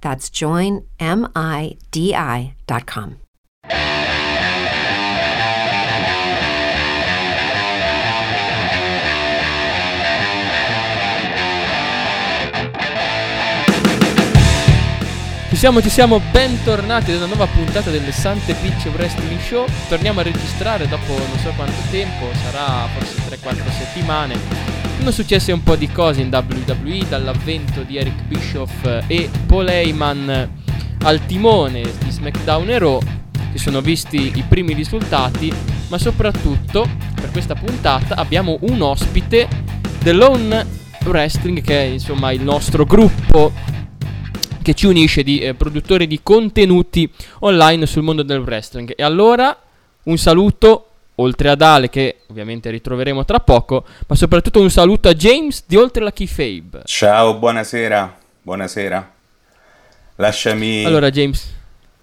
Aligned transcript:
That's 0.00 0.30
joinmidi.com. 0.30 0.88
Ci 15.50 15.56
siamo, 15.56 15.82
ci 15.82 15.90
siamo, 15.90 16.20
bentornati 16.30 17.10
ad 17.10 17.16
una 17.16 17.26
nuova 17.26 17.46
puntata 17.46 17.90
del 17.90 18.12
Sante 18.12 18.54
Pitch 18.54 18.86
Wrestling 18.94 19.40
Show. 19.40 19.66
Torniamo 19.88 20.20
a 20.20 20.22
registrare 20.22 20.86
dopo 20.86 21.12
non 21.12 21.38
so 21.38 21.52
quanto 21.56 21.80
tempo, 21.90 22.28
sarà 22.44 22.86
forse 22.94 23.16
3-4 23.28 23.70
settimane. 23.70 24.69
Sono 25.00 25.12
successe 25.12 25.50
un 25.50 25.62
po' 25.62 25.76
di 25.76 25.90
cose 25.90 26.20
in 26.20 26.28
WWE, 26.30 27.08
dall'avvento 27.08 27.84
di 27.84 27.96
Eric 27.96 28.22
Bischoff 28.24 28.84
e 29.06 29.30
Paul 29.46 29.66
Heyman 29.66 30.50
al 31.04 31.24
timone 31.24 31.80
di 31.80 32.10
SmackDown 32.10 32.68
e 32.68 32.78
Raw. 32.78 33.00
Si 33.52 33.58
sono 33.58 33.80
visti 33.80 34.30
i 34.36 34.44
primi 34.46 34.74
risultati, 34.74 35.50
ma 35.88 35.96
soprattutto 35.96 36.86
per 37.14 37.30
questa 37.30 37.54
puntata 37.54 38.14
abbiamo 38.14 38.58
un 38.60 38.82
ospite 38.82 39.48
dell'Own 40.02 40.66
Wrestling, 41.06 41.62
che 41.62 41.80
è 41.80 41.84
insomma 41.86 42.30
il 42.32 42.42
nostro 42.42 42.84
gruppo 42.84 43.52
che 44.60 44.74
ci 44.74 44.84
unisce 44.84 45.22
di 45.22 45.38
eh, 45.38 45.54
produttori 45.54 46.06
di 46.06 46.20
contenuti 46.22 47.10
online 47.38 47.86
sul 47.86 48.02
mondo 48.02 48.22
del 48.22 48.40
wrestling. 48.40 48.92
E 48.94 49.02
allora 49.02 49.58
un 50.02 50.18
saluto, 50.18 50.89
oltre 51.20 51.50
ad 51.50 51.62
Ale 51.62 51.88
che 51.88 52.20
ovviamente 52.28 52.70
ritroveremo 52.70 53.24
tra 53.24 53.40
poco, 53.40 53.84
ma 54.06 54.14
soprattutto 54.16 54.60
un 54.60 54.70
saluto 54.70 55.08
a 55.08 55.14
James 55.14 55.64
di 55.66 55.76
Oltre 55.76 56.02
la 56.02 56.12
Keyfabe. 56.12 56.82
Ciao, 56.84 57.34
buonasera, 57.36 58.16
buonasera. 58.42 59.12
Lasciami... 60.16 60.84
Allora 60.84 61.10
James, 61.10 61.58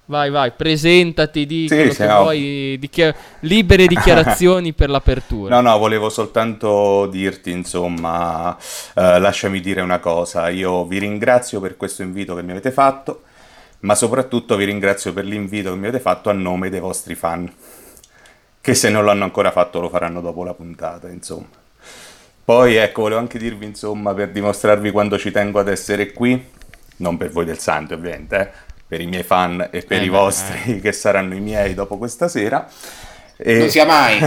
vai 0.05 0.29
vai, 0.29 0.51
presentati, 0.51 1.45
di 1.45 1.67
Sì, 1.67 1.75
quello 1.75 1.91
sì, 1.91 1.97
che 1.97 2.07
no. 2.07 2.21
vuoi, 2.21 2.77
dichia- 2.79 3.15
libere 3.41 3.85
dichiarazioni 3.87 4.73
per 4.73 4.89
l'apertura. 4.89 5.55
No, 5.59 5.69
no, 5.69 5.77
volevo 5.77 6.09
soltanto 6.09 7.07
dirti, 7.07 7.51
insomma, 7.51 8.55
eh, 8.95 9.19
lasciami 9.19 9.59
dire 9.59 9.81
una 9.81 9.99
cosa. 9.99 10.49
Io 10.49 10.85
vi 10.85 10.99
ringrazio 10.99 11.59
per 11.59 11.77
questo 11.77 12.01
invito 12.01 12.35
che 12.35 12.43
mi 12.43 12.51
avete 12.51 12.71
fatto, 12.71 13.21
ma 13.81 13.95
soprattutto 13.95 14.55
vi 14.55 14.65
ringrazio 14.65 15.13
per 15.13 15.25
l'invito 15.25 15.71
che 15.71 15.77
mi 15.77 15.87
avete 15.87 16.01
fatto 16.01 16.29
a 16.29 16.33
nome 16.33 16.69
dei 16.69 16.79
vostri 16.79 17.13
fan, 17.15 17.51
che 18.67 18.73
se 18.75 18.89
non 18.89 19.05
l'hanno 19.05 19.23
ancora 19.23 19.49
fatto 19.51 19.79
lo 19.79 19.87
faranno 19.87 20.19
dopo 20.19 20.43
la 20.43 20.53
puntata, 20.53 21.07
insomma. 21.07 21.45
Poi, 22.43 22.75
ecco, 22.75 23.03
volevo 23.03 23.21
anche 23.21 23.37
dirvi, 23.39 23.63
insomma, 23.65 24.13
per 24.13 24.27
dimostrarvi 24.29 24.91
quanto 24.91 25.17
ci 25.17 25.31
tengo 25.31 25.59
ad 25.59 25.69
essere 25.69 26.11
qui, 26.11 26.45
non 26.97 27.15
per 27.15 27.31
voi 27.31 27.45
del 27.45 27.59
Santo, 27.59 27.93
ovviamente, 27.93 28.37
eh, 28.37 28.49
per 28.85 28.99
i 28.99 29.05
miei 29.05 29.23
fan 29.23 29.69
e 29.71 29.83
per 29.83 30.01
Eh 30.01 30.03
i 30.03 30.09
vostri, 30.09 30.81
che 30.81 30.91
saranno 30.91 31.33
i 31.33 31.39
miei 31.39 31.75
dopo 31.75 31.97
questa 31.97 32.27
sera. 32.27 32.67
E- 33.37 33.57
Non 33.57 33.69
sia 33.69 33.85
mai. 33.85 34.19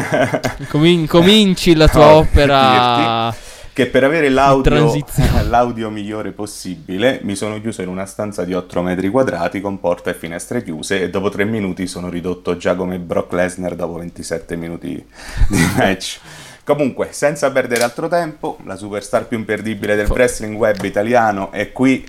Comin- 0.71 1.07
cominci 1.07 1.75
la 1.75 1.89
tua 1.93 2.07
No, 2.07 2.13
opera. 2.13 3.25
dirti 3.35 3.50
che 3.73 3.87
per 3.87 4.05
avere 4.05 4.29
l'audio, 4.29 4.93
l'audio 5.49 5.91
migliore 5.91 6.33
possibile 6.33 7.21
mi 7.23 7.37
sono 7.37 7.61
chiuso 7.61 7.83
in 7.83 7.89
una 7.89 8.07
stanza 8.07 8.45
di 8.45 8.53
8 8.53 8.83
metri 8.83 9.09
quadrati 9.09 9.61
con 9.61 9.79
porta 9.81 10.11
e 10.11 10.15
finestre 10.15 10.63
chiuse 10.63 11.03
e 11.03 11.11
dopo 11.11 11.29
3 11.29 11.45
minuti 11.45 11.87
sono 11.87 12.09
ridotto 12.09 12.57
già 12.57 12.75
come 12.75 12.99
Brock 12.99 13.33
Lesnar 13.33 13.75
dopo 13.75 13.99
27 13.99 14.57
minuti 14.57 15.05
di 15.49 15.69
match. 15.77 16.21
Comunque, 16.65 17.09
senza 17.11 17.51
perdere 17.51 17.83
altro 17.83 18.07
tempo, 18.07 18.59
la 18.65 18.77
superstar 18.77 19.27
più 19.27 19.39
imperdibile 19.39 19.97
del 19.97 20.07
wrestling 20.09 20.57
web 20.57 20.83
italiano 20.85 21.51
è 21.51 21.73
qui 21.73 22.07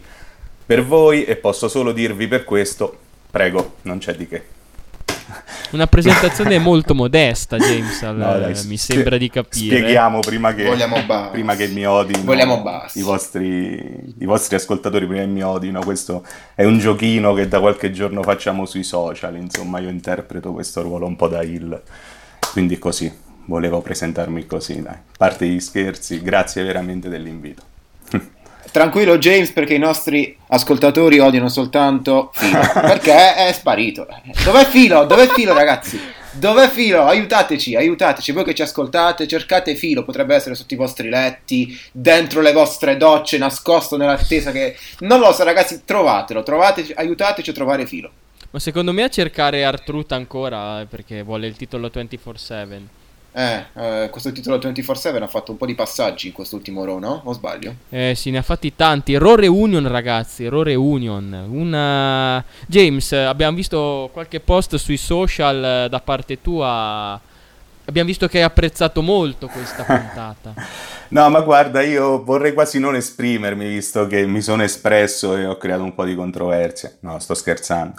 per 0.65 0.85
voi 0.85 1.23
e 1.25 1.35
posso 1.35 1.67
solo 1.67 1.91
dirvi 1.91 2.27
per 2.27 2.43
questo, 2.43 2.97
prego, 3.29 3.75
non 3.83 3.97
c'è 3.97 4.13
di 4.15 4.27
che. 4.27 4.59
Una 5.71 5.87
presentazione 5.87 6.59
molto 6.59 6.93
modesta, 6.93 7.57
James, 7.57 8.01
al- 8.03 8.17
No, 8.17 8.37
dai, 8.39 8.49
mi 8.49 8.55
spie- 8.55 8.77
sembra 8.77 9.17
di 9.17 9.29
capire. 9.29 9.77
Spieghiamo 9.77 10.19
prima 10.19 10.53
che, 10.53 10.69
prima 11.31 11.55
che 11.55 11.67
mi 11.67 11.85
odino 11.85 12.23
Vogliamo 12.23 12.61
bassi. 12.61 12.99
i 12.99 13.01
vostri, 13.01 14.13
i 14.19 14.25
vostri 14.25 14.55
ascoltatori, 14.55 15.05
prima 15.07 15.21
che 15.21 15.27
mi 15.27 15.43
odino. 15.43 15.81
Questo 15.83 16.25
è 16.55 16.63
un 16.63 16.77
giochino 16.79 17.33
che 17.33 17.47
da 17.47 17.59
qualche 17.59 17.91
giorno 17.91 18.21
facciamo 18.23 18.65
sui 18.65 18.83
social. 18.83 19.35
Insomma, 19.37 19.79
io 19.79 19.89
interpreto 19.89 20.51
questo 20.51 20.81
ruolo 20.81 21.05
un 21.05 21.15
po' 21.15 21.27
da 21.27 21.41
heel. 21.41 21.81
Quindi 22.51 22.77
così, 22.77 23.11
volevo 23.45 23.81
presentarmi 23.81 24.45
così. 24.45 24.81
Dai. 24.81 24.93
A 24.93 24.99
parte 25.17 25.47
gli 25.47 25.59
scherzi, 25.59 26.21
grazie 26.21 26.63
veramente 26.63 27.07
dell'invito. 27.09 27.63
Tranquillo 28.71 29.17
James 29.17 29.51
perché 29.51 29.73
i 29.73 29.79
nostri 29.79 30.37
ascoltatori 30.47 31.19
odiano 31.19 31.49
soltanto 31.49 32.31
Filo. 32.33 32.61
Perché 32.73 33.35
è 33.35 33.51
sparito. 33.51 34.07
Dov'è 34.45 34.65
Filo? 34.65 35.03
Dov'è 35.03 35.27
Filo 35.27 35.53
ragazzi? 35.53 35.99
Dov'è 36.31 36.69
Filo? 36.69 37.03
Aiutateci, 37.03 37.75
aiutateci. 37.75 38.31
Voi 38.31 38.45
che 38.45 38.55
ci 38.55 38.61
ascoltate, 38.61 39.27
cercate 39.27 39.75
Filo. 39.75 40.03
Potrebbe 40.03 40.35
essere 40.35 40.55
sotto 40.55 40.73
i 40.73 40.77
vostri 40.77 41.09
letti, 41.09 41.77
dentro 41.91 42.39
le 42.39 42.53
vostre 42.53 42.95
docce, 42.95 43.37
nascosto 43.37 43.97
nell'attesa 43.97 44.51
che... 44.51 44.77
Non 44.99 45.19
lo 45.19 45.33
so 45.33 45.43
ragazzi, 45.43 45.81
trovatelo. 45.83 46.41
Trovateci, 46.41 46.93
aiutateci 46.95 47.49
a 47.49 47.53
trovare 47.53 47.85
Filo. 47.85 48.09
Ma 48.51 48.59
secondo 48.59 48.93
me 48.93 49.03
a 49.03 49.09
cercare 49.09 49.65
Artruth 49.65 50.13
ancora 50.13 50.79
eh, 50.79 50.85
perché 50.85 51.23
vuole 51.23 51.47
il 51.47 51.57
titolo 51.57 51.89
24/7. 51.93 53.00
Eh, 53.33 53.63
eh, 53.73 54.09
questo 54.11 54.31
titolo 54.33 54.57
24-7 54.57 55.21
ha 55.21 55.27
fatto 55.27 55.51
un 55.51 55.57
po' 55.57 55.65
di 55.65 55.73
passaggi 55.73 56.27
in 56.27 56.33
quest'ultimo 56.33 56.83
Raw, 56.83 56.99
no? 56.99 57.21
O 57.23 57.33
sbaglio? 57.33 57.75
Eh 57.89 58.13
sì, 58.15 58.29
ne 58.29 58.39
ha 58.39 58.41
fatti 58.41 58.75
tanti. 58.75 59.17
Raw 59.17 59.35
Reunion, 59.35 59.87
ragazzi. 59.87 60.49
Raw 60.49 60.63
Reunion. 60.63 61.47
Una... 61.49 62.43
James, 62.67 63.11
eh, 63.13 63.23
abbiamo 63.23 63.55
visto 63.55 64.09
qualche 64.11 64.41
post 64.41 64.75
sui 64.75 64.97
social 64.97 65.63
eh, 65.85 65.89
da 65.89 65.99
parte 66.01 66.41
tua. 66.41 67.19
Abbiamo 67.85 68.07
visto 68.07 68.27
che 68.27 68.39
hai 68.39 68.43
apprezzato 68.43 69.01
molto 69.01 69.47
questa 69.47 69.83
puntata. 69.87 70.53
No, 71.09 71.29
ma 71.29 71.39
guarda, 71.39 71.81
io 71.81 72.23
vorrei 72.23 72.53
quasi 72.53 72.79
non 72.79 72.95
esprimermi 72.95 73.67
visto 73.67 74.07
che 74.07 74.25
mi 74.25 74.41
sono 74.41 74.63
espresso 74.63 75.37
e 75.37 75.45
ho 75.45 75.57
creato 75.57 75.83
un 75.83 75.95
po' 75.95 76.03
di 76.03 76.15
controversie. 76.15 76.97
No, 77.01 77.17
sto 77.19 77.33
scherzando. 77.33 77.95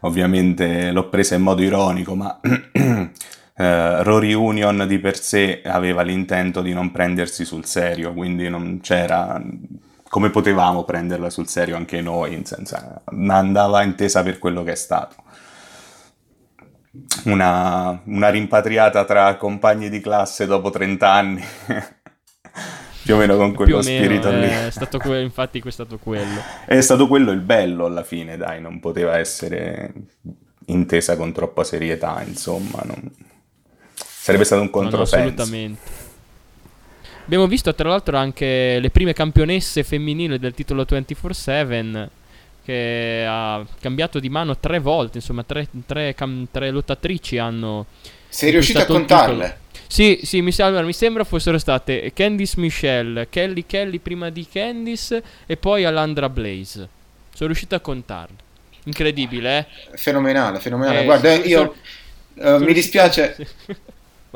Ovviamente 0.00 0.92
l'ho 0.92 1.08
presa 1.08 1.34
in 1.34 1.42
modo 1.42 1.62
ironico, 1.62 2.14
ma 2.14 2.38
eh, 3.56 4.02
Raw 4.02 4.18
Reunion 4.18 4.84
di 4.86 4.98
per 4.98 5.18
sé 5.20 5.62
aveva 5.64 6.02
l'intento 6.02 6.60
di 6.62 6.72
non 6.72 6.90
prendersi 6.92 7.44
sul 7.44 7.64
serio, 7.64 8.12
quindi 8.12 8.48
non 8.48 8.80
c'era 8.82 9.42
come 10.08 10.30
potevamo 10.30 10.84
prenderla 10.84 11.30
sul 11.30 11.48
serio 11.48 11.76
anche 11.76 12.00
noi, 12.00 12.32
in 12.34 12.44
senso, 12.44 12.76
andava 13.04 13.82
intesa 13.82 14.22
per 14.22 14.38
quello 14.38 14.62
che 14.62 14.72
è 14.72 14.76
stato. 14.76 15.16
Una, 17.24 18.00
una 18.04 18.28
rimpatriata 18.30 19.04
tra 19.04 19.36
compagni 19.36 19.90
di 19.90 20.00
classe 20.00 20.46
dopo 20.46 20.70
30 20.70 21.10
anni. 21.10 21.42
Più 23.02 23.14
o 23.14 23.18
meno 23.18 23.36
con 23.36 23.54
quello 23.54 23.80
meno, 23.82 23.82
spirito 23.82 24.30
lì. 24.30 24.44
eh, 24.46 24.66
È 24.66 24.70
stato 24.70 24.98
que- 24.98 25.22
infatti 25.22 25.62
è 25.64 25.70
stato 25.70 25.98
quello. 25.98 26.40
È 26.66 26.80
stato 26.80 27.06
quello 27.06 27.30
il 27.32 27.40
bello 27.40 27.84
alla 27.84 28.02
fine, 28.02 28.36
dai, 28.36 28.60
non 28.60 28.80
poteva 28.80 29.18
essere 29.18 29.92
intesa 30.66 31.16
con 31.16 31.32
troppa 31.32 31.62
serietà, 31.62 32.22
insomma, 32.26 32.80
non- 32.84 33.12
sarebbe 34.26 34.44
stato 34.44 34.60
un 34.62 34.70
No, 34.72 34.80
no, 34.80 34.88
controsenso. 34.88 35.16
assolutamente. 35.42 35.80
Abbiamo 37.24 37.46
visto 37.46 37.72
tra 37.74 37.88
l'altro 37.88 38.16
anche 38.16 38.78
le 38.80 38.90
prime 38.90 39.12
campionesse 39.12 39.84
femminili 39.84 40.38
del 40.38 40.52
titolo 40.54 40.84
24/7 40.84 42.08
che 42.64 43.24
ha 43.28 43.64
cambiato 43.80 44.18
di 44.18 44.28
mano 44.28 44.56
tre 44.58 44.80
volte, 44.80 45.18
insomma 45.18 45.44
tre, 45.44 45.68
tre, 45.86 46.14
cam- 46.14 46.48
tre 46.50 46.70
lottatrici 46.70 47.38
hanno... 47.38 47.86
Sei 48.28 48.50
riuscito 48.50 48.80
a 48.80 48.84
contarle? 48.84 49.58
Sì, 49.86 50.18
sì, 50.24 50.40
mi 50.42 50.50
sembra, 50.50 50.82
mi 50.82 50.92
sembra 50.92 51.22
fossero 51.22 51.58
state 51.58 52.12
Candice 52.12 52.58
Michelle, 52.58 53.28
Kelly 53.28 53.64
Kelly 53.66 53.98
prima 53.98 54.30
di 54.30 54.44
Candice 54.52 55.22
e 55.46 55.56
poi 55.56 55.84
Alandra 55.84 56.28
Blaze. 56.28 56.88
Sono 57.32 57.46
riuscito 57.48 57.76
a 57.76 57.80
contarle. 57.80 58.34
Incredibile, 58.84 59.58
eh? 59.92 59.96
Fenomenale, 59.96 60.58
fenomenale. 60.58 61.00
Eh, 61.02 61.04
Guarda, 61.04 61.30
sono- 61.34 61.44
io 61.44 61.58
sono- 61.58 61.74
eh, 62.34 62.42
sono 62.52 62.64
mi 62.64 62.72
dispiace. 62.72 63.34
riuscito- 63.36 63.82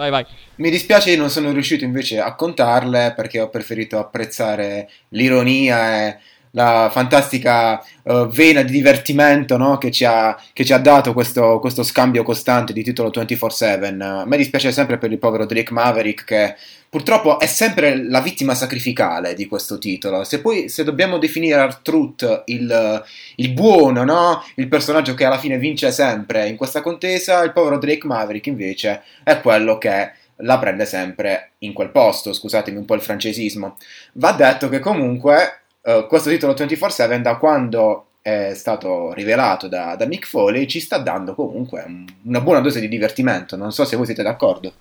vai, 0.00 0.10
vai. 0.10 0.26
Mi 0.56 0.70
dispiace 0.70 1.14
non 1.16 1.30
sono 1.30 1.52
riuscito 1.52 1.84
invece 1.84 2.20
a 2.20 2.34
contarle 2.34 3.12
perché 3.14 3.40
ho 3.40 3.50
preferito 3.50 3.98
apprezzare 3.98 4.88
l'ironia 5.10 6.08
e 6.08 6.18
la 6.52 6.88
fantastica 6.90 7.80
eh, 8.02 8.28
vena 8.30 8.62
di 8.62 8.72
divertimento 8.72 9.56
no, 9.56 9.78
che, 9.78 9.90
ci 9.90 10.04
ha, 10.04 10.40
che 10.52 10.64
ci 10.64 10.72
ha 10.72 10.78
dato 10.78 11.12
questo, 11.12 11.58
questo 11.60 11.82
scambio 11.82 12.22
costante 12.22 12.72
di 12.72 12.82
titolo 12.82 13.10
24-7. 13.10 14.00
A 14.00 14.24
me 14.24 14.36
dispiace 14.36 14.72
sempre 14.72 14.98
per 14.98 15.12
il 15.12 15.18
povero 15.18 15.46
Drake 15.46 15.72
Maverick 15.72 16.24
che 16.24 16.56
purtroppo 16.88 17.38
è 17.38 17.46
sempre 17.46 18.02
la 18.02 18.20
vittima 18.20 18.54
sacrificale 18.54 19.34
di 19.34 19.46
questo 19.46 19.78
titolo. 19.78 20.24
Se 20.24 20.40
poi 20.40 20.68
se 20.68 20.82
dobbiamo 20.82 21.18
definire 21.18 21.60
Artruth 21.60 22.42
il, 22.46 23.04
il 23.36 23.52
buono, 23.52 24.02
no? 24.04 24.44
il 24.56 24.68
personaggio 24.68 25.14
che 25.14 25.24
alla 25.24 25.38
fine 25.38 25.58
vince 25.58 25.92
sempre 25.92 26.48
in 26.48 26.56
questa 26.56 26.80
contesa, 26.80 27.42
il 27.42 27.52
povero 27.52 27.78
Drake 27.78 28.06
Maverick 28.06 28.46
invece 28.46 29.02
è 29.22 29.40
quello 29.40 29.78
che 29.78 30.12
la 30.42 30.58
prende 30.58 30.86
sempre 30.86 31.52
in 31.58 31.72
quel 31.74 31.90
posto, 31.90 32.32
scusatemi 32.32 32.78
un 32.78 32.84
po' 32.84 32.94
il 32.94 33.02
francesismo. 33.02 33.76
Va 34.14 34.32
detto 34.32 34.68
che 34.68 34.78
comunque 34.78 35.59
eh, 35.82 36.06
questo 36.08 36.30
titolo 36.30 36.52
24-7 36.54 37.20
da 37.20 37.36
quando 37.36 38.06
è 38.22 38.52
stato 38.54 39.12
rivelato 39.14 39.66
da, 39.66 39.96
da 39.96 40.06
Mick 40.06 40.26
Foley 40.26 40.66
ci 40.66 40.80
sta 40.80 40.98
dando 40.98 41.34
comunque 41.34 41.82
un- 41.86 42.04
una 42.24 42.40
buona 42.40 42.60
dose 42.60 42.80
di 42.80 42.88
divertimento, 42.88 43.56
non 43.56 43.72
so 43.72 43.84
se 43.84 43.96
voi 43.96 44.06
siete 44.06 44.22
d'accordo. 44.22 44.72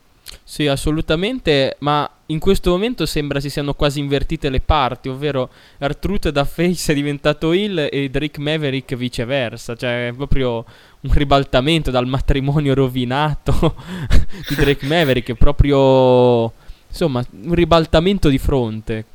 Sì, 0.44 0.68
assolutamente, 0.68 1.78
ma 1.80 2.08
in 2.28 2.40
questo 2.40 2.70
momento 2.70 3.06
sembra 3.06 3.40
si 3.40 3.50
siano 3.50 3.74
quasi 3.74 4.00
invertite 4.00 4.50
le 4.50 4.60
parti, 4.60 5.10
ovvero 5.10 5.50
Artruth 5.80 6.30
da 6.30 6.44
face 6.44 6.92
è 6.92 6.96
diventato 6.96 7.52
heel 7.52 7.88
e 7.92 8.10
Drake 8.10 8.40
Maverick 8.40 8.96
viceversa, 8.96 9.76
cioè 9.76 10.10
è 10.10 10.14
proprio 10.14 10.66
un 11.02 11.14
ribaltamento 11.14 11.90
dal 11.90 12.06
matrimonio 12.06 12.74
rovinato 12.76 13.76
di 14.48 14.56
Drake 14.56 14.86
Maverick, 14.86 15.32
è 15.32 15.36
proprio 15.36 16.52
insomma 16.88 17.24
un 17.44 17.54
ribaltamento 17.54 18.30
di 18.30 18.38
fronte. 18.38 19.06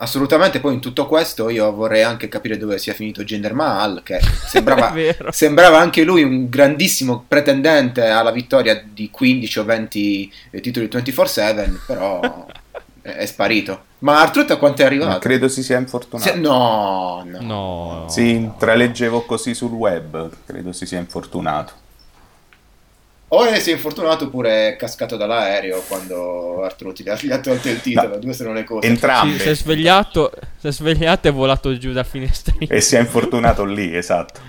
Assolutamente, 0.00 0.60
poi 0.60 0.74
in 0.74 0.80
tutto 0.80 1.06
questo 1.06 1.48
io 1.48 1.72
vorrei 1.72 2.02
anche 2.04 2.28
capire 2.28 2.56
dove 2.56 2.78
sia 2.78 2.94
finito 2.94 3.24
Jinder 3.24 3.52
Mahal, 3.52 4.02
che 4.04 4.20
sembrava, 4.46 4.94
sembrava 5.30 5.78
anche 5.80 6.04
lui 6.04 6.22
un 6.22 6.48
grandissimo 6.48 7.24
pretendente 7.26 8.06
alla 8.06 8.30
vittoria 8.30 8.80
di 8.80 9.10
15 9.10 9.58
o 9.58 9.64
20 9.64 10.32
titoli 10.60 10.86
24-7, 10.86 11.78
però 11.84 12.46
è, 13.02 13.26
sparito. 13.26 13.86
Ma 14.00 14.20
Artruth 14.20 14.52
a 14.52 14.56
quanto 14.56 14.82
è 14.82 14.84
Ma 14.84 14.90
arrivato? 14.90 15.18
credo 15.18 15.48
si 15.48 15.64
sia 15.64 15.78
infortunato. 15.78 16.30
Se- 16.30 16.36
no, 16.36 17.24
no. 17.26 17.40
No. 17.40 18.06
Sì, 18.08 18.30
intraleggevo 18.30 19.22
così 19.22 19.52
sul 19.52 19.72
web, 19.72 20.30
credo 20.46 20.70
si 20.72 20.86
sia 20.86 20.98
infortunato. 21.00 21.72
O 23.30 23.44
è- 23.44 23.60
si 23.60 23.70
è 23.70 23.74
infortunato 23.74 24.24
oppure 24.24 24.70
è 24.72 24.76
cascato 24.76 25.16
dall'aereo 25.16 25.82
quando 25.86 26.62
Artruth 26.64 27.02
gli 27.02 27.08
ha, 27.10 27.18
gli 27.20 27.30
ha 27.30 27.38
tolto 27.40 27.68
il 27.68 27.80
titolo, 27.80 28.08
No. 28.14 28.18
due 28.18 28.32
sono 28.32 28.52
le 28.52 28.64
cose. 28.64 28.86
Sì, 28.86 28.92
Entrambi. 28.92 29.38
si 29.38 29.48
è 29.48 29.54
svegliato, 29.54 30.32
si 30.56 30.66
è 30.66 30.72
svegliato 30.72 31.28
e 31.28 31.30
è 31.30 31.34
volato 31.34 31.76
giù 31.76 31.92
dal 31.92 32.06
finestrino. 32.06 32.66
E 32.74 32.80
si 32.80 32.96
è 32.96 33.00
infortunato 33.00 33.64
lì, 33.64 33.94
esatto. 33.94 34.40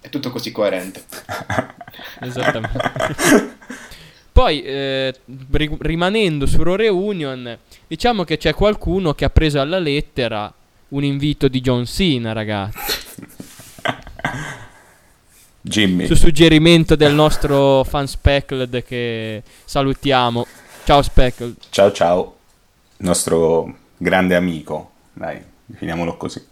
È 0.00 0.08
tutto 0.10 0.30
così 0.30 0.52
coerente. 0.52 1.02
Esattamente. 2.20 3.56
Poi, 4.32 4.62
eh, 4.62 5.12
ri- 5.50 5.76
rimanendo 5.80 6.46
su 6.46 6.62
Raw 6.62 6.76
Reunion, 6.76 7.58
diciamo 7.88 8.22
che 8.22 8.36
c'è 8.36 8.54
qualcuno 8.54 9.12
che 9.14 9.24
ha 9.24 9.30
preso 9.30 9.60
alla 9.60 9.80
lettera 9.80 10.52
un 10.90 11.02
invito 11.02 11.48
di 11.48 11.60
John 11.60 11.84
Cena, 11.84 12.32
ragazzi. 12.32 13.26
Jimmy. 15.68 16.06
Su 16.06 16.16
suggerimento 16.16 16.96
del 16.96 17.14
nostro 17.14 17.84
fan 17.84 18.06
Speckled 18.06 18.82
che 18.82 19.42
salutiamo. 19.64 20.46
Ciao 20.84 21.02
Speckled. 21.02 21.54
Ciao 21.70 21.92
ciao, 21.92 22.36
nostro 22.98 23.76
grande 23.96 24.34
amico. 24.34 24.90
Dai, 25.12 25.40
definiamolo 25.64 26.16
così. 26.16 26.44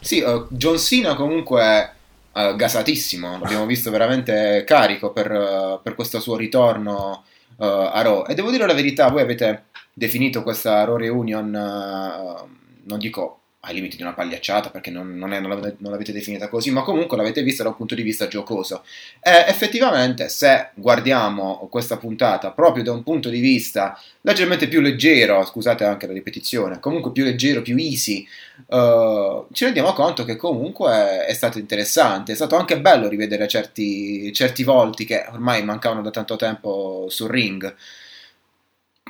Sì, 0.00 0.20
eh, 0.20 0.46
John 0.50 0.78
Cena 0.78 1.14
comunque 1.14 1.60
è 1.60 1.90
eh, 2.32 2.54
gasatissimo, 2.56 3.38
l'abbiamo 3.38 3.66
visto 3.66 3.90
veramente 3.90 4.64
carico 4.64 5.12
per, 5.12 5.30
eh, 5.30 5.80
per 5.82 5.94
questo 5.94 6.20
suo 6.20 6.36
ritorno 6.36 7.24
eh, 7.58 7.66
a 7.66 8.00
Raw. 8.02 8.24
E 8.26 8.34
devo 8.34 8.50
dire 8.50 8.66
la 8.66 8.74
verità, 8.74 9.08
voi 9.08 9.22
avete 9.22 9.64
definito 9.92 10.42
questa 10.42 10.84
Raw 10.84 10.96
Reunion, 10.96 11.50
non 11.50 12.98
dico 12.98 13.37
ai 13.62 13.74
limiti 13.74 13.96
di 13.96 14.02
una 14.02 14.14
pagliacciata 14.14 14.70
perché 14.70 14.90
non, 14.90 15.16
non 15.16 15.32
è- 15.32 15.40
non 15.40 15.50
l'avete, 15.50 15.76
non 15.80 15.90
l'avete 15.90 16.12
definita 16.12 16.48
così, 16.48 16.70
ma 16.70 16.82
comunque 16.82 17.16
l'avete 17.16 17.42
vista 17.42 17.62
da 17.64 17.70
un 17.70 17.76
punto 17.76 17.94
di 17.94 18.02
vista 18.02 18.28
giocoso. 18.28 18.84
E 19.20 19.44
effettivamente 19.48 20.28
se 20.28 20.70
guardiamo 20.74 21.66
questa 21.70 21.96
puntata 21.96 22.52
proprio 22.52 22.84
da 22.84 22.92
un 22.92 23.02
punto 23.02 23.28
di 23.28 23.40
vista 23.40 23.98
leggermente 24.22 24.68
più 24.68 24.80
leggero, 24.80 25.44
scusate 25.44 25.84
anche 25.84 26.06
la 26.06 26.12
ripetizione, 26.12 26.78
comunque 26.80 27.10
più 27.12 27.24
leggero, 27.24 27.62
più 27.62 27.76
easy, 27.76 28.26
eh, 28.68 29.44
ci 29.52 29.64
rendiamo 29.64 29.92
conto 29.92 30.24
che 30.24 30.36
comunque 30.36 31.24
è 31.26 31.32
stato 31.32 31.58
interessante, 31.58 32.32
è 32.32 32.34
stato 32.34 32.56
anche 32.56 32.80
bello 32.80 33.08
rivedere 33.08 33.48
certi, 33.48 34.32
certi 34.32 34.62
volti 34.64 35.04
che 35.04 35.26
ormai 35.30 35.64
mancavano 35.64 36.02
da 36.02 36.10
tanto 36.10 36.36
tempo 36.36 37.06
sul 37.08 37.30
ring. 37.30 37.74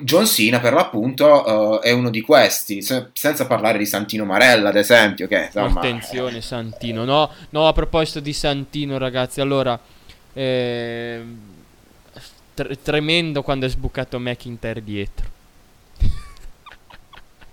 John 0.03 0.27
Cena 0.27 0.61
per 0.61 0.73
l'appunto 0.73 1.81
eh, 1.83 1.89
è 1.89 1.93
uno 1.93 2.11
di 2.11 2.21
questi, 2.21 2.83
se- 2.83 3.09
senza 3.13 3.47
parlare 3.47 3.79
di 3.79 3.87
Santino 3.87 4.25
Marella 4.25 4.69
ad 4.71 4.77
esempio, 4.77 5.27
che 5.27 5.45
insomma... 5.47 5.81
Attenzione 5.81 6.41
Santino. 6.41 7.05
No, 7.05 7.31
no, 7.51 7.67
a 7.69 7.73
proposito 7.73 8.21
di 8.21 8.33
Santino, 8.33 8.99
ragazzi, 8.99 9.41
allora... 9.41 9.79
ehm, 10.33 11.39
tre- 12.55 12.83
tremendo 12.83 13.43
quando 13.43 13.67
è 13.67 13.69
sbucato 13.69 14.19
McIntyre 14.19 14.83
dietro. 14.83 15.27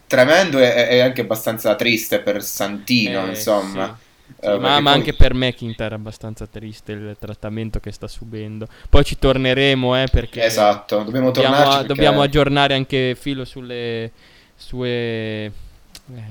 Tremendo 0.07 0.59
e, 0.59 0.87
e 0.91 0.99
anche 0.99 1.21
abbastanza 1.21 1.75
triste 1.75 2.19
per 2.19 2.43
Santino, 2.43 3.25
Eh, 3.25 3.29
insomma. 3.29 3.97
sì. 3.97 4.03
Eh, 4.27 4.33
Sì, 4.39 4.47
ma, 4.47 4.57
perché 4.57 4.59
ma 4.59 4.81
poi- 4.81 4.93
anche 4.93 5.13
per 5.13 5.33
McIntyre 5.35 5.89
è 5.91 5.93
abbastanza 5.93 6.47
triste 6.47 6.91
il 6.93 7.15
trattamento 7.19 7.79
che 7.79 7.91
sta 7.91 8.07
subendo. 8.07 8.67
Poi 8.89 9.03
ci 9.03 9.17
torneremo, 9.19 10.01
eh, 10.01 10.07
perché 10.11 10.43
Esatto, 10.43 11.03
dobbiamo 11.03 11.31
dobbiamo, 11.31 11.55
tornarci 11.55 11.71
perché- 11.77 11.87
dobbiamo 11.87 12.21
aggiornare 12.21 12.73
anche 12.73 13.15
Filo 13.19 13.45
sulle 13.45 14.11
sue, 14.55 14.89
eh, 15.45 15.51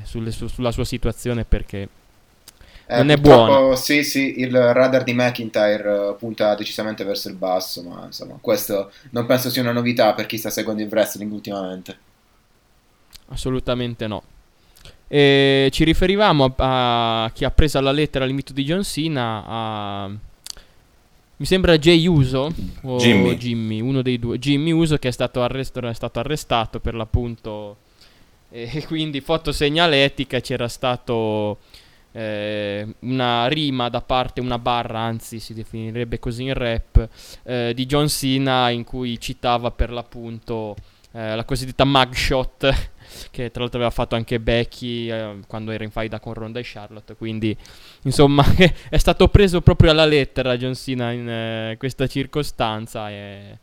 sulle 0.04 0.30
su- 0.32 0.48
sulla 0.48 0.72
sua 0.72 0.84
situazione 0.84 1.44
perché 1.44 1.88
Eh, 2.86 2.96
non 2.96 3.10
è 3.10 3.16
buono. 3.16 3.74
Sì, 3.76 4.02
sì, 4.04 4.40
il 4.40 4.50
radar 4.56 5.04
di 5.04 5.14
McIntyre 5.14 6.10
eh, 6.10 6.14
punta 6.18 6.54
decisamente 6.54 7.04
verso 7.04 7.28
il 7.28 7.34
basso, 7.36 7.82
ma 7.82 8.04
insomma, 8.06 8.36
questo 8.40 8.90
non 9.10 9.24
penso 9.26 9.50
sia 9.50 9.62
una 9.62 9.72
novità 9.72 10.12
per 10.14 10.26
chi 10.26 10.36
sta 10.36 10.50
seguendo 10.50 10.82
il 10.82 10.88
wrestling 10.90 11.32
ultimamente. 11.32 11.96
Assolutamente 13.28 14.06
no. 14.06 14.22
E 15.06 15.68
ci 15.72 15.84
riferivamo 15.84 16.54
a, 16.56 17.24
a 17.24 17.30
chi 17.30 17.44
ha 17.44 17.50
preso 17.50 17.78
alla 17.78 17.92
lettera 17.92 18.24
l'invito 18.24 18.52
di 18.52 18.64
John 18.64 18.82
Cena 18.82 19.44
a... 19.46 20.10
Mi 21.36 21.46
sembra 21.46 21.76
Jay 21.78 22.06
Uso 22.06 22.52
o 22.82 22.96
Jimmy. 22.96 23.36
Jimmy, 23.36 23.80
uno 23.80 24.02
dei 24.02 24.18
due. 24.18 24.38
Jimmy 24.38 24.70
Uso 24.70 24.96
che 24.98 25.08
è 25.08 25.10
stato, 25.10 25.42
arresto- 25.42 25.80
è 25.80 25.94
stato 25.94 26.20
arrestato 26.20 26.78
per 26.80 26.94
l'appunto 26.94 27.76
e 28.54 28.84
quindi 28.86 29.20
foto 29.20 29.50
segnaletica 29.50 30.38
c'era 30.38 30.68
stato 30.68 31.58
eh, 32.12 32.86
una 33.00 33.48
rima 33.48 33.88
da 33.88 34.00
parte, 34.00 34.40
una 34.40 34.60
barra, 34.60 35.00
anzi 35.00 35.40
si 35.40 35.54
definirebbe 35.54 36.20
così 36.20 36.44
in 36.44 36.54
rap, 36.54 37.08
eh, 37.42 37.72
di 37.74 37.84
John 37.86 38.08
Cena 38.08 38.70
in 38.70 38.84
cui 38.84 39.18
citava 39.18 39.72
per 39.72 39.90
l'appunto 39.90 40.76
eh, 41.14 41.36
la 41.36 41.44
cosiddetta 41.44 41.84
mugshot 41.84 42.90
che 43.30 43.50
tra 43.50 43.60
l'altro 43.60 43.78
aveva 43.78 43.90
fatto 43.90 44.16
anche 44.16 44.40
Becky 44.40 45.10
eh, 45.10 45.38
quando 45.46 45.70
era 45.70 45.84
in 45.84 45.90
faida 45.90 46.18
con 46.18 46.34
Ronda 46.34 46.58
e 46.58 46.62
Charlotte 46.64 47.14
quindi 47.14 47.56
insomma 48.02 48.44
è 48.90 48.96
stato 48.98 49.28
preso 49.28 49.60
proprio 49.60 49.92
alla 49.92 50.06
lettera 50.06 50.56
John 50.56 50.74
Cena 50.74 51.12
in 51.12 51.28
eh, 51.28 51.76
questa 51.78 52.08
circostanza 52.08 53.08
è 53.10 53.56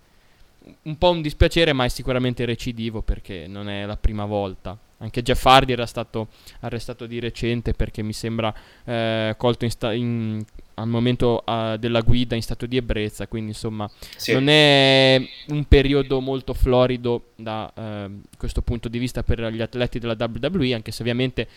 un 0.84 0.98
po' 0.98 1.10
un 1.10 1.22
dispiacere 1.22 1.74
ma 1.74 1.84
è 1.84 1.90
sicuramente 1.90 2.46
recidivo 2.46 3.02
perché 3.02 3.48
non 3.48 3.68
è 3.68 3.86
la 3.86 3.98
prima 3.98 4.26
volta 4.26 4.78
anche 5.02 5.22
Jeff 5.22 5.46
Hardy 5.46 5.74
era 5.74 5.86
stato 5.86 6.28
arrestato 6.62 7.06
di 7.06 7.20
recente 7.20 7.74
perché 7.74 8.02
mi 8.02 8.14
sembra 8.14 8.54
eh, 8.86 9.34
colto 9.38 9.66
in 9.66 9.72
sta- 9.72 9.92
in- 9.94 10.44
al 10.76 10.88
momento 10.88 11.44
eh, 11.46 11.76
della 11.80 12.02
guida 12.02 12.36
in 12.36 12.42
stato 12.42 12.66
di 12.66 12.78
ebbrezza 12.78 13.28
quindi 13.28 13.50
insomma 13.50 13.90
Sì. 14.16 14.32
non 14.34 14.48
è 14.48 15.22
un 15.50 15.66
periodo 15.66 16.22
molto 16.22 16.54
florido 16.54 17.26
da 17.36 17.72
ehm, 17.76 18.22
questo 18.38 18.62
punto 18.62 18.88
di 18.90 18.98
vista 18.98 19.22
per 19.24 19.42
gli 19.52 19.62
atleti 19.62 20.00
della 20.00 20.16
WWE, 20.18 20.74
anche 20.74 20.92
se 20.92 21.02
ovviamente 21.02 21.48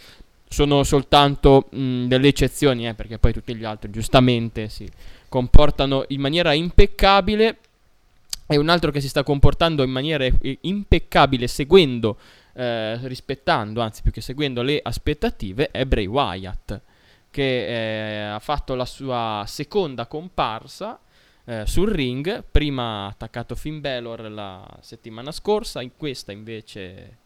sono 0.48 0.82
soltanto 0.84 1.68
mh, 1.70 2.04
delle 2.06 2.28
eccezioni, 2.28 2.86
eh, 2.86 2.94
perché 2.94 3.18
poi 3.18 3.32
tutti 3.32 3.54
gli 3.56 3.64
altri 3.64 3.90
giustamente 3.90 4.68
si 4.68 4.86
comportano 5.28 6.04
in 6.08 6.20
maniera 6.20 6.52
impeccabile. 6.52 7.58
E 8.46 8.56
un 8.58 8.68
altro 8.68 8.90
che 8.90 9.00
si 9.00 9.08
sta 9.08 9.22
comportando 9.22 9.82
in 9.82 9.90
maniera 9.90 10.28
impeccabile, 10.60 11.46
seguendo, 11.48 12.18
eh, 12.54 12.98
rispettando, 13.02 13.80
anzi 13.80 14.02
più 14.02 14.10
che 14.10 14.20
seguendo 14.20 14.62
le 14.62 14.80
aspettative, 14.82 15.70
è 15.70 15.84
Bray 15.84 16.06
Wyatt, 16.06 16.80
che 17.30 17.66
eh, 17.66 18.22
ha 18.22 18.38
fatto 18.38 18.74
la 18.74 18.84
sua 18.84 19.44
seconda 19.46 20.06
comparsa 20.06 20.98
eh, 21.44 21.66
sul 21.66 21.90
ring, 21.90 22.42
prima 22.50 23.04
ha 23.04 23.08
attaccato 23.08 23.54
Finn 23.54 23.80
Balor 23.80 24.30
la 24.30 24.66
settimana 24.80 25.32
scorsa, 25.32 25.82
in 25.82 25.90
questa 25.96 26.32
invece 26.32 27.16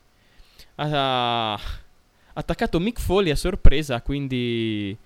ha 0.76 1.58
attaccato 2.32 2.80
Mick 2.80 3.00
Foley 3.00 3.30
a 3.30 3.37
sorpresa, 3.37 4.00
quindi 4.00 4.97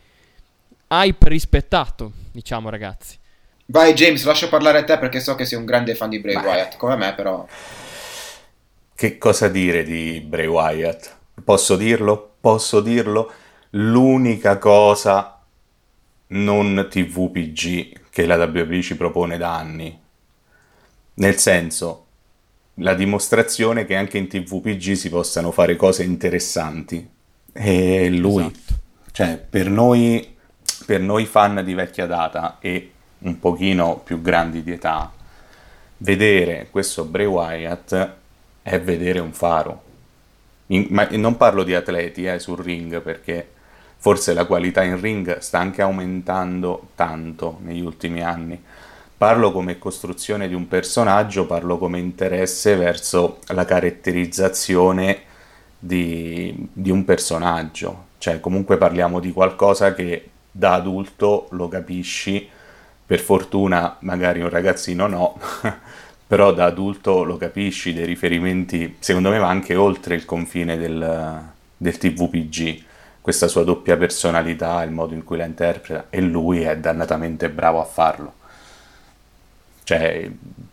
hype 0.88 1.28
rispettato, 1.28 2.12
diciamo 2.30 2.68
ragazzi. 2.68 3.18
Vai 3.66 3.94
James, 3.94 4.24
lascio 4.24 4.48
parlare 4.48 4.78
a 4.78 4.84
te 4.84 4.98
perché 4.98 5.20
so 5.20 5.34
che 5.34 5.46
sei 5.46 5.58
un 5.58 5.64
grande 5.64 5.94
fan 5.94 6.10
di 6.10 6.20
Bray 6.20 6.34
Beh. 6.34 6.46
Wyatt, 6.46 6.76
come 6.76 6.96
me 6.96 7.14
però. 7.14 7.46
Che 8.94 9.18
cosa 9.18 9.48
dire 9.48 9.82
di 9.82 10.20
Bray 10.20 10.46
Wyatt? 10.46 11.16
Posso 11.42 11.76
dirlo? 11.76 12.34
Posso 12.40 12.80
dirlo? 12.80 13.32
L'unica 13.70 14.58
cosa 14.58 15.40
non 16.28 16.86
TVPG 16.88 18.00
che 18.10 18.26
la 18.26 18.36
WWE 18.36 18.82
ci 18.82 18.96
propone 18.96 19.38
da 19.38 19.56
anni. 19.56 19.98
Nel 21.14 21.36
senso, 21.38 22.06
la 22.76 22.94
dimostrazione 22.94 23.84
che 23.84 23.96
anche 23.96 24.18
in 24.18 24.28
TVPG 24.28 24.92
si 24.92 25.08
possano 25.08 25.50
fare 25.50 25.76
cose 25.76 26.04
interessanti. 26.04 27.08
E 27.52 28.10
lui, 28.10 28.44
esatto. 28.44 28.80
cioè, 29.12 29.36
per 29.38 29.68
noi, 29.68 30.36
per 30.86 31.00
noi 31.00 31.26
fan 31.26 31.62
di 31.64 31.74
vecchia 31.74 32.06
data 32.06 32.58
e 32.60 32.90
un 33.18 33.38
pochino 33.38 33.98
più 33.98 34.20
grandi 34.20 34.62
di 34.62 34.72
età, 34.72 35.12
vedere 35.98 36.68
questo 36.70 37.04
Bray 37.04 37.26
Wyatt 37.26 38.20
è 38.62 38.80
vedere 38.80 39.18
un 39.18 39.32
faro. 39.32 39.82
In, 40.66 40.86
ma 40.90 41.06
non 41.10 41.36
parlo 41.36 41.64
di 41.64 41.74
atleti 41.74 42.24
eh, 42.24 42.38
sul 42.38 42.58
ring 42.58 43.00
perché 43.02 43.46
forse 43.96 44.32
la 44.32 44.46
qualità 44.46 44.82
in 44.82 45.00
ring 45.00 45.38
sta 45.38 45.58
anche 45.58 45.82
aumentando 45.82 46.88
tanto 46.94 47.58
negli 47.62 47.82
ultimi 47.82 48.22
anni. 48.22 48.60
Parlo 49.16 49.52
come 49.52 49.78
costruzione 49.78 50.48
di 50.48 50.54
un 50.54 50.66
personaggio, 50.66 51.46
parlo 51.46 51.78
come 51.78 51.98
interesse 52.00 52.74
verso 52.74 53.38
la 53.48 53.64
caratterizzazione 53.64 55.20
di, 55.78 56.68
di 56.72 56.90
un 56.90 57.04
personaggio. 57.04 58.06
Cioè 58.18 58.40
comunque 58.40 58.76
parliamo 58.76 59.20
di 59.20 59.32
qualcosa 59.32 59.94
che 59.94 60.30
da 60.50 60.74
adulto 60.74 61.48
lo 61.50 61.68
capisci 61.68 62.48
per 63.04 63.20
fortuna 63.20 63.96
magari 64.00 64.40
un 64.40 64.48
ragazzino 64.48 65.06
no, 65.06 65.38
però 66.32 66.50
da 66.54 66.64
adulto 66.64 67.24
lo 67.24 67.36
capisci, 67.36 67.92
dei 67.92 68.06
riferimenti, 68.06 68.96
secondo 69.00 69.28
me 69.28 69.36
va 69.36 69.48
anche 69.48 69.74
oltre 69.74 70.14
il 70.14 70.24
confine 70.24 70.78
del, 70.78 71.42
del 71.76 71.98
TVPG, 71.98 72.82
questa 73.20 73.48
sua 73.48 73.64
doppia 73.64 73.98
personalità, 73.98 74.82
il 74.82 74.92
modo 74.92 75.12
in 75.12 75.24
cui 75.24 75.36
la 75.36 75.44
interpreta, 75.44 76.06
e 76.08 76.22
lui 76.22 76.62
è 76.62 76.78
dannatamente 76.78 77.50
bravo 77.50 77.82
a 77.82 77.84
farlo. 77.84 78.32
Cioè, 79.84 80.30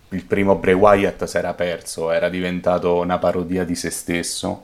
il 0.08 0.24
primo 0.24 0.56
Bray 0.56 0.76
Wyatt 0.76 1.26
si 1.26 1.36
era 1.36 1.54
perso, 1.54 2.10
era 2.10 2.30
diventato 2.30 2.96
una 2.96 3.18
parodia 3.18 3.66
di 3.66 3.76
se 3.76 3.90
stesso. 3.90 4.64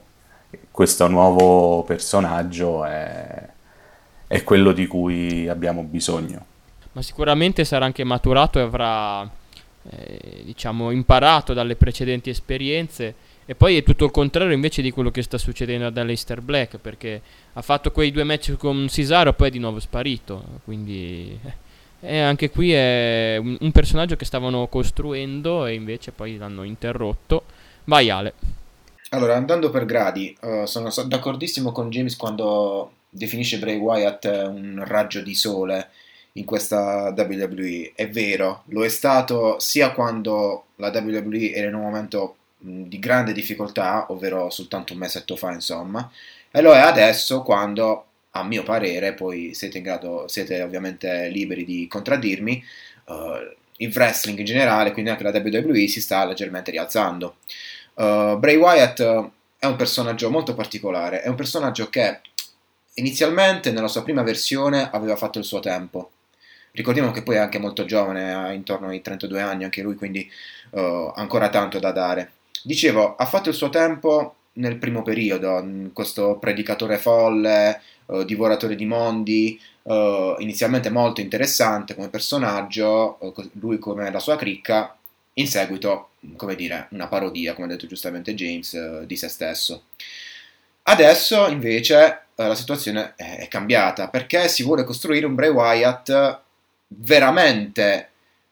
Questo 0.72 1.10
nuovo 1.10 1.84
personaggio 1.84 2.86
è, 2.86 3.46
è 4.28 4.44
quello 4.46 4.72
di 4.72 4.88
cui 4.88 5.50
abbiamo 5.50 5.82
bisogno 5.84 6.46
ma 6.96 7.02
sicuramente 7.02 7.66
sarà 7.66 7.84
anche 7.84 8.06
maturato 8.06 8.58
e 8.58 8.62
avrà 8.62 9.30
eh, 9.90 10.42
diciamo 10.44 10.92
imparato 10.92 11.54
dalle 11.54 11.76
precedenti 11.76 12.30
esperienze 12.30 13.14
e 13.46 13.54
poi 13.54 13.78
è 13.78 13.84
tutto 13.84 14.06
il 14.06 14.12
contrario 14.12 14.56
invece 14.56 14.82
di 14.82 14.90
quello 14.90 15.12
che 15.12 15.22
sta 15.22 15.38
succedendo 15.38 15.86
ad 15.86 15.98
Aleister 15.98 16.42
Black 16.42 16.78
perché 16.78 17.22
ha 17.54 17.62
fatto 17.62 17.92
quei 17.92 18.12
due 18.12 18.24
match 18.24 18.56
con 18.58 18.88
Cesaro 18.90 19.30
e 19.30 19.34
poi 19.34 19.50
è 19.50 19.52
di 19.52 19.60
nuovo 19.60 19.80
sparito. 19.80 20.44
Quindi 20.64 21.40
eh, 22.00 22.20
anche 22.20 22.50
qui 22.50 22.74
è 22.74 23.38
un, 23.40 23.56
un, 23.60 23.72
personaggio 23.72 24.16
che 24.16 24.26
stavano 24.26 24.66
costruendo 24.68 25.68
e 25.68 25.76
invece 25.76 26.12
poi 26.12 26.38
l'hanno 26.38 26.64
interrotto. 26.64 27.44
Vai 27.84 28.10
Ale. 28.10 28.34
Allora 29.10 29.36
andando 29.36 29.70
per 29.70 29.86
gradi 29.86 30.36
uh, 30.42 30.66
sono 30.66 30.92
d'accordissimo 31.06 31.72
con 31.72 31.92
James 31.92 32.16
quando 32.16 32.94
definisce 33.10 33.60
Bray 33.60 33.78
Wyatt 33.78 34.26
un 34.26 34.84
raggio 34.86 35.22
di 35.22 35.36
sole 35.36 35.90
in 36.38 36.46
questa 36.46 37.14
WWE. 37.16 37.94
È 37.96 38.10
vero, 38.10 38.64
lo 38.68 38.84
è 38.84 38.90
stato 38.90 39.60
sia 39.60 39.92
quando 39.92 40.66
la 40.76 40.90
WWE 40.90 41.52
era 41.52 41.68
in 41.68 41.76
un 41.76 41.82
momento 41.82 42.38
di 42.58 43.00
grande 43.00 43.34
difficoltà, 43.34 44.08
ovvero 44.10 44.50
soltanto 44.50 44.94
un 44.94 45.00
mesetto 45.00 45.36
fa, 45.36 45.52
insomma, 45.52 46.10
e 46.52 46.62
lo 46.62 46.74
è 46.74 46.80
adesso 46.80 47.42
quando, 47.44 48.06
a 48.32 48.44
mio 48.44 48.64
parere, 48.64 49.14
poi 49.14 49.54
siete 49.54 49.78
in 49.78 49.84
grado, 49.84 50.28
siete 50.28 50.62
ovviamente 50.62 51.30
liberi 51.30 51.64
di 51.64 51.88
contraddirmi, 51.88 52.64
uh, 53.06 53.14
il 53.78 53.92
wrestling 53.94 54.40
in 54.40 54.46
generale, 54.46 54.92
quindi 54.92 55.12
anche 55.12 55.24
la 55.24 55.32
WWE, 55.32 55.88
si 55.88 56.02
sta 56.02 56.26
leggermente 56.26 56.72
rialzando. 56.72 57.38
Uh, 57.96 58.38
Bray 58.38 58.56
Wyatt 58.56 59.02
è 59.58 59.66
un 59.66 59.76
personaggio 59.76 60.30
molto 60.30 60.54
particolare, 60.54 61.22
è 61.22 61.28
un 61.28 61.36
personaggio 61.36 61.90
che 61.90 62.20
inizialmente 62.96 63.72
nella 63.72 63.88
sua 63.88 64.04
prima 64.04 64.24
versione 64.24 64.90
aveva 64.92 65.16
fatto 65.16 65.40
il 65.40 65.46
suo 65.46 65.60
tempo, 65.60 66.12
Ricordiamo 66.76 67.12
che 67.12 67.24
poi 67.24 67.36
è 67.36 67.40
anche 67.40 67.58
molto 67.58 67.86
giovane, 67.86 68.34
ha 68.34 68.52
intorno 68.52 68.90
ai 68.90 69.00
32 69.02 69.42
anni 69.42 69.64
anche 69.64 69.82
lui, 69.82 69.96
quindi 69.96 70.30
uh, 70.72 71.12
ancora 71.16 71.50
tanto 71.50 71.80
da 71.80 71.92
dare. 71.92 72.34
Dicevo, 72.62 73.16
ha 73.16 73.26
fatto 73.26 73.48
il 73.48 73.56
suo 73.56 73.70
tempo 73.70 74.36
nel 74.54 74.78
primo 74.78 75.02
periodo, 75.02 75.64
mm, 75.64 75.88
questo 75.94 76.38
predicatore 76.38 76.98
folle, 76.98 77.80
uh, 78.08 78.24
divoratore 78.24 78.76
di 78.76 78.86
mondi, 78.86 79.58
uh, 79.84 80.36
inizialmente 80.40 80.90
molto 80.90 81.22
interessante 81.22 81.96
come 81.96 82.10
personaggio, 82.10 83.20
lui 83.54 83.80
come 83.80 84.12
la 84.12 84.20
sua 84.20 84.36
cricca, 84.36 84.98
in 85.38 85.48
seguito, 85.48 86.10
come 86.36 86.56
dire, 86.56 86.88
una 86.92 87.08
parodia, 87.08 87.54
come 87.54 87.68
ha 87.68 87.70
detto 87.70 87.88
giustamente 87.88 88.36
James, 88.36 89.02
di 89.04 89.16
se 89.16 89.30
stesso. 89.30 89.84
Adesso 90.84 91.48
invece 91.48 92.26
la 92.36 92.56
situazione 92.56 93.14
è 93.16 93.48
cambiata 93.48 94.10
perché 94.10 94.50
si 94.50 94.64
vuole 94.64 94.84
costruire 94.84 95.26
un 95.26 95.36
Bray 95.36 95.50
Wyatt 95.50 96.44
veramente 96.98 98.10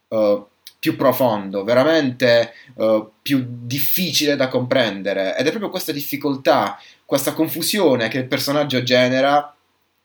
uh, 0.09 0.45
più 0.79 0.95
profondo, 0.95 1.63
veramente 1.63 2.53
uh, 2.75 3.09
più 3.21 3.45
difficile 3.47 4.35
da 4.35 4.47
comprendere. 4.49 5.37
Ed 5.37 5.47
è 5.47 5.49
proprio 5.49 5.69
questa 5.69 5.91
difficoltà, 5.91 6.79
questa 7.05 7.33
confusione 7.33 8.09
che 8.09 8.17
il 8.17 8.27
personaggio 8.27 8.83
genera 8.83 9.55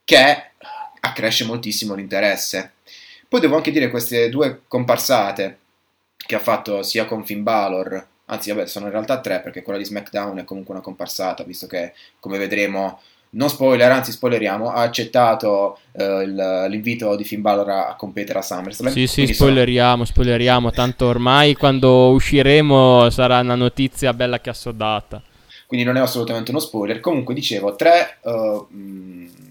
che 0.04 0.50
accresce 1.00 1.44
moltissimo 1.44 1.94
l'interesse. 1.94 2.72
Poi 3.28 3.40
devo 3.40 3.56
anche 3.56 3.70
dire 3.70 3.90
queste 3.90 4.28
due 4.28 4.62
comparsate 4.66 5.58
che 6.16 6.34
ha 6.34 6.40
fatto 6.40 6.82
sia 6.82 7.04
con 7.04 7.24
Finn 7.24 7.42
Balor, 7.42 8.06
anzi 8.26 8.50
vabbè 8.50 8.66
sono 8.66 8.86
in 8.86 8.92
realtà 8.92 9.20
tre 9.20 9.40
perché 9.40 9.62
quella 9.62 9.78
di 9.78 9.84
SmackDown 9.84 10.38
è 10.38 10.44
comunque 10.44 10.74
una 10.74 10.82
comparsata, 10.82 11.42
visto 11.44 11.66
che 11.66 11.92
come 12.20 12.38
vedremo 12.38 13.00
non 13.30 13.48
spoiler, 13.50 13.90
anzi 13.90 14.12
spoileriamo, 14.12 14.70
ha 14.70 14.82
accettato 14.82 15.78
eh, 15.92 16.22
il, 16.22 16.66
l'invito 16.68 17.14
di 17.16 17.24
Finn 17.24 17.40
Balor 17.42 17.68
a, 17.68 17.94
competere 17.96 18.38
a 18.38 18.42
SummerSlam. 18.42 18.92
Sì, 18.92 19.06
sì, 19.06 19.26
spoileriamo, 19.26 20.04
so... 20.04 20.12
spoileriamo, 20.12 20.70
tanto 20.70 21.06
ormai 21.06 21.54
quando 21.54 22.10
usciremo 22.10 23.10
sarà 23.10 23.40
una 23.40 23.54
notizia 23.54 24.14
bella 24.14 24.40
che 24.40 24.50
assodata. 24.50 25.22
Quindi 25.66 25.84
non 25.84 25.96
è 25.96 26.00
assolutamente 26.00 26.50
uno 26.50 26.60
spoiler. 26.60 27.00
Comunque 27.00 27.34
dicevo, 27.34 27.76
tre 27.76 28.16
uh, 28.22 28.66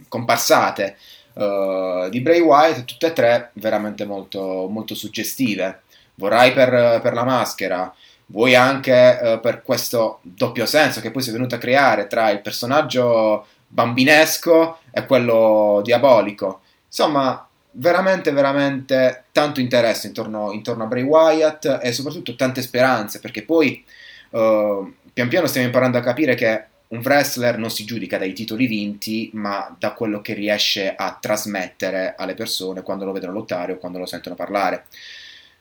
comparsate 0.08 0.98
uh, 1.34 2.10
di 2.10 2.22
Bray 2.22 2.40
Wyatt, 2.40 2.86
tutte 2.86 3.06
e 3.06 3.14
tre 3.14 3.52
veramente 3.54 4.04
molto, 4.04 4.68
molto 4.68 4.96
suggestive. 4.96 5.82
Vorrai 6.16 6.54
per, 6.54 7.02
per 7.02 7.14
la 7.14 7.24
maschera, 7.24 7.94
vuoi 8.26 8.56
anche 8.56 9.20
uh, 9.22 9.40
per 9.40 9.62
questo 9.62 10.18
doppio 10.24 10.66
senso 10.66 11.02
che 11.02 11.12
poi 11.12 11.22
si 11.22 11.30
è 11.30 11.34
venuto 11.34 11.54
a 11.54 11.60
creare 11.60 12.08
tra 12.08 12.32
il 12.32 12.42
personaggio 12.42 13.46
bambinesco 13.68 14.80
e 14.92 15.06
quello 15.06 15.82
diabolico. 15.84 16.62
Insomma, 16.86 17.48
veramente, 17.72 18.32
veramente 18.32 19.26
tanto 19.32 19.60
interesse 19.60 20.08
intorno, 20.08 20.52
intorno 20.52 20.84
a 20.84 20.88
Bray 20.88 21.04
Wyatt 21.04 21.80
e 21.82 21.92
soprattutto 21.92 22.36
tante 22.36 22.62
speranze, 22.62 23.20
perché 23.20 23.44
poi 23.44 23.84
uh, 24.32 24.94
pian 25.14 25.28
piano 25.28 25.48
stiamo 25.48 25.68
imparando 25.68 25.98
a 25.98 26.02
capire 26.02 26.36
che 26.36 26.66
un 26.90 27.00
wrestler 27.00 27.58
non 27.58 27.70
si 27.70 27.84
giudica 27.84 28.18
dai 28.18 28.34
titoli 28.34 28.66
vinti, 28.66 29.30
ma 29.34 29.76
da 29.78 29.92
quello 29.92 30.22
che 30.22 30.34
riesce 30.34 30.96
a 30.96 31.18
trasmettere 31.20 32.16
alle 32.18 32.34
persone 32.34 32.82
quando 32.82 33.04
lo 33.04 33.12
vedono 33.12 33.34
lottare 33.34 33.74
o 33.74 33.78
quando 33.78 34.00
lo 34.00 34.06
sentono 34.06 34.36
parlare. 34.36 34.86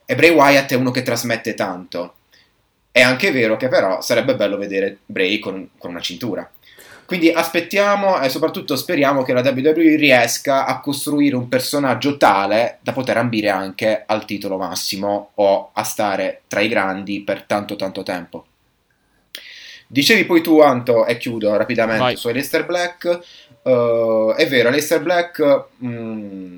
E 0.05 0.15
Bray 0.15 0.31
Wyatt 0.31 0.71
è 0.71 0.77
uno 0.77 0.93
che 0.93 1.03
trasmette 1.03 1.55
tanto. 1.55 2.15
È 2.93 3.03
anche 3.03 3.33
vero 3.33 3.57
che 3.57 3.69
però 3.69 4.01
sarebbe 4.01 4.37
bello 4.37 4.57
vedere 4.57 4.99
Bray 5.05 5.41
con, 5.41 5.71
con 5.77 5.91
una 5.91 6.01
cintura. 6.01 6.49
Quindi 7.07 7.31
aspettiamo 7.31 8.21
e 8.21 8.29
soprattutto 8.29 8.75
speriamo 8.75 9.23
che 9.23 9.33
la 9.33 9.41
WWE 9.41 9.97
riesca 9.97 10.67
a 10.67 10.81
costruire 10.81 11.37
un 11.37 11.49
personaggio 11.49 12.17
tale 12.17 12.79
da 12.81 12.93
poter 12.93 13.17
ambire 13.17 13.49
anche 13.49 14.03
al 14.05 14.25
titolo 14.25 14.57
massimo 14.57 15.31
o 15.35 15.71
a 15.73 15.85
stare 15.85 16.43
tra 16.49 16.61
i 16.61 16.69
grandi 16.69 17.23
per 17.23 17.45
tanto 17.45 17.77
tanto 17.77 18.03
tempo. 18.03 18.47
Dicevi 19.87 20.25
poi 20.25 20.43
tu, 20.43 20.61
Anto, 20.61 21.07
e 21.07 21.17
chiudo 21.17 21.57
rapidamente 21.57 22.03
Vai. 22.03 22.17
su 22.17 22.27
Aleister 22.27 22.67
Black. 22.67 23.21
Uh, 23.63 24.33
è 24.35 24.47
vero, 24.49 24.69
Aleister 24.69 25.01
Black 25.01 25.65
mh, 25.77 25.89
mm, 25.89 26.57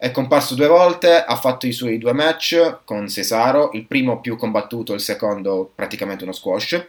è 0.00 0.12
comparso 0.12 0.54
due 0.54 0.66
volte, 0.66 1.22
ha 1.22 1.36
fatto 1.36 1.66
i 1.66 1.72
suoi 1.72 1.98
due 1.98 2.14
match 2.14 2.78
con 2.84 3.06
Cesaro, 3.06 3.68
il 3.74 3.84
primo 3.84 4.18
più 4.22 4.34
combattuto, 4.38 4.94
il 4.94 5.00
secondo 5.00 5.70
praticamente 5.74 6.24
uno 6.24 6.32
squash. 6.32 6.86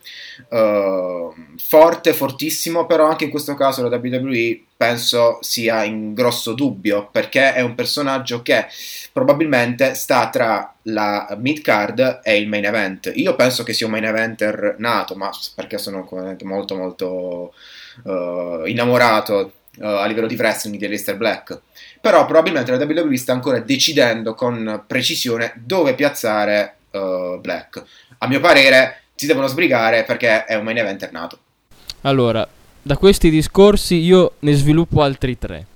Uh, 0.47 1.33
forte, 1.57 2.13
fortissimo, 2.13 2.85
però 2.85 3.09
anche 3.09 3.25
in 3.25 3.29
questo 3.29 3.53
caso 3.55 3.85
la 3.85 3.97
WWE 3.97 4.61
penso 4.77 5.39
sia 5.41 5.83
in 5.83 6.13
grosso 6.13 6.53
dubbio 6.53 7.09
perché 7.11 7.53
è 7.53 7.59
un 7.59 7.75
personaggio 7.75 8.41
che 8.41 8.67
probabilmente 9.11 9.93
sta 9.93 10.29
tra 10.29 10.73
la 10.83 11.35
mid 11.37 11.59
card 11.59 12.21
e 12.23 12.37
il 12.37 12.47
main 12.47 12.63
event. 12.63 13.11
Io 13.15 13.35
penso 13.35 13.63
che 13.63 13.73
sia 13.73 13.87
un 13.87 13.91
main 13.91 14.05
eventer 14.05 14.75
nato, 14.77 15.15
ma 15.15 15.29
perché 15.53 15.77
sono 15.77 16.07
molto 16.43 16.75
molto 16.77 17.53
uh, 18.03 18.65
innamorato 18.65 19.51
uh, 19.81 19.85
a 19.85 20.05
livello 20.05 20.27
di 20.27 20.35
wrestling 20.35 20.77
di 20.77 20.85
Aleister 20.85 21.17
Black 21.17 21.61
però 22.01 22.25
probabilmente 22.25 22.75
la 22.75 22.83
WWE 22.83 23.15
sta 23.15 23.31
ancora 23.31 23.59
decidendo 23.59 24.33
con 24.33 24.83
precisione 24.87 25.53
dove 25.63 25.93
piazzare 25.93 26.77
uh, 26.89 27.39
Black. 27.39 27.83
A 28.17 28.27
mio 28.27 28.39
parere 28.39 29.03
si 29.13 29.27
devono 29.27 29.45
sbrigare 29.45 30.03
perché 30.03 30.45
è 30.45 30.55
un 30.55 30.63
main 30.63 30.77
event 30.77 31.07
nato. 31.11 31.37
Allora, 32.01 32.45
da 32.81 32.97
questi 32.97 33.29
discorsi 33.29 33.97
io 33.97 34.33
ne 34.39 34.53
sviluppo 34.53 35.03
altri 35.03 35.37
tre. 35.37 35.67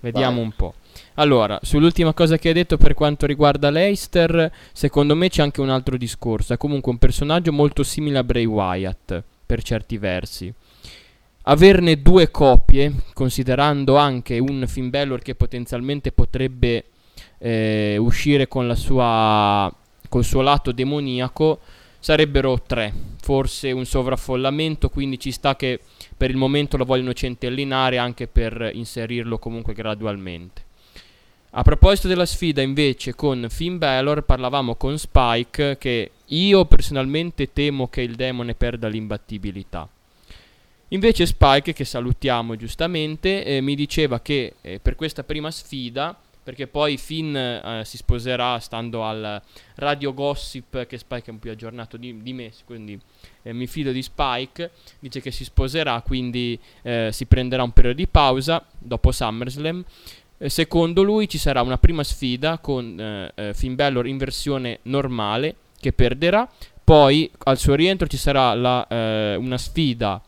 Vediamo 0.00 0.36
Vai. 0.36 0.44
un 0.44 0.52
po'. 0.52 0.74
Allora, 1.14 1.58
sull'ultima 1.62 2.12
cosa 2.12 2.38
che 2.38 2.48
hai 2.48 2.54
detto 2.54 2.76
per 2.76 2.94
quanto 2.94 3.26
riguarda 3.26 3.70
Leicester, 3.70 4.50
secondo 4.72 5.14
me 5.14 5.28
c'è 5.28 5.42
anche 5.42 5.60
un 5.60 5.70
altro 5.70 5.96
discorso. 5.96 6.52
È 6.52 6.56
comunque 6.56 6.90
un 6.90 6.98
personaggio 6.98 7.52
molto 7.52 7.84
simile 7.84 8.18
a 8.18 8.24
Bray 8.24 8.44
Wyatt, 8.44 9.22
per 9.46 9.62
certi 9.62 9.96
versi 9.96 10.52
averne 11.50 12.00
due 12.02 12.30
copie, 12.30 12.92
considerando 13.14 13.96
anche 13.96 14.38
un 14.38 14.64
Finn 14.66 14.90
Balor 14.90 15.20
che 15.20 15.34
potenzialmente 15.34 16.12
potrebbe 16.12 16.84
eh, 17.38 17.96
uscire 17.98 18.48
con 18.48 18.66
la 18.66 18.74
sua 18.74 19.72
col 20.08 20.24
suo 20.24 20.40
lato 20.40 20.72
demoniaco, 20.72 21.58
sarebbero 21.98 22.62
tre. 22.62 22.92
Forse 23.20 23.72
un 23.72 23.84
sovraffollamento, 23.84 24.88
quindi 24.88 25.18
ci 25.18 25.30
sta 25.30 25.54
che 25.54 25.80
per 26.16 26.30
il 26.30 26.36
momento 26.36 26.76
lo 26.76 26.84
vogliono 26.84 27.12
centellinare 27.12 27.98
anche 27.98 28.26
per 28.26 28.70
inserirlo 28.72 29.38
comunque 29.38 29.74
gradualmente. 29.74 30.64
A 31.50 31.62
proposito 31.62 32.08
della 32.08 32.26
sfida 32.26 32.60
invece 32.62 33.14
con 33.14 33.46
Finn 33.48 33.78
Balor 33.78 34.22
parlavamo 34.22 34.76
con 34.76 34.98
Spike 34.98 35.76
che 35.78 36.10
io 36.26 36.64
personalmente 36.66 37.52
temo 37.52 37.88
che 37.88 38.02
il 38.02 38.14
demone 38.16 38.54
perda 38.54 38.88
l'imbattibilità. 38.88 39.88
Invece 40.90 41.26
Spike, 41.26 41.74
che 41.74 41.84
salutiamo 41.84 42.56
giustamente, 42.56 43.44
eh, 43.44 43.60
mi 43.60 43.74
diceva 43.74 44.20
che 44.20 44.54
eh, 44.62 44.78
per 44.80 44.94
questa 44.94 45.22
prima 45.22 45.50
sfida, 45.50 46.18
perché 46.42 46.66
poi 46.66 46.96
Finn 46.96 47.36
eh, 47.36 47.82
si 47.84 47.98
sposerà 47.98 48.58
stando 48.58 49.04
al 49.04 49.42
radio 49.74 50.14
gossip, 50.14 50.86
che 50.86 50.96
Spike 50.96 51.26
è 51.26 51.30
un 51.30 51.40
più 51.40 51.50
aggiornato 51.50 51.98
di, 51.98 52.22
di 52.22 52.32
me, 52.32 52.52
quindi 52.64 52.98
eh, 53.42 53.52
mi 53.52 53.66
fido 53.66 53.92
di 53.92 54.00
Spike, 54.00 54.70
dice 54.98 55.20
che 55.20 55.30
si 55.30 55.44
sposerà, 55.44 56.00
quindi 56.00 56.58
eh, 56.80 57.10
si 57.12 57.26
prenderà 57.26 57.62
un 57.62 57.72
periodo 57.72 57.98
di 57.98 58.06
pausa 58.06 58.64
dopo 58.78 59.12
SummerSlam. 59.12 59.84
Eh, 60.38 60.48
secondo 60.48 61.02
lui 61.02 61.28
ci 61.28 61.36
sarà 61.36 61.60
una 61.60 61.76
prima 61.76 62.02
sfida 62.02 62.56
con 62.58 63.30
Finn 63.52 63.74
Balor 63.74 64.06
in 64.06 64.16
versione 64.16 64.78
normale, 64.84 65.54
che 65.78 65.92
perderà, 65.92 66.50
poi 66.82 67.30
al 67.40 67.58
suo 67.58 67.74
rientro 67.74 68.06
ci 68.06 68.16
sarà 68.16 68.54
la, 68.54 69.36
una 69.38 69.58
sfida 69.58 70.22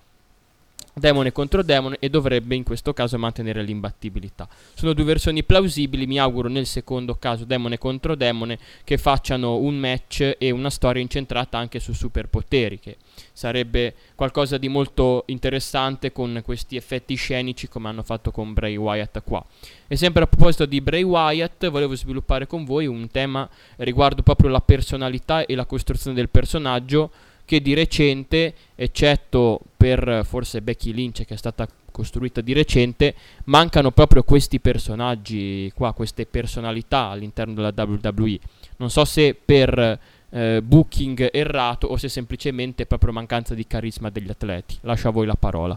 demone 0.95 1.33
contro 1.33 1.63
demone 1.63 1.97
e 2.01 2.09
dovrebbe 2.09 2.55
in 2.55 2.63
questo 2.63 2.93
caso 2.93 3.19
mantenere 3.19 3.63
l'imbattibilità. 3.63 4.49
Sono 4.75 4.93
due 4.93 5.05
versioni 5.05 5.45
plausibili, 5.45 6.07
mi 6.07 6.19
auguro 6.19 6.49
nel 6.49 6.67
secondo 6.67 7.15
caso 7.17 7.45
demone 7.45 7.79
contro 7.79 8.15
demone 8.15 8.59
che 8.85 8.99
facciano 8.99 9.57
un 9.57 9.77
match 9.77 10.37
e 10.39 10.51
una 10.51 10.71
storia 10.71 11.03
incentrata 11.03 11.59
anche 11.59 11.81
su 11.81 11.93
superpoteri, 11.93 12.79
che 12.79 12.97
sarebbe 13.33 13.95
qualcosa 14.15 14.59
di 14.59 14.69
molto 14.69 15.25
interessante 15.27 16.13
con 16.13 16.41
questi 16.45 16.77
effetti 16.77 17.15
scenici 17.15 17.69
come 17.69 17.89
hanno 17.89 18.03
fatto 18.03 18.31
con 18.31 18.53
Bray 18.53 18.77
Wyatt 18.77 19.23
qua. 19.23 19.45
E 19.87 19.97
sempre 19.97 20.23
a 20.23 20.27
proposito 20.27 20.67
di 20.67 20.81
Bray 20.81 21.03
Wyatt, 21.03 21.69
volevo 21.69 21.95
sviluppare 21.95 22.47
con 22.47 22.65
voi 22.65 22.87
un 22.87 23.09
tema 23.09 23.49
riguardo 23.77 24.23
proprio 24.23 24.51
la 24.51 24.61
personalità 24.61 25.45
e 25.47 25.55
la 25.55 25.67
costruzione 25.67 26.17
del 26.17 26.29
personaggio 26.29 27.11
che 27.51 27.61
di 27.61 27.75
recente, 27.75 28.55
eccetto 28.77 29.61
per 29.77 30.25
forse 30.25 30.63
Becky 30.63 30.93
Lynch 30.93 31.25
che 31.25 31.35
è 31.35 31.37
stata 31.37 31.67
costruita 31.91 32.41
di 32.41 32.53
recente, 32.53 33.13
mancano 33.47 33.91
proprio 33.91 34.23
questi 34.23 34.61
personaggi 34.61 35.73
qua, 35.75 35.93
queste 35.93 36.27
personalità 36.27 37.09
all'interno 37.09 37.55
della 37.55 37.73
WWE. 37.75 38.39
Non 38.77 38.89
so 38.89 39.05
se 39.05 39.37
per 39.45 39.99
eh, 40.31 40.63
booking 40.63 41.31
errato 41.33 41.89
o 41.89 41.97
se 41.97 42.09
semplicemente 42.09 42.87
proprio 42.87 43.13
mancanza 43.13 43.55
di 43.55 43.67
carisma 43.67 44.11
degli 44.11 44.31
atleti. 44.31 44.79
Lascio 44.83 45.09
a 45.09 45.11
voi 45.11 45.27
la 45.27 45.37
parola. 45.37 45.77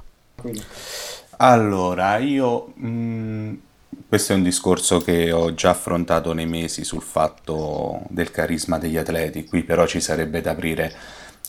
Allora, 1.37 2.17
io... 2.17 2.71
Mh, 2.75 2.87
mm, 2.87 3.53
questo 4.07 4.33
è 4.33 4.35
un 4.35 4.43
discorso 4.43 4.99
che 4.99 5.31
ho 5.31 5.53
già 5.53 5.71
affrontato 5.71 6.33
nei 6.33 6.45
mesi 6.45 6.83
sul 6.83 7.01
fatto 7.01 8.01
del 8.09 8.31
carisma 8.31 8.77
degli 8.77 8.97
atleti, 8.97 9.45
qui 9.45 9.63
però 9.63 9.85
ci 9.87 10.01
sarebbe 10.01 10.41
da 10.41 10.51
aprire 10.51 10.93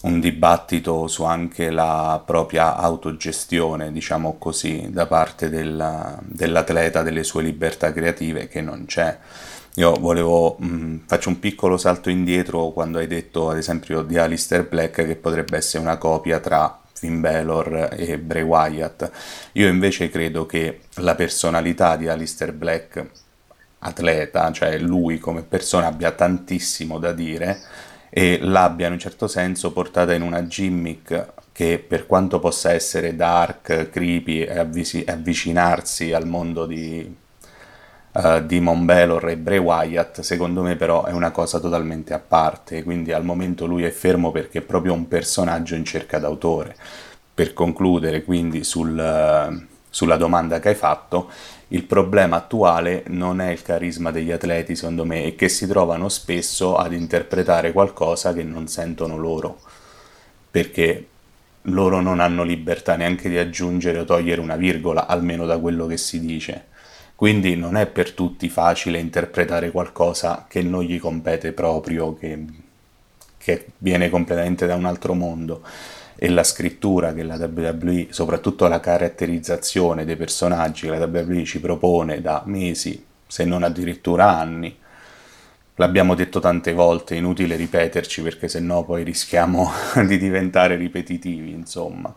un 0.04 0.20
dibattito 0.20 1.06
su 1.08 1.24
anche 1.24 1.70
la 1.70 2.22
propria 2.24 2.76
autogestione, 2.76 3.90
diciamo 3.90 4.36
così, 4.38 4.88
da 4.90 5.06
parte 5.06 5.48
della, 5.48 6.18
dell'atleta, 6.22 7.02
delle 7.02 7.24
sue 7.24 7.42
libertà 7.42 7.92
creative, 7.92 8.46
che 8.48 8.60
non 8.60 8.84
c'è. 8.86 9.18
Io 9.76 9.94
volevo, 9.94 10.56
mh, 10.58 11.00
faccio 11.06 11.30
un 11.30 11.40
piccolo 11.40 11.78
salto 11.78 12.10
indietro 12.10 12.68
quando 12.70 12.98
hai 12.98 13.06
detto 13.06 13.50
ad 13.50 13.56
esempio 13.56 14.02
di 14.02 14.18
Alistair 14.18 14.68
Black 14.68 15.04
che 15.04 15.16
potrebbe 15.16 15.56
essere 15.56 15.82
una 15.82 15.96
copia 15.96 16.38
tra 16.38 16.80
Finn 16.92 17.20
Balor 17.20 17.88
e 17.96 18.18
Bray 18.18 18.42
Wyatt. 18.42 19.10
Io 19.52 19.68
invece 19.68 20.10
credo 20.10 20.44
che 20.46 20.80
la 20.96 21.14
personalità 21.14 21.96
di 21.96 22.08
Alistair 22.08 22.52
Black, 22.52 23.04
atleta, 23.80 24.52
cioè 24.52 24.78
lui 24.78 25.18
come 25.18 25.42
persona, 25.42 25.86
abbia 25.86 26.12
tantissimo 26.12 26.98
da 26.98 27.12
dire 27.12 27.60
e 28.16 28.38
l'abbia 28.40 28.86
in 28.86 28.92
un 28.92 28.98
certo 29.00 29.26
senso 29.26 29.72
portata 29.72 30.14
in 30.14 30.22
una 30.22 30.46
gimmick 30.46 31.32
che 31.50 31.84
per 31.84 32.06
quanto 32.06 32.38
possa 32.38 32.70
essere 32.70 33.16
dark, 33.16 33.90
creepy 33.90 34.42
e 34.42 34.56
avvisi- 34.56 35.04
avvicinarsi 35.04 36.12
al 36.12 36.24
mondo 36.24 36.64
di, 36.64 37.12
uh, 38.12 38.40
di 38.46 38.60
Mon 38.60 38.84
Belor 38.84 39.30
e 39.30 39.36
Bray 39.36 39.58
Wyatt, 39.58 40.20
secondo 40.20 40.62
me 40.62 40.76
però 40.76 41.06
è 41.06 41.10
una 41.10 41.32
cosa 41.32 41.58
totalmente 41.58 42.14
a 42.14 42.20
parte, 42.20 42.84
quindi 42.84 43.10
al 43.10 43.24
momento 43.24 43.66
lui 43.66 43.82
è 43.82 43.90
fermo 43.90 44.30
perché 44.30 44.58
è 44.58 44.62
proprio 44.62 44.92
un 44.92 45.08
personaggio 45.08 45.74
in 45.74 45.84
cerca 45.84 46.20
d'autore. 46.20 46.76
Per 47.34 47.52
concludere 47.52 48.22
quindi 48.22 48.62
sul, 48.62 48.96
uh, 48.96 49.73
sulla 49.94 50.16
domanda 50.16 50.58
che 50.58 50.70
hai 50.70 50.74
fatto, 50.74 51.30
il 51.68 51.84
problema 51.84 52.34
attuale 52.38 53.04
non 53.06 53.40
è 53.40 53.52
il 53.52 53.62
carisma 53.62 54.10
degli 54.10 54.32
atleti, 54.32 54.74
secondo 54.74 55.04
me, 55.04 55.22
è 55.22 55.34
che 55.36 55.48
si 55.48 55.68
trovano 55.68 56.08
spesso 56.08 56.74
ad 56.74 56.92
interpretare 56.92 57.70
qualcosa 57.70 58.32
che 58.32 58.42
non 58.42 58.66
sentono 58.66 59.16
loro, 59.16 59.60
perché 60.50 61.06
loro 61.62 62.00
non 62.00 62.18
hanno 62.18 62.42
libertà 62.42 62.96
neanche 62.96 63.28
di 63.28 63.38
aggiungere 63.38 64.00
o 64.00 64.04
togliere 64.04 64.40
una 64.40 64.56
virgola, 64.56 65.06
almeno 65.06 65.46
da 65.46 65.58
quello 65.58 65.86
che 65.86 65.96
si 65.96 66.18
dice. 66.18 66.64
Quindi 67.14 67.54
non 67.54 67.76
è 67.76 67.86
per 67.86 68.14
tutti 68.14 68.48
facile 68.48 68.98
interpretare 68.98 69.70
qualcosa 69.70 70.46
che 70.48 70.60
non 70.60 70.82
gli 70.82 70.98
compete 70.98 71.52
proprio, 71.52 72.14
che, 72.14 72.44
che 73.38 73.66
viene 73.78 74.10
completamente 74.10 74.66
da 74.66 74.74
un 74.74 74.86
altro 74.86 75.14
mondo 75.14 75.62
e 76.16 76.28
la 76.28 76.44
scrittura 76.44 77.12
che 77.12 77.22
la 77.22 77.36
WWE, 77.36 78.08
soprattutto 78.10 78.66
la 78.66 78.80
caratterizzazione 78.80 80.04
dei 80.04 80.16
personaggi 80.16 80.88
che 80.88 80.96
la 80.96 81.06
WWE 81.06 81.44
ci 81.44 81.60
propone 81.60 82.20
da 82.20 82.42
mesi, 82.46 83.04
se 83.26 83.44
non 83.44 83.62
addirittura 83.62 84.36
anni, 84.36 84.76
l'abbiamo 85.76 86.14
detto 86.14 86.40
tante 86.40 86.72
volte, 86.72 87.14
inutile 87.14 87.56
ripeterci 87.56 88.22
perché 88.22 88.48
sennò 88.48 88.84
poi 88.84 89.02
rischiamo 89.02 89.70
di 90.06 90.18
diventare 90.18 90.76
ripetitivi, 90.76 91.50
insomma. 91.50 92.14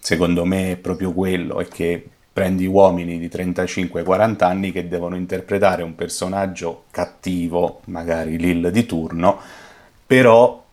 Secondo 0.00 0.44
me 0.44 0.72
è 0.72 0.76
proprio 0.76 1.12
quello, 1.12 1.58
è 1.58 1.68
che 1.68 2.08
prendi 2.32 2.66
uomini 2.66 3.18
di 3.18 3.26
35-40 3.26 4.44
anni 4.44 4.70
che 4.70 4.86
devono 4.86 5.16
interpretare 5.16 5.82
un 5.82 5.96
personaggio 5.96 6.84
cattivo, 6.90 7.80
magari 7.86 8.38
Lil 8.38 8.70
di 8.70 8.86
turno, 8.86 9.40
però 10.06 10.64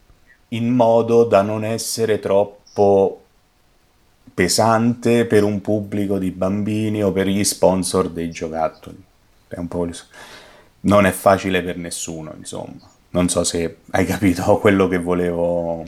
in 0.56 0.70
modo 0.70 1.24
da 1.24 1.42
non 1.42 1.64
essere 1.64 2.20
troppo 2.20 3.22
pesante 4.34 5.26
per 5.26 5.44
un 5.44 5.62
pubblico 5.62 6.18
di 6.18 6.32
bambini 6.32 7.04
o 7.04 7.12
per 7.12 7.28
gli 7.28 7.44
sponsor 7.44 8.10
dei 8.10 8.30
giocattoli. 8.30 9.02
È 9.48 9.56
non 10.82 11.06
è 11.06 11.12
facile 11.12 11.62
per 11.64 11.78
nessuno, 11.78 12.34
insomma. 12.38 12.92
Non 13.12 13.30
so 13.30 13.44
se 13.44 13.78
hai 13.92 14.06
capito 14.06 14.58
quello 14.60 14.88
che 14.88 14.98
volevo. 14.98 15.86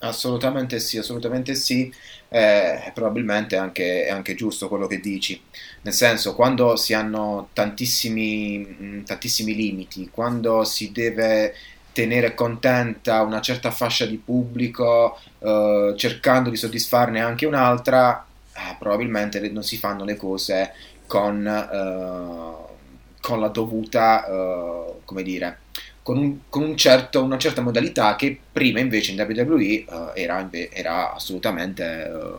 Assolutamente 0.00 0.80
sì, 0.80 0.98
assolutamente 0.98 1.54
sì. 1.54 1.92
Eh, 2.28 2.90
probabilmente 2.92 3.56
anche, 3.56 4.06
è 4.06 4.10
anche 4.10 4.34
giusto 4.34 4.68
quello 4.68 4.86
che 4.86 4.98
dici. 4.98 5.40
Nel 5.82 5.94
senso, 5.94 6.34
quando 6.34 6.74
si 6.76 6.92
hanno 6.92 7.50
tantissimi, 7.52 9.02
tantissimi 9.06 9.54
limiti, 9.54 10.10
quando 10.10 10.64
si 10.64 10.90
deve 10.90 11.54
tenere 11.94 12.34
contenta 12.34 13.22
una 13.22 13.40
certa 13.40 13.70
fascia 13.70 14.04
di 14.04 14.18
pubblico 14.18 15.16
eh, 15.38 15.94
cercando 15.96 16.50
di 16.50 16.56
soddisfarne 16.56 17.20
anche 17.20 17.46
un'altra, 17.46 18.26
eh, 18.52 18.76
probabilmente 18.80 19.40
non 19.50 19.62
si 19.62 19.78
fanno 19.78 20.04
le 20.04 20.16
cose 20.16 20.72
con, 21.06 21.46
eh, 21.46 22.72
con 23.20 23.40
la 23.40 23.48
dovuta, 23.48 24.26
eh, 24.26 24.94
come 25.04 25.22
dire, 25.22 25.58
con, 26.02 26.18
un, 26.18 26.38
con 26.48 26.62
un 26.62 26.76
certo, 26.76 27.22
una 27.22 27.38
certa 27.38 27.62
modalità 27.62 28.16
che 28.16 28.38
prima 28.52 28.80
invece 28.80 29.12
in 29.12 29.20
WWE 29.20 29.62
eh, 29.62 29.86
era, 30.14 30.48
era, 30.50 31.14
assolutamente 31.14 31.84
eh, 31.84 32.34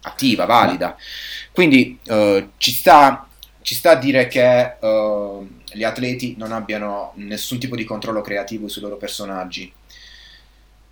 attiva, 0.00 0.46
valida. 0.46 0.96
Quindi 1.52 1.98
ci 2.58 2.70
sta, 2.70 3.28
ci 3.60 3.74
sta 3.74 3.90
a 3.90 3.96
dire 3.96 4.26
che 4.26 4.76
gli 5.72 5.84
atleti 5.84 6.34
non 6.36 6.52
abbiano 6.52 7.12
nessun 7.16 7.58
tipo 7.58 7.76
di 7.76 7.84
controllo 7.84 8.20
creativo 8.20 8.68
sui 8.68 8.82
loro 8.82 8.96
personaggi. 8.96 9.72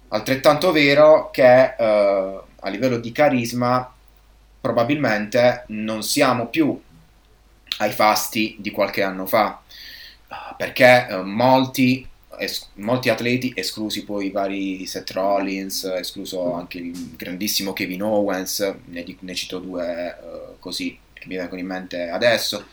Altrettanto 0.08 0.72
vero 0.72 1.30
che 1.30 1.74
eh, 1.76 2.40
a 2.60 2.68
livello 2.68 2.98
di 2.98 3.12
carisma 3.12 3.92
probabilmente 4.60 5.64
non 5.68 6.02
siamo 6.02 6.46
più 6.46 6.80
ai 7.78 7.92
fasti 7.92 8.56
di 8.58 8.70
qualche 8.70 9.02
anno 9.02 9.26
fa, 9.26 9.60
perché 10.56 11.06
eh, 11.08 11.22
molti, 11.22 12.06
es- 12.38 12.68
molti, 12.74 13.08
atleti, 13.08 13.52
esclusi 13.54 14.04
poi 14.04 14.26
i 14.26 14.30
vari 14.30 14.86
Seth 14.86 15.10
Rollins, 15.10 15.84
escluso 15.84 16.54
anche 16.54 16.78
il 16.78 17.14
grandissimo 17.16 17.72
Kevin 17.72 18.02
Owens, 18.02 18.74
ne, 18.86 19.04
ne 19.18 19.34
cito 19.34 19.58
due 19.58 20.08
eh, 20.08 20.54
così 20.58 20.98
che 21.12 21.24
mi 21.26 21.36
vengono 21.36 21.60
in 21.60 21.66
mente 21.66 22.08
adesso, 22.08 22.64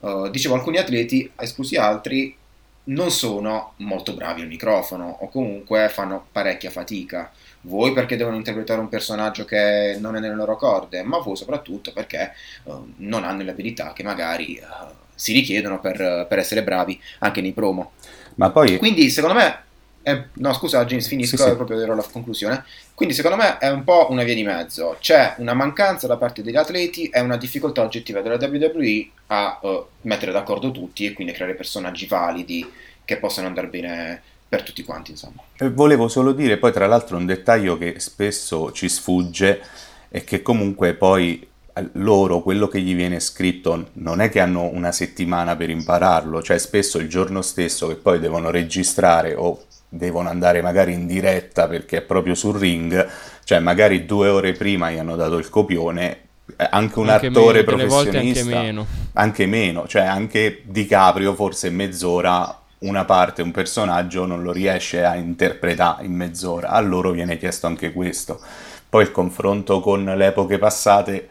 uh, 0.00 0.28
dicevo 0.30 0.54
alcuni 0.54 0.78
atleti, 0.78 1.30
esclusi 1.36 1.76
altri, 1.76 2.36
non 2.84 3.10
sono 3.10 3.74
molto 3.76 4.14
bravi 4.14 4.40
al 4.40 4.48
microfono 4.48 5.18
o 5.20 5.28
comunque 5.28 5.88
fanno 5.88 6.26
parecchia 6.30 6.70
fatica. 6.70 7.30
Voi 7.62 7.92
perché 7.92 8.16
devono 8.16 8.36
interpretare 8.36 8.80
un 8.80 8.88
personaggio 8.88 9.44
che 9.44 9.96
non 10.00 10.16
è 10.16 10.20
nelle 10.20 10.34
loro 10.34 10.56
corde, 10.56 11.02
ma 11.02 11.18
voi 11.18 11.36
soprattutto 11.36 11.92
perché 11.92 12.32
uh, 12.64 12.92
non 12.96 13.24
hanno 13.24 13.42
le 13.42 13.50
abilità 13.50 13.92
che 13.92 14.02
magari 14.02 14.60
uh, 14.60 14.94
si 15.14 15.32
richiedono 15.32 15.80
per, 15.80 16.26
per, 16.28 16.38
essere 16.38 16.62
bravi 16.62 16.98
anche 17.18 17.42
nei 17.42 17.52
promo. 17.52 17.92
Ma 18.36 18.50
poi... 18.50 18.78
Quindi 18.78 19.10
secondo 19.10 19.36
me 19.36 19.68
è, 20.02 20.24
no, 20.32 20.52
scusa, 20.54 20.84
James, 20.86 21.06
finisco 21.06 21.36
sì, 21.36 21.42
sì. 21.42 21.54
proprio 21.54 21.78
ero 21.80 21.92
alla 21.92 22.06
conclusione. 22.10 22.64
Quindi, 23.00 23.16
secondo 23.16 23.38
me, 23.42 23.56
è 23.56 23.70
un 23.70 23.82
po' 23.82 24.08
una 24.10 24.24
via 24.24 24.34
di 24.34 24.42
mezzo. 24.42 24.98
C'è 25.00 25.36
una 25.38 25.54
mancanza 25.54 26.06
da 26.06 26.18
parte 26.18 26.42
degli 26.42 26.56
atleti 26.56 27.08
e 27.08 27.20
una 27.20 27.38
difficoltà 27.38 27.80
oggettiva 27.80 28.20
della 28.20 28.36
WWE 28.36 29.08
a 29.28 29.58
uh, 29.62 29.86
mettere 30.02 30.32
d'accordo 30.32 30.70
tutti 30.70 31.06
e 31.06 31.14
quindi 31.14 31.32
creare 31.32 31.54
personaggi 31.54 32.04
validi 32.04 32.70
che 33.02 33.16
possano 33.16 33.46
andare 33.46 33.68
bene 33.68 34.20
per 34.46 34.62
tutti 34.62 34.82
quanti, 34.82 35.12
insomma. 35.12 35.40
E 35.56 35.70
volevo 35.70 36.08
solo 36.08 36.32
dire, 36.32 36.58
poi, 36.58 36.72
tra 36.72 36.86
l'altro, 36.86 37.16
un 37.16 37.24
dettaglio 37.24 37.78
che 37.78 37.98
spesso 38.00 38.70
ci 38.72 38.90
sfugge 38.90 39.62
è 40.10 40.22
che 40.22 40.42
comunque 40.42 40.92
poi 40.92 41.48
loro 41.92 42.42
quello 42.42 42.68
che 42.68 42.82
gli 42.82 42.94
viene 42.94 43.18
scritto 43.18 43.92
non 43.94 44.20
è 44.20 44.28
che 44.28 44.40
hanno 44.40 44.64
una 44.64 44.92
settimana 44.92 45.56
per 45.56 45.70
impararlo, 45.70 46.42
cioè 46.42 46.58
spesso 46.58 46.98
il 46.98 47.08
giorno 47.08 47.40
stesso 47.40 47.88
che 47.88 47.94
poi 47.94 48.18
devono 48.18 48.50
registrare 48.50 49.34
o 49.34 49.62
devono 49.92 50.28
andare 50.28 50.62
magari 50.62 50.92
in 50.92 51.06
diretta 51.06 51.66
perché 51.66 51.98
è 51.98 52.02
proprio 52.02 52.34
sul 52.34 52.58
ring, 52.58 53.06
cioè 53.44 53.58
magari 53.58 54.06
due 54.06 54.28
ore 54.28 54.52
prima 54.52 54.90
gli 54.90 54.98
hanno 54.98 55.16
dato 55.16 55.36
il 55.36 55.48
copione, 55.48 56.20
eh, 56.56 56.66
anche 56.70 56.98
un 56.98 57.08
anche 57.08 57.26
attore 57.26 57.64
meno, 57.64 57.76
professionista, 57.76 58.40
anche 58.40 58.62
meno. 58.64 58.86
anche 59.14 59.46
meno, 59.46 59.86
cioè 59.88 60.02
anche 60.02 60.62
DiCaprio 60.64 61.34
forse 61.34 61.70
mezz'ora 61.70 62.56
una 62.78 63.04
parte, 63.04 63.42
un 63.42 63.50
personaggio 63.50 64.24
non 64.24 64.42
lo 64.42 64.52
riesce 64.52 65.04
a 65.04 65.16
interpretare 65.16 66.04
in 66.04 66.12
mezz'ora, 66.12 66.70
a 66.70 66.80
loro 66.80 67.10
viene 67.10 67.36
chiesto 67.36 67.66
anche 67.66 67.92
questo. 67.92 68.40
Poi 68.88 69.02
il 69.02 69.10
confronto 69.10 69.80
con 69.80 70.04
le 70.04 70.26
epoche 70.26 70.58
passate 70.58 71.28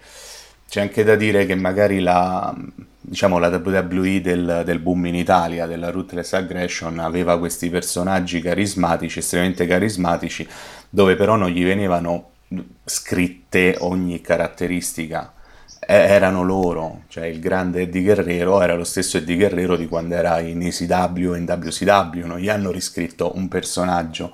c'è 0.70 0.82
anche 0.82 1.04
da 1.04 1.16
dire 1.16 1.46
che 1.46 1.56
magari 1.56 2.00
la, 2.00 2.56
diciamo, 3.10 3.40
la 3.40 3.48
WWE 3.48 4.22
del, 4.22 4.62
del, 4.64 4.80
boom 4.80 5.08
in 5.08 5.16
Italia, 5.16 5.66
della 5.66 5.90
Ruthless 5.90 6.34
Aggression, 6.34 7.00
aveva 7.00 7.40
questi 7.40 7.70
personaggi 7.70 8.40
carismatici, 8.40 9.20
estremamente 9.20 9.66
carismatici, 9.66 10.48
dove 10.88 11.16
però 11.16 11.36
non 11.36 11.50
gli 11.50 11.64
venivano 11.64 12.30
scritte 12.86 13.78
ogni 13.80 14.22
caratteristica. 14.22 15.34
erano 15.80 16.44
loro, 16.44 17.04
cioè 17.08 17.26
il 17.26 17.40
grande 17.40 17.82
Eddie 17.82 18.04
Guerrero 18.04 18.62
era 18.62 18.76
lo 18.76 18.84
stesso 18.84 19.18
Eddie 19.18 19.38
Guerrero 19.38 19.76
di 19.76 19.88
quando 19.88 20.14
era 20.14 20.40
in 20.40 20.62
ECW 20.62 21.34
e 21.34 21.38
in 21.40 21.46
WCW, 21.48 22.26
non 22.28 22.38
gli 22.38 22.50
hanno 22.50 22.70
riscritto 22.70 23.36
un 23.36 23.48
personaggio, 23.48 24.32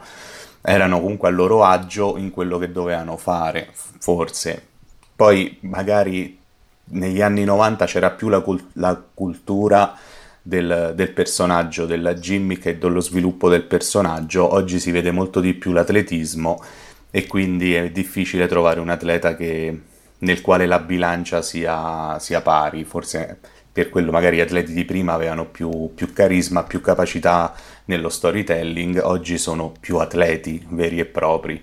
erano 0.62 1.00
comunque 1.00 1.30
a 1.30 1.32
loro 1.32 1.64
agio 1.64 2.18
in 2.18 2.30
quello 2.32 2.58
che 2.58 2.72
dovevano 2.74 3.16
fare, 3.16 3.70
forse 3.72 4.74
poi 5.16 5.60
magari 5.62 6.44
negli 6.88 7.22
anni 7.22 7.44
90 7.44 7.86
c'era 7.86 8.12
più 8.12 8.30
la, 8.30 8.42
cult- 8.42 8.70
la 8.74 9.02
cultura 9.14 9.98
del, 10.42 10.94
del, 10.96 11.12
personaggio, 11.12 11.86
della 11.86 12.14
gimmick 12.14 12.66
e 12.68 12.78
dello 12.78 13.00
sviluppo 13.00 13.50
del 13.50 13.64
personaggio, 13.64 14.54
oggi 14.54 14.80
si 14.80 14.92
vede 14.92 15.10
molto 15.12 15.40
di 15.40 15.56
più 15.56 15.72
l'atletismo 15.72 16.64
e 17.10 17.26
quindi 17.26 17.74
è 17.74 17.90
difficile 17.90 18.48
trovare 18.48 18.80
un 18.80 18.90
atleta 18.90 19.36
che, 19.36 19.82
nel 20.20 20.42
quale 20.42 20.68
la 20.68 20.80
bilancia 20.80 21.42
sia, 21.42 22.20
sia, 22.20 22.42
pari, 22.42 22.84
forse 22.84 23.40
per 23.72 23.90
quello 23.90 24.12
magari 24.12 24.38
gli 24.38 24.42
atleti 24.42 24.72
di 24.72 24.86
prima 24.86 25.14
avevano 25.14 25.46
più, 25.46 25.92
più 25.96 26.14
carisma, 26.14 26.64
più 26.64 26.80
capacità 26.80 27.54
nello 27.86 28.10
storytelling, 28.10 29.02
oggi 29.04 29.38
sono 29.38 29.74
più 29.80 29.98
atleti 29.98 30.66
veri 30.70 31.00
e 31.00 31.06
propri. 31.06 31.62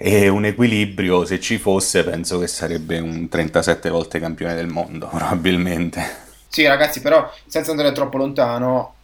E 0.00 0.28
un 0.28 0.44
equilibrio, 0.44 1.24
se 1.24 1.40
ci 1.40 1.58
fosse, 1.58 2.04
penso 2.04 2.38
che 2.38 2.46
sarebbe 2.46 3.00
un 3.00 3.28
37 3.28 3.90
volte 3.90 4.20
campione 4.20 4.54
del 4.54 4.68
mondo, 4.68 5.08
probabilmente. 5.12 6.26
Sì, 6.46 6.64
ragazzi, 6.66 7.00
però 7.00 7.28
senza 7.46 7.72
andare 7.72 7.90
troppo 7.90 8.16
lontano, 8.16 8.94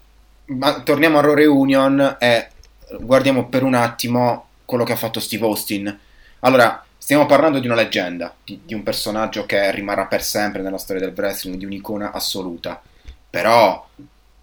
ma 0.46 0.82
torniamo 0.82 1.18
a 1.18 1.20
Raw 1.20 1.34
Reunion 1.34 2.16
e 2.20 2.48
guardiamo 3.00 3.48
per 3.48 3.64
un 3.64 3.74
attimo 3.74 4.46
quello 4.64 4.84
che 4.84 4.92
ha 4.92 4.96
fatto 4.96 5.18
Steve 5.18 5.44
Austin. 5.44 5.98
Allora, 6.40 6.84
stiamo 6.96 7.26
parlando 7.26 7.58
di 7.58 7.66
una 7.66 7.74
leggenda, 7.74 8.32
di, 8.44 8.60
di 8.64 8.72
un 8.72 8.84
personaggio 8.84 9.46
che 9.46 9.72
rimarrà 9.72 10.06
per 10.06 10.22
sempre 10.22 10.62
nella 10.62 10.78
storia 10.78 11.04
del 11.04 11.14
wrestling, 11.16 11.56
di 11.56 11.64
un'icona 11.64 12.12
assoluta. 12.12 12.80
Però 13.28 13.88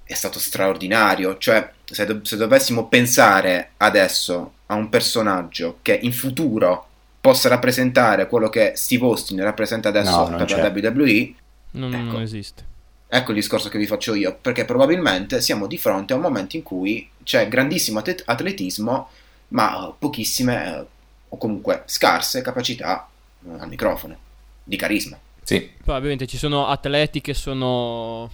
è 0.04 0.14
stato 0.14 0.38
straordinario, 0.38 1.38
cioè 1.38 1.72
se, 1.86 2.06
do- 2.06 2.26
se 2.26 2.36
dovessimo 2.36 2.88
pensare 2.88 3.72
adesso 3.78 4.56
a 4.72 4.76
un 4.76 4.90
personaggio 4.90 5.80
che 5.82 6.00
in 6.02 6.14
futuro 6.14 6.88
possa 7.20 7.50
rappresentare 7.50 8.28
quello 8.28 8.50
che 8.50 8.72
Steve 8.76 9.06
Austin 9.06 9.44
rappresenta 9.44 9.90
adesso 9.90 10.30
no, 10.30 10.38
per 10.38 10.48
c'è. 10.48 10.62
la 10.62 10.70
WWE, 10.70 11.34
non, 11.72 11.94
ecco, 11.94 12.12
non 12.14 12.22
esiste. 12.22 12.66
Ecco 13.08 13.32
il 13.32 13.38
discorso 13.38 13.68
che 13.68 13.78
vi 13.78 13.86
faccio 13.86 14.16
io, 14.16 14.38
perché 14.42 14.64
probabilmente 14.64 15.42
siamo 15.42 15.68
di 15.68 15.78
fronte 15.78 16.14
a 16.14 16.16
un 16.16 16.22
momento 16.22 16.56
in 16.56 16.64
cui 16.64 17.08
c'è 17.24 17.50
grandissimo 17.50 18.00
at- 18.00 18.24
atletismo, 18.26 19.10
ma 19.50 19.94
pochissime 19.98 20.86
o 21.28 21.38
comunque 21.38 21.84
scarse 21.86 22.42
capacità 22.42 23.08
eh, 23.46 23.60
al 23.60 23.68
microfono, 23.68 24.18
di 24.64 24.78
carisma. 24.78 25.20
Sì. 25.44 25.70
Probabilmente 25.84 26.28
ci 26.28 26.38
sono 26.38 26.68
atleti 26.68 27.20
che 27.20 27.34
sono 27.34 28.32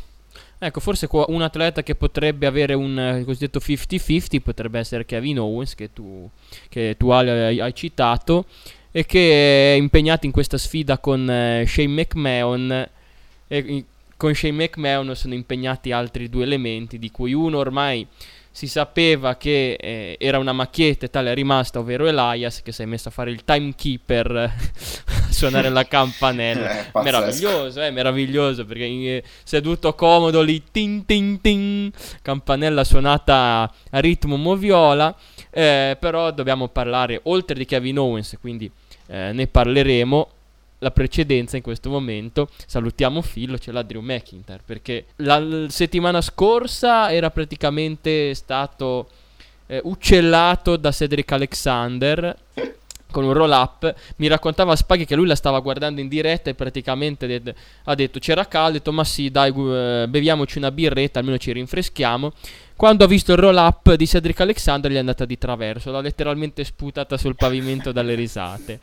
Ecco, 0.60 0.80
forse 0.80 1.08
un 1.12 1.42
atleta 1.44 1.84
che 1.84 1.94
potrebbe 1.94 2.48
avere 2.48 2.74
un 2.74 2.98
eh, 2.98 3.24
cosiddetto 3.24 3.60
50-50 3.60 4.40
potrebbe 4.42 4.80
essere 4.80 5.06
Kevin 5.06 5.40
Owens, 5.40 5.76
che 5.76 5.94
tu, 5.94 6.28
che 6.68 6.96
tu 6.98 7.10
hai, 7.10 7.60
hai, 7.60 7.76
citato, 7.76 8.46
e 8.92 9.06
che 9.06 9.74
è 9.74 9.78
impegnato 9.78 10.26
in 10.26 10.32
questa 10.32 10.58
sfida 10.58 10.98
con 10.98 11.30
eh, 11.30 11.66
Shane 11.68 11.88
McMahon. 11.88 12.90
E 13.48 13.86
con 14.18 14.34
Shane 14.34 14.54
McMahon 14.54 15.16
sono 15.16 15.36
impegnati 15.36 15.92
altri 15.92 16.28
due 16.28 16.44
elementi, 16.44 16.98
di 16.98 17.12
cui 17.12 17.34
uno 17.34 17.60
ormai 17.60 18.06
si 18.58 18.66
sapeva 18.66 19.36
che 19.36 19.78
eh, 19.80 20.16
era 20.20 20.40
una 20.40 20.52
macchietta 20.52 21.08
tale 21.10 21.32
è 21.32 21.36
rimasta, 21.36 21.78
ovvero 21.78 22.08
Elias, 22.08 22.64
che 22.64 22.72
si 22.72 22.82
è 22.82 22.86
messo 22.86 23.10
a 23.10 23.12
fare 23.12 23.30
il 23.30 23.44
timekeeper 23.44 24.32
a 24.36 24.52
suonare 25.30 25.70
la 25.70 25.86
campanella. 25.86 26.86
Eh, 26.98 27.04
meraviglioso, 27.04 27.84
eh, 27.84 27.92
meraviglioso, 27.92 28.66
perché 28.66 28.86
eh, 28.86 29.24
seduto 29.44 29.94
comodo 29.94 30.42
lì, 30.42 30.64
tin 30.72 31.06
tin 31.06 31.40
tin, 31.40 31.92
campanella 32.24 32.84
suonata 32.84 33.72
a 33.92 34.00
ritmo 34.00 34.38
moviola, 34.38 35.16
eh, 35.52 35.96
però 36.00 36.32
dobbiamo 36.32 36.68
parlare, 36.70 37.20
oltre 37.26 37.56
di 37.56 37.66
Kevin 37.66 38.00
Owens, 38.00 38.38
quindi 38.42 38.72
eh, 39.06 39.34
ne 39.34 39.46
parleremo, 39.46 40.30
la 40.80 40.92
precedenza 40.92 41.58
in 41.58 41.64
questo 41.64 41.90
momento, 41.90 42.50
salutiamo 42.66 43.22
Phil, 43.22 43.60
ce 43.60 43.72
l'ha 43.72 43.82
Drew 43.82 44.02
McIntyre, 44.02 44.62
perché 44.64 45.06
la, 45.18 45.66
settimana 45.70 46.22
scorsa 46.22 47.12
era 47.12 47.32
praticamente 47.32 48.34
stato 48.34 49.10
eh, 49.68 49.82
uccellato 49.84 50.76
da 50.78 50.92
Cedric 50.92 51.32
Alexander 51.32 52.36
con 53.10 53.24
un 53.24 53.34
roll 53.34 53.52
up. 53.52 53.94
Mi 54.18 54.28
raccontava 54.28 54.76
Spaghi 54.76 55.06
che 55.06 55.16
lui 55.16 55.28
la 55.28 55.36
stava 55.36 55.60
guardando 55.60 56.02
in 56.02 56.08
diretta 56.08 56.50
e 56.50 56.54
praticamente 56.54 57.26
de- 57.26 57.56
ha 57.86 57.96
detto 57.96 58.20
c'era 58.20 58.46
caldo, 58.48 58.70
ha 58.70 58.72
detto 58.74 58.92
ma 58.92 59.04
sì 59.04 59.32
dai 59.32 59.50
uh, 59.50 60.08
beviamoci 60.08 60.58
una 60.58 60.72
birretta, 60.72 61.20
almeno 61.20 61.38
ci 61.38 61.52
rinfreschiamo. 61.52 62.32
Quando 62.76 63.06
ha 63.06 63.08
visto 63.08 63.32
il 63.32 63.40
roll 63.40 63.58
up 63.58 63.94
di 63.96 64.06
Cedric 64.06 64.40
Alexander 64.42 64.92
gli 64.92 64.96
è 64.96 65.00
andata 65.00 65.26
di 65.26 65.38
traverso, 65.38 65.90
l'ha 65.90 66.02
letteralmente 66.02 66.64
sputata 66.64 67.18
sul 67.18 67.36
pavimento 67.36 67.92
dalle 67.92 68.14
risate. 68.14 68.80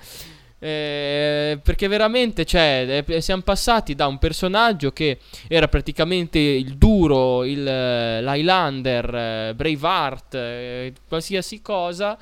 Eh, 0.64 1.58
perché 1.62 1.88
veramente 1.88 2.46
cioè, 2.46 3.04
eh, 3.06 3.20
siamo 3.20 3.42
passati 3.42 3.94
da 3.94 4.06
un 4.06 4.16
personaggio 4.16 4.92
che 4.92 5.18
era 5.46 5.68
praticamente 5.68 6.38
il 6.38 6.78
duro, 6.78 7.44
il, 7.44 7.68
eh, 7.68 8.22
l'Highlander, 8.22 9.14
eh, 9.14 9.54
Braveheart, 9.54 10.34
eh, 10.34 10.92
qualsiasi 11.06 11.60
cosa. 11.60 12.16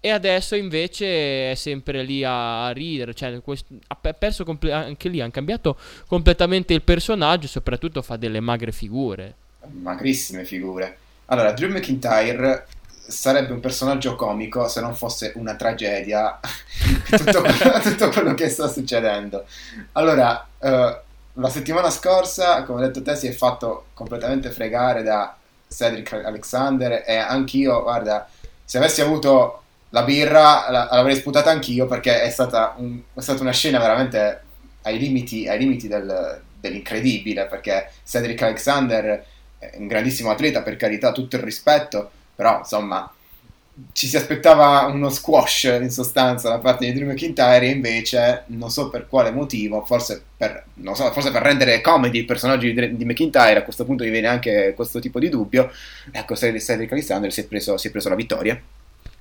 E 0.00 0.08
adesso 0.08 0.54
invece 0.54 1.50
è 1.50 1.54
sempre 1.54 2.02
lì 2.02 2.24
a, 2.24 2.64
a 2.64 2.70
ridere. 2.70 3.12
Cioè, 3.12 3.38
quest- 3.42 3.66
ha 3.88 3.96
perso 3.96 4.44
comple- 4.44 4.72
anche 4.72 5.10
lì. 5.10 5.20
Hanno 5.20 5.30
cambiato 5.30 5.76
completamente 6.06 6.72
il 6.72 6.80
personaggio. 6.80 7.46
Soprattutto 7.46 8.00
fa 8.00 8.16
delle 8.16 8.40
magre 8.40 8.72
figure. 8.72 9.34
Magrissime 9.82 10.46
figure. 10.46 10.96
Allora, 11.26 11.52
Drew 11.52 11.70
McIntyre 11.70 12.66
sarebbe 13.06 13.52
un 13.52 13.60
personaggio 13.60 14.16
comico 14.16 14.68
se 14.68 14.80
non 14.80 14.94
fosse 14.94 15.32
una 15.36 15.54
tragedia 15.56 16.38
tutto, 17.08 17.42
quello, 17.42 17.80
tutto, 17.82 18.08
quello, 18.10 18.34
che 18.34 18.48
sta 18.48 18.68
succedendo. 18.68 19.44
Allora, 19.92 20.46
uh, 20.58 20.96
la 21.34 21.48
settimana 21.48 21.90
scorsa, 21.90 22.62
come 22.62 22.80
hai 22.80 22.86
detto 22.86 23.02
te, 23.02 23.16
si 23.16 23.26
è 23.26 23.32
fatto 23.32 23.86
completamente 23.94 24.50
fregare 24.50 25.02
da 25.02 25.36
Cedric 25.68 26.12
Alexander 26.12 27.02
e 27.06 27.16
anch'io, 27.16 27.82
guarda, 27.82 28.28
se 28.64 28.78
avessi 28.78 29.00
avuto 29.00 29.62
la 29.90 30.02
birra 30.02 30.70
la, 30.70 30.88
l'avrei 30.90 31.14
sputata 31.14 31.50
anch'io 31.50 31.86
perché 31.86 32.22
è 32.22 32.30
stata, 32.30 32.74
un, 32.78 33.00
è 33.14 33.20
stata 33.20 33.42
una 33.42 33.52
scena 33.52 33.78
veramente 33.78 34.42
ai 34.82 34.98
limiti, 34.98 35.48
ai 35.48 35.58
limiti 35.58 35.86
del, 35.86 36.40
dell'incredibile 36.58 37.46
perché 37.46 37.90
Cedric 38.04 38.42
Alexander 38.42 39.24
è 39.58 39.76
un 39.76 39.86
grandissimo 39.86 40.30
atleta, 40.30 40.62
per 40.62 40.76
carità, 40.76 41.12
tutto 41.12 41.36
il 41.36 41.42
rispetto, 41.42 42.10
però 42.34 42.58
insomma 42.58 43.10
ci 43.92 44.06
si 44.06 44.16
aspettava 44.16 44.86
uno 44.86 45.10
squash 45.10 45.64
in 45.80 45.90
sostanza 45.90 46.48
da 46.48 46.58
parte 46.58 46.86
di 46.86 46.92
Drew 46.92 47.10
McIntyre 47.10 47.66
e 47.66 47.70
invece 47.70 48.44
non 48.46 48.70
so 48.70 48.88
per 48.88 49.08
quale 49.08 49.32
motivo 49.32 49.84
forse 49.84 50.22
per, 50.36 50.64
so, 50.92 51.10
forse 51.10 51.32
per 51.32 51.42
rendere 51.42 51.80
comedy 51.80 52.18
il 52.18 52.24
personaggio 52.24 52.70
di, 52.70 52.96
di, 52.96 53.04
McIntyre 53.04 53.58
a 53.58 53.62
questo 53.62 53.84
punto 53.84 54.04
mi 54.04 54.10
viene 54.10 54.28
anche 54.28 54.74
questo 54.76 55.00
tipo 55.00 55.18
di 55.18 55.28
dubbio 55.28 55.72
ecco 56.12 56.36
Cedric 56.36 56.92
Alexander 56.92 57.32
si 57.32 57.40
è 57.40 57.44
preso, 57.46 57.76
si 57.76 57.88
è 57.88 57.90
preso 57.90 58.08
la 58.08 58.14
vittoria. 58.14 58.60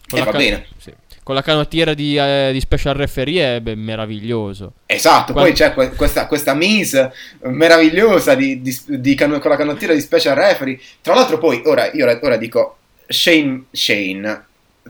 Con 0.08 0.20
e 0.20 0.24
va 0.24 0.32
can- 0.32 0.40
bene. 0.40 0.66
sì. 0.78 0.94
con 1.24 1.34
la 1.34 1.42
canottiera 1.42 1.96
di, 1.96 2.18
eh, 2.18 2.50
di 2.52 2.60
special 2.60 2.94
referee 2.94 3.56
è 3.56 3.62
beh, 3.62 3.76
meraviglioso. 3.76 4.74
Esatto 4.86 5.32
Quando... 5.32 5.50
poi 5.50 5.54
c'è 5.54 5.74
que- 5.74 5.92
questa, 5.94 6.28
questa 6.28 6.54
mise 6.54 7.12
meravigliosa 7.44 8.36
di, 8.36 8.62
di 8.62 9.16
con 9.16 9.42
la 9.42 9.56
canottiera 9.56 9.94
di 9.94 10.02
special 10.02 10.36
referee. 10.36 10.80
Tra 11.02 11.16
l'altro 11.16 11.40
poi 11.40 11.64
ora 11.66 11.90
io 11.92 12.06
ora 12.22 12.38
dico 12.38 12.78
Shane, 13.08 13.66
Shane, 13.72 14.46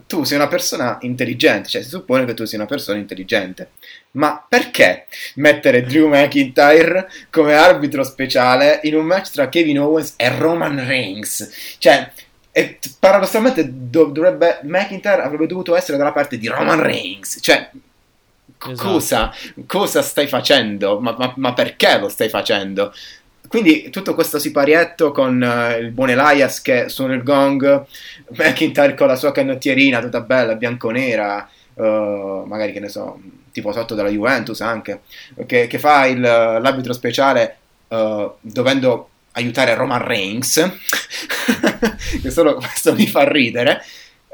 tu 0.07 0.23
sei 0.23 0.37
una 0.37 0.47
persona 0.47 0.97
intelligente, 1.01 1.69
cioè 1.69 1.83
si 1.83 1.89
suppone 1.89 2.25
che 2.25 2.33
tu 2.33 2.45
sia 2.45 2.57
una 2.57 2.67
persona 2.67 2.97
intelligente. 2.97 3.71
Ma 4.11 4.43
perché 4.47 5.07
mettere 5.35 5.83
Drew 5.83 6.07
McIntyre 6.07 7.09
come 7.29 7.53
arbitro 7.53 8.03
speciale 8.03 8.79
in 8.83 8.95
un 8.95 9.05
match 9.05 9.31
tra 9.31 9.49
Kevin 9.49 9.79
Owens 9.79 10.13
e 10.17 10.29
Roman 10.37 10.85
Reigns? 10.85 11.75
Cioè, 11.77 12.11
e 12.51 12.79
paradossalmente 12.99 13.67
dovrebbe, 13.67 14.59
McIntyre 14.63 15.21
avrebbe 15.23 15.47
dovuto 15.47 15.75
essere 15.75 15.97
dalla 15.97 16.11
parte 16.11 16.37
di 16.37 16.47
Roman 16.47 16.81
Reigns. 16.81 17.37
Cioè, 17.41 17.69
esatto. 18.57 18.89
cosa, 18.89 19.33
cosa, 19.65 20.01
stai 20.01 20.27
facendo? 20.27 20.99
Ma, 20.99 21.15
ma, 21.17 21.33
ma 21.37 21.53
perché 21.53 21.97
lo 21.97 22.09
stai 22.09 22.29
facendo? 22.29 22.93
Quindi 23.53 23.91
tutto 23.91 24.15
questo 24.15 24.39
siparietto 24.39 25.11
con 25.11 25.39
uh, 25.39 25.79
il 25.79 25.91
buon 25.91 26.09
Elias 26.09 26.59
che 26.63 26.89
suona 26.89 27.13
il 27.13 27.21
gong, 27.21 27.85
McIntyre 28.29 28.95
con 28.95 29.05
la 29.05 29.15
sua 29.15 29.31
canottierina 29.31 30.01
tutta 30.01 30.21
bella, 30.21 30.55
bianconera, 30.55 31.47
uh, 31.75 32.45
magari 32.47 32.71
che 32.71 32.79
ne 32.79 32.89
so, 32.89 33.21
tipo 33.51 33.71
sotto 33.71 33.93
della 33.93 34.09
Juventus 34.09 34.59
anche, 34.61 35.01
che, 35.45 35.67
che 35.67 35.77
fa 35.77 36.07
il, 36.07 36.19
l'arbitro 36.19 36.93
speciale 36.93 37.57
uh, 37.89 38.33
dovendo 38.41 39.09
aiutare 39.33 39.75
Roman 39.75 40.03
Reigns, 40.03 40.71
che 42.23 42.31
solo 42.31 42.55
questo 42.55 42.95
mi 42.95 43.05
fa 43.05 43.29
ridere. 43.29 43.83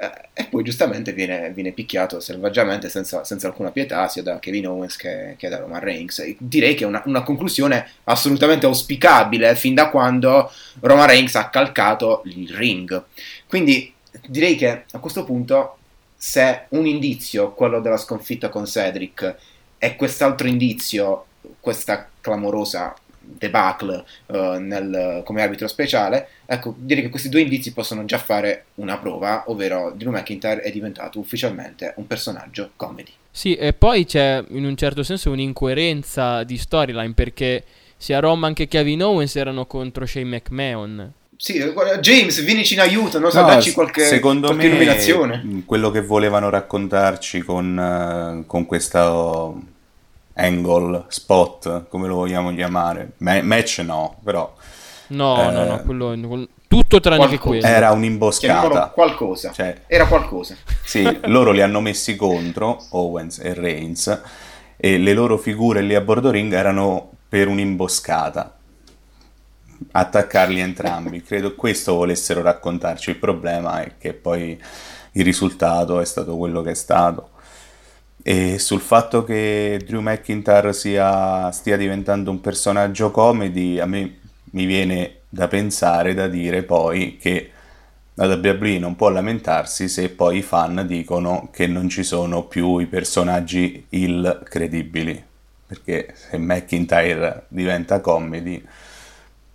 Eh, 0.01 0.12
e 0.33 0.45
poi 0.45 0.63
giustamente 0.63 1.12
viene, 1.12 1.51
viene 1.51 1.73
picchiato 1.73 2.21
selvaggiamente 2.21 2.88
senza, 2.88 3.25
senza, 3.25 3.47
alcuna 3.47 3.71
pietà 3.71 4.07
sia 4.07 4.23
da 4.23 4.39
Kevin 4.39 4.67
Owens 4.67 4.95
che, 4.95 5.35
che 5.38 5.49
da 5.49 5.57
Roman 5.57 5.81
Reigns. 5.81 6.19
E 6.19 6.38
direi 6.39 6.73
che 6.73 6.85
è 6.85 6.88
una, 6.88 7.03
una, 7.05 7.23
conclusione 7.23 7.85
assolutamente 8.05 8.65
auspicabile 8.65 9.55
fin 9.55 9.73
da 9.73 9.89
quando 9.89 10.49
Roman 10.79 11.07
Reigns 11.07 11.35
ha 11.35 11.49
calcato 11.49 12.21
il 12.25 12.49
ring. 12.55 13.03
Quindi 13.45 13.93
direi 14.25 14.55
che 14.55 14.83
a 14.89 14.99
questo 14.99 15.25
punto 15.25 15.77
se 16.15 16.65
un 16.69 16.85
indizio, 16.85 17.51
quello 17.51 17.81
della 17.81 17.97
sconfitta 17.97 18.47
con 18.47 18.65
Cedric, 18.65 19.35
e 19.77 19.95
quest'altro 19.95 20.47
indizio, 20.47 21.25
questa 21.59 22.09
clamorosa 22.21 22.95
debacle 23.38 24.04
uh, 24.28 24.54
nel, 24.60 25.22
come 25.26 25.42
arbitro 25.42 25.68
speciale, 25.68 26.28
ecco, 26.46 26.76
direi 26.78 27.04
che 27.04 27.10
questi 27.10 27.30
due 27.30 27.42
indizi 27.42 27.74
possono 27.74 28.06
già 28.06 28.18
fare 28.18 28.65
una 28.76 28.98
prova, 28.98 29.44
ovvero 29.48 29.94
Drew 29.96 30.12
McIntyre 30.12 30.62
è 30.62 30.72
diventato 30.72 31.20
ufficialmente 31.20 31.94
un 31.98 32.08
personaggio 32.08 32.72
comedy. 32.76 33.12
Sì, 33.32 33.56
e 33.56 33.74
poi 33.74 34.06
c'è 34.06 34.44
in 34.50 34.65
un 34.65 34.76
certo 34.76 35.04
senso 35.04 35.32
un'incoerenza 35.32 36.44
di 36.44 36.58
storyline 36.58 37.13
perché 37.13 37.63
sia 37.96 38.20
Roman 38.20 38.54
che 38.54 38.68
Kevin 38.68 39.04
Owens 39.04 39.36
erano 39.36 39.65
contro 39.65 40.06
Shane 40.06 40.26
McMahon. 40.26 41.13
Sì, 41.38 41.58
James, 42.02 42.42
vienici 42.44 42.74
in 42.74 42.82
aiuto, 42.82 43.18
non 43.18 43.32
so, 43.32 43.39
no, 43.39 43.48
dacci 43.48 43.72
qualche, 43.72 44.04
secondo 44.04 44.48
qualche 44.48 44.68
me, 44.68 44.72
illuminazione. 44.72 45.63
Quello 45.65 45.89
che 45.89 46.02
volevano 46.02 46.50
raccontarci 46.50 47.42
con, 47.44 48.42
uh, 48.42 48.46
con 48.46 48.65
questa 48.65 49.54
angle, 50.39 51.06
spot, 51.08 51.88
come 51.88 52.08
lo 52.08 52.15
vogliamo 52.15 52.54
chiamare. 52.54 53.12
Ma- 53.17 53.41
match 53.41 53.80
no, 53.80 54.17
però... 54.23 54.54
No, 55.08 55.49
eh, 55.49 55.52
no, 55.52 55.63
no, 55.63 55.82
quello, 55.82 56.47
tutto 56.69 56.99
tranne 56.99 57.25
qualcosa. 57.25 57.41
che 57.41 57.47
quello. 57.47 57.65
Era 57.65 57.91
un'imboscata. 57.91 58.89
qualcosa. 58.89 59.52
Cioè, 59.52 59.82
Era 59.88 60.06
qualcosa. 60.06 60.56
Sì, 60.84 61.19
loro 61.23 61.52
li 61.52 61.62
hanno 61.62 61.82
messi 61.82 62.15
contro, 62.15 62.86
Owens 62.91 63.39
e 63.39 63.56
Reigns, 63.56 64.21
e 64.78 64.97
le 64.99 65.13
loro 65.13 65.38
figure 65.39 65.82
lì 65.82 65.95
a 65.95 66.02
bordo 66.02 66.30
ring 66.30 66.54
erano 66.54 67.10
per 67.28 67.47
un'imboscata. 67.47 68.56
Attaccarli 69.91 70.60
entrambi. 70.60 71.23
Credo 71.23 71.56
questo 71.56 71.95
volessero 71.95 72.43
raccontarci. 72.43 73.10
Il 73.10 73.17
problema 73.17 73.82
è 73.82 73.93
che 73.97 74.13
poi 74.13 74.62
il 75.13 75.23
risultato 75.23 75.99
è 75.99 76.06
stato 76.06 76.38
quello 76.38 76.62
che 76.62 76.71
è 76.71 76.75
stato. 76.75 77.32
E 78.21 78.60
sul 78.60 78.82
fatto 78.82 79.23
che 79.23 79.79
Drew 79.86 80.01
McIntyre 80.01 80.73
sia, 80.73 81.49
stia 81.51 81.77
diventando 81.77 82.29
un 82.32 82.41
personaggio 82.41 83.12
comedy, 83.12 83.79
a 83.79 83.86
me 83.86 84.19
mi 84.51 84.65
viene 84.65 85.21
da 85.29 85.47
pensare, 85.47 86.13
da 86.13 86.27
dire 86.27 86.63
poi 86.63 87.17
che 87.17 87.51
la 88.15 88.25
WWE 88.25 88.79
non 88.79 88.95
può 88.95 89.10
lamentarsi 89.10 89.88
se 89.88 90.10
poi 90.10 90.39
i 90.39 90.41
fan 90.41 90.86
dicono 90.86 91.49
che 91.51 91.67
non 91.67 91.88
ci 91.88 92.03
sono 92.03 92.43
più 92.43 92.79
i 92.79 92.88
personaggi 92.88 93.86
il 93.89 94.41
credibili. 94.43 95.23
Perché 95.65 96.13
se 96.15 96.38
McIntyre 96.38 97.45
diventa 97.47 98.01
comedy, 98.01 98.62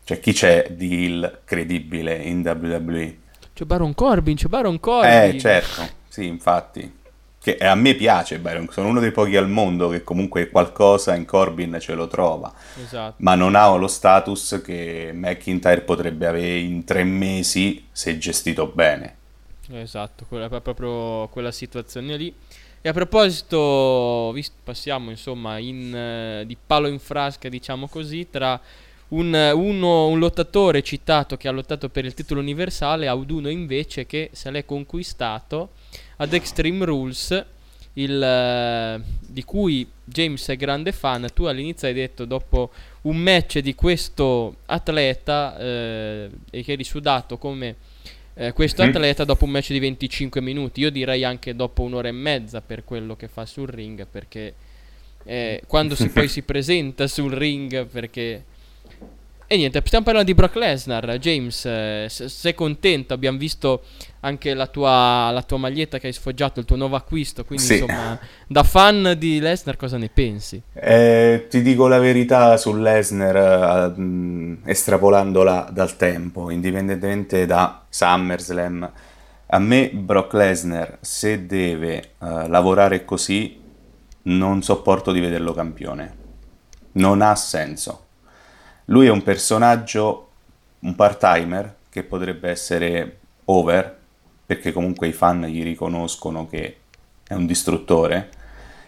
cioè 0.04 0.20
chi 0.20 0.32
c'è 0.32 0.68
di 0.70 1.00
il 1.02 1.40
credibile 1.44 2.14
in 2.14 2.40
WWE? 2.40 3.16
C'è 3.52 3.64
Baron 3.64 3.94
Corbin, 3.94 4.36
c'è 4.36 4.46
Baron 4.46 4.80
Corbin. 4.80 5.10
Eh, 5.10 5.38
certo, 5.38 5.82
sì, 6.08 6.26
infatti 6.26 7.02
che 7.44 7.58
a 7.58 7.74
me 7.74 7.92
piace 7.92 8.38
Byron, 8.38 8.66
sono 8.70 8.88
uno 8.88 9.00
dei 9.00 9.10
pochi 9.10 9.36
al 9.36 9.50
mondo 9.50 9.90
che 9.90 10.02
comunque 10.02 10.48
qualcosa 10.48 11.14
in 11.14 11.26
Corbin 11.26 11.76
ce 11.78 11.92
lo 11.92 12.08
trova, 12.08 12.50
esatto. 12.82 13.16
ma 13.18 13.34
non 13.34 13.54
ha 13.54 13.68
lo 13.74 13.86
status 13.86 14.62
che 14.64 15.10
McIntyre 15.12 15.82
potrebbe 15.82 16.26
avere 16.26 16.56
in 16.56 16.84
tre 16.84 17.04
mesi 17.04 17.86
se 17.92 18.16
gestito 18.16 18.68
bene. 18.68 19.16
Esatto, 19.72 20.24
quella, 20.26 20.48
proprio 20.48 21.28
quella 21.28 21.52
situazione 21.52 22.16
lì. 22.16 22.34
E 22.80 22.88
a 22.88 22.92
proposito, 22.94 24.34
passiamo 24.62 25.10
insomma 25.10 25.58
in, 25.58 26.40
uh, 26.40 26.46
di 26.46 26.56
palo 26.56 26.88
in 26.88 26.98
frasca, 26.98 27.50
diciamo 27.50 27.88
così, 27.88 28.26
tra 28.30 28.58
un, 29.08 29.32
uno, 29.54 30.06
un 30.06 30.18
lottatore 30.18 30.82
citato 30.82 31.36
che 31.36 31.48
ha 31.48 31.52
lottato 31.52 31.88
per 31.88 32.04
il 32.04 32.14
titolo 32.14 32.40
universale, 32.40 33.08
ad 33.08 33.30
uno 33.30 33.48
invece 33.48 34.06
che 34.06 34.30
se 34.32 34.50
l'è 34.50 34.64
conquistato 34.64 35.70
ad 36.16 36.32
Extreme 36.32 36.84
Rules 36.84 37.44
il, 37.94 38.22
eh, 38.22 39.00
di 39.20 39.44
cui 39.44 39.86
James 40.02 40.48
è 40.48 40.56
grande 40.56 40.92
fan, 40.92 41.28
tu 41.32 41.44
all'inizio 41.44 41.86
hai 41.86 41.94
detto 41.94 42.24
dopo 42.24 42.70
un 43.02 43.16
match 43.16 43.58
di 43.58 43.74
questo 43.74 44.56
atleta 44.66 45.56
eh, 45.58 46.30
e 46.50 46.62
che 46.62 46.72
eri 46.72 46.84
sudato 46.84 47.38
come 47.38 47.76
eh, 48.34 48.52
questo 48.52 48.84
mm. 48.84 48.88
atleta 48.88 49.24
dopo 49.24 49.44
un 49.44 49.50
match 49.50 49.70
di 49.70 49.78
25 49.78 50.40
minuti, 50.40 50.80
io 50.80 50.90
direi 50.90 51.24
anche 51.24 51.54
dopo 51.54 51.82
un'ora 51.82 52.08
e 52.08 52.12
mezza 52.12 52.60
per 52.60 52.84
quello 52.84 53.14
che 53.14 53.28
fa 53.28 53.46
sul 53.46 53.68
ring 53.68 54.06
perché 54.06 54.54
eh, 55.24 55.62
quando 55.66 55.94
si 55.94 56.08
poi 56.10 56.28
si 56.28 56.42
presenta 56.42 57.06
sul 57.06 57.32
ring 57.32 57.86
perché 57.86 58.44
e 59.46 59.56
niente, 59.56 59.82
stiamo 59.84 60.04
parlando 60.04 60.30
di 60.30 60.34
Brock 60.34 60.56
Lesnar. 60.56 61.18
James, 61.18 61.66
eh, 61.66 62.06
sei 62.08 62.54
contento? 62.54 63.12
Abbiamo 63.12 63.36
visto 63.36 63.82
anche 64.20 64.54
la 64.54 64.66
tua, 64.66 65.30
la 65.30 65.42
tua, 65.42 65.58
maglietta 65.58 65.98
che 65.98 66.06
hai 66.06 66.12
sfoggiato, 66.14 66.60
il 66.60 66.66
tuo 66.66 66.76
nuovo 66.76 66.96
acquisto. 66.96 67.44
Quindi, 67.44 67.64
sì. 67.64 67.72
insomma, 67.74 68.18
da 68.48 68.62
fan 68.62 69.14
di 69.18 69.40
Lesnar, 69.40 69.76
cosa 69.76 69.98
ne 69.98 70.08
pensi? 70.08 70.62
Eh, 70.72 71.46
ti 71.50 71.60
dico 71.60 71.88
la 71.88 71.98
verità 71.98 72.56
su 72.56 72.74
Lesnar, 72.74 73.94
uh, 73.96 74.58
estrapolandola 74.64 75.68
dal 75.70 75.94
tempo, 75.96 76.50
indipendentemente 76.50 77.44
da 77.44 77.84
SummerSlam. 77.88 78.92
A 79.46 79.58
me, 79.58 79.90
Brock 79.90 80.32
Lesnar, 80.32 80.98
se 81.02 81.44
deve 81.44 82.12
uh, 82.18 82.48
lavorare 82.48 83.04
così, 83.04 83.60
non 84.22 84.62
sopporto 84.62 85.12
di 85.12 85.20
vederlo 85.20 85.52
campione. 85.52 86.22
Non 86.92 87.20
ha 87.20 87.34
senso 87.34 88.04
lui 88.86 89.06
è 89.06 89.10
un 89.10 89.22
personaggio, 89.22 90.28
un 90.80 90.94
part-timer, 90.94 91.76
che 91.88 92.02
potrebbe 92.02 92.50
essere 92.50 93.18
over, 93.46 93.98
perché 94.46 94.72
comunque 94.72 95.08
i 95.08 95.12
fan 95.12 95.42
gli 95.44 95.62
riconoscono 95.62 96.46
che 96.48 96.76
è 97.26 97.34
un 97.34 97.46
distruttore, 97.46 98.30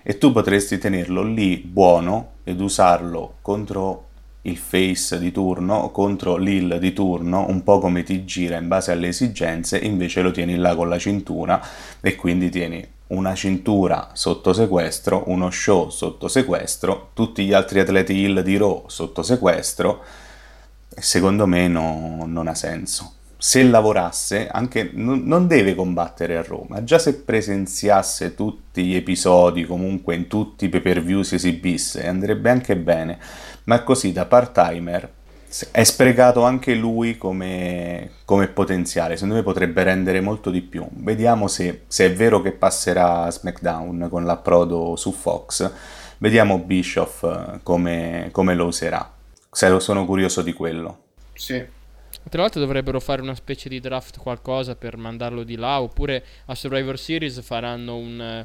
e 0.03 0.19
tu 0.19 0.33
potresti 0.33 0.79
tenerlo 0.79 1.23
lì 1.23 1.57
buono 1.59 2.33
ed 2.45 2.61
usarlo 2.61 3.37
contro 3.43 4.05
il 4.43 4.57
face 4.57 5.19
di 5.19 5.33
turno 5.33 5.91
contro 5.91 6.37
l'il 6.37 6.79
di 6.79 6.93
turno, 6.93 7.47
un 7.49 7.63
po' 7.63 7.79
come 7.79 8.03
ti 8.03 8.25
gira 8.25 8.57
in 8.57 8.69
base 8.69 8.93
alle 8.93 9.09
esigenze, 9.09 9.79
invece 9.79 10.23
lo 10.23 10.31
tieni 10.31 10.57
là 10.57 10.75
con 10.75 10.89
la 10.89 10.99
cintura 10.99 11.61
e 12.01 12.15
quindi 12.15 12.49
tieni 12.49 12.95
una 13.09 13.35
cintura 13.35 14.11
sotto 14.15 14.53
sequestro, 14.53 15.25
uno 15.27 15.51
show 15.51 15.91
sotto 15.91 16.29
sequestro, 16.29 17.11
tutti 17.13 17.45
gli 17.45 17.53
altri 17.53 17.81
atleti 17.81 18.15
Hill 18.15 18.41
di 18.41 18.57
Raw 18.57 18.85
sotto 18.89 19.23
sequestro, 19.23 20.03
secondo 20.89 21.47
me 21.47 21.69
no, 21.69 22.25
non 22.27 22.49
ha 22.49 22.55
senso. 22.55 23.13
Se 23.39 23.63
lavorasse, 23.63 24.49
anche 24.49 24.91
non, 24.95 25.23
non 25.25 25.47
deve 25.47 25.75
combattere 25.75 26.37
a 26.37 26.43
Roma, 26.43 26.83
già 26.83 26.99
se 26.99 27.17
presenziasse 27.17 28.35
tutti 28.35 28.83
gli 28.85 28.97
episodi, 28.97 29.65
comunque 29.65 30.15
in 30.15 30.27
tutti 30.27 30.65
i 30.65 30.69
pay 30.69 30.81
per 30.81 31.03
view 31.03 31.23
si 31.23 31.37
esibisse, 31.37 32.09
andrebbe 32.09 32.51
anche 32.51 32.77
bene, 32.77 33.19
ma 33.65 33.83
così 33.83 34.13
da 34.13 34.25
part-timer 34.25 35.13
è 35.71 35.85
sprecato 35.85 36.43
anche 36.43 36.75
lui 36.75 37.17
come, 37.17 38.11
come, 38.25 38.49
potenziale, 38.49 39.15
secondo 39.15 39.35
me 39.35 39.43
potrebbe 39.43 39.83
rendere 39.83 40.21
molto 40.21 40.51
di 40.51 40.61
più. 40.63 40.87
Vediamo 40.93 41.49
se, 41.49 41.83
se, 41.87 42.07
è 42.07 42.13
vero 42.13 42.43
che 42.43 42.53
passerà 42.53 43.31
SmackDown 43.31 44.09
con 44.11 44.25
l'approdo 44.25 44.97
su 44.97 45.13
Fox, 45.13 45.71
vediamo 46.19 46.59
Bischoff 46.59 47.23
eh, 47.23 47.61
come, 47.63 48.29
come 48.33 48.55
lo 48.55 48.67
userà. 48.67 49.13
Sono 49.51 50.05
curioso 50.05 50.43
di 50.43 50.53
quello. 50.53 51.05
Sì. 51.33 51.65
Tra 52.29 52.41
l'altro 52.43 52.61
dovrebbero 52.61 52.99
fare 53.01 53.23
una 53.23 53.35
specie 53.35 53.69
di 53.69 53.79
draft 53.81 54.19
qualcosa 54.19 54.75
per 54.75 54.97
mandarlo 54.97 55.45
di 55.45 55.57
là, 55.57 55.81
oppure 55.81 56.25
a 56.47 56.55
Survivor 56.55 56.99
Series 56.99 57.41
faranno 57.41 57.97
un 57.97 58.45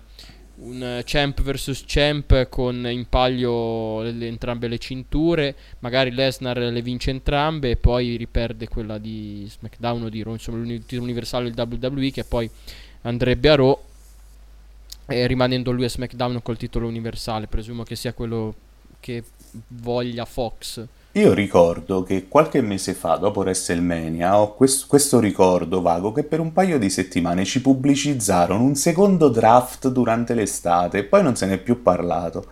un 0.61 0.83
eh, 0.83 1.01
champ 1.05 1.41
vs 1.41 1.83
champ 1.85 2.49
con 2.49 2.87
in 2.87 3.07
palio 3.07 4.01
le, 4.01 4.27
entrambe 4.27 4.67
le 4.67 4.77
cinture, 4.77 5.55
magari 5.79 6.11
Lesnar 6.11 6.57
le 6.57 6.81
vince 6.81 7.09
entrambe 7.09 7.71
e 7.71 7.77
poi 7.77 8.15
riperde 8.15 8.67
quella 8.67 8.97
di 8.97 9.45
SmackDown 9.49 10.03
o 10.03 10.09
di 10.09 10.21
Raw, 10.21 10.33
insomma 10.33 10.63
il 10.63 10.79
titolo 10.81 11.03
universale 11.03 11.51
del 11.51 11.67
WWE 11.67 12.11
che 12.11 12.23
poi 12.23 12.49
andrebbe 13.01 13.49
a 13.49 13.55
Raw 13.55 13.79
e 15.07 15.27
rimanendo 15.27 15.71
lui 15.71 15.85
a 15.85 15.89
SmackDown 15.89 16.41
col 16.41 16.57
titolo 16.57 16.87
universale, 16.87 17.47
presumo 17.47 17.83
che 17.83 17.95
sia 17.95 18.13
quello 18.13 18.53
che 18.99 19.23
voglia 19.67 20.25
Fox. 20.25 20.85
Io 21.15 21.33
ricordo 21.33 22.03
che 22.03 22.29
qualche 22.29 22.61
mese 22.61 22.93
fa, 22.93 23.17
dopo 23.17 23.41
WrestleMania, 23.41 24.39
ho 24.39 24.55
questo, 24.55 24.85
questo, 24.87 25.19
ricordo 25.19 25.81
vago 25.81 26.13
che 26.13 26.23
per 26.23 26.39
un 26.39 26.53
paio 26.53 26.79
di 26.79 26.89
settimane 26.89 27.43
ci 27.43 27.61
pubblicizzarono 27.61 28.63
un 28.63 28.75
secondo 28.75 29.27
draft 29.27 29.89
durante 29.89 30.33
l'estate 30.33 30.99
e 30.99 31.03
poi 31.03 31.21
non 31.21 31.35
se 31.35 31.47
ne 31.47 31.55
è 31.55 31.57
più 31.57 31.81
parlato. 31.81 32.45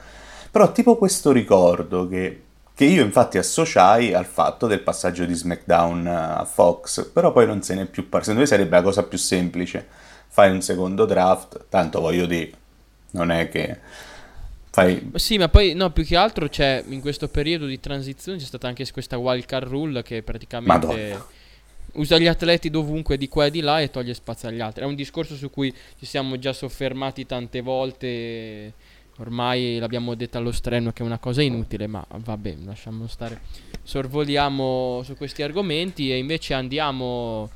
Però 0.51 0.73
tipo 0.73 0.97
questo 0.97 1.31
ricordo 1.31 2.05
che, 2.09 2.43
che 2.73 2.83
io 2.83 3.01
infatti 3.01 3.37
associai 3.37 4.13
al 4.13 4.25
fatto 4.25 4.67
del 4.67 4.81
passaggio 4.81 5.23
di 5.23 5.35
SmackDown 5.35 6.07
a 6.07 6.43
Fox, 6.43 7.05
però 7.13 7.31
poi 7.31 7.45
non 7.45 7.61
se 7.61 7.75
ne 7.75 7.83
è 7.83 7.85
più 7.85 8.09
parlato. 8.09 8.31
Secondo 8.31 8.41
me 8.41 8.45
sarebbe 8.45 8.75
la 8.75 8.83
cosa 8.83 9.03
più 9.03 9.17
semplice. 9.17 9.87
Fai 10.27 10.51
un 10.51 10.61
secondo 10.61 11.05
draft, 11.05 11.67
tanto 11.69 12.01
voglio 12.01 12.25
dire, 12.25 12.51
non 13.11 13.31
è 13.31 13.47
che 13.47 13.79
Fai... 14.71 15.12
Sì, 15.15 15.38
ma 15.38 15.49
poi 15.49 15.73
no, 15.73 15.91
più 15.91 16.05
che 16.05 16.15
altro 16.15 16.47
c'è 16.47 16.84
in 16.88 17.01
questo 17.01 17.27
periodo 17.27 17.65
di 17.65 17.79
transizione 17.79 18.38
c'è 18.38 18.45
stata 18.45 18.67
anche 18.67 18.86
questa 18.91 19.17
wildcard 19.17 19.67
rule 19.67 20.03
che 20.03 20.21
praticamente 20.21 20.88
Madonna. 20.88 21.25
usa 21.93 22.19
gli 22.19 22.27
atleti 22.27 22.69
dovunque 22.69 23.17
di 23.17 23.27
qua 23.27 23.47
e 23.47 23.51
di 23.51 23.62
là 23.62 23.82
e 23.82 23.89
toglie 23.89 24.13
spazio 24.13 24.47
agli 24.47 24.60
altri. 24.60 24.84
È 24.84 24.86
un 24.86 24.95
discorso 24.95 25.36
su 25.36 25.49
cui 25.49 25.73
ci 25.97 26.05
siamo 26.05 26.38
già 26.38 26.53
soffermati 26.53 27.25
tante 27.25 27.62
volte. 27.62 28.73
Ormai 29.17 29.79
l'abbiamo 29.79 30.15
detto 30.15 30.38
allo 30.38 30.53
streno 30.53 30.93
che 30.93 31.03
è 31.03 31.05
una 31.05 31.17
cosa 31.17 31.41
inutile, 31.41 31.88
ma 31.88 32.05
vabbè, 32.08 32.55
lasciamo 32.63 33.05
stare. 33.08 33.41
Sorvoliamo 33.84 35.01
su 35.03 35.15
questi 35.17 35.41
argomenti 35.41 36.10
e 36.10 36.17
invece 36.17 36.53
andiamo 36.53 37.49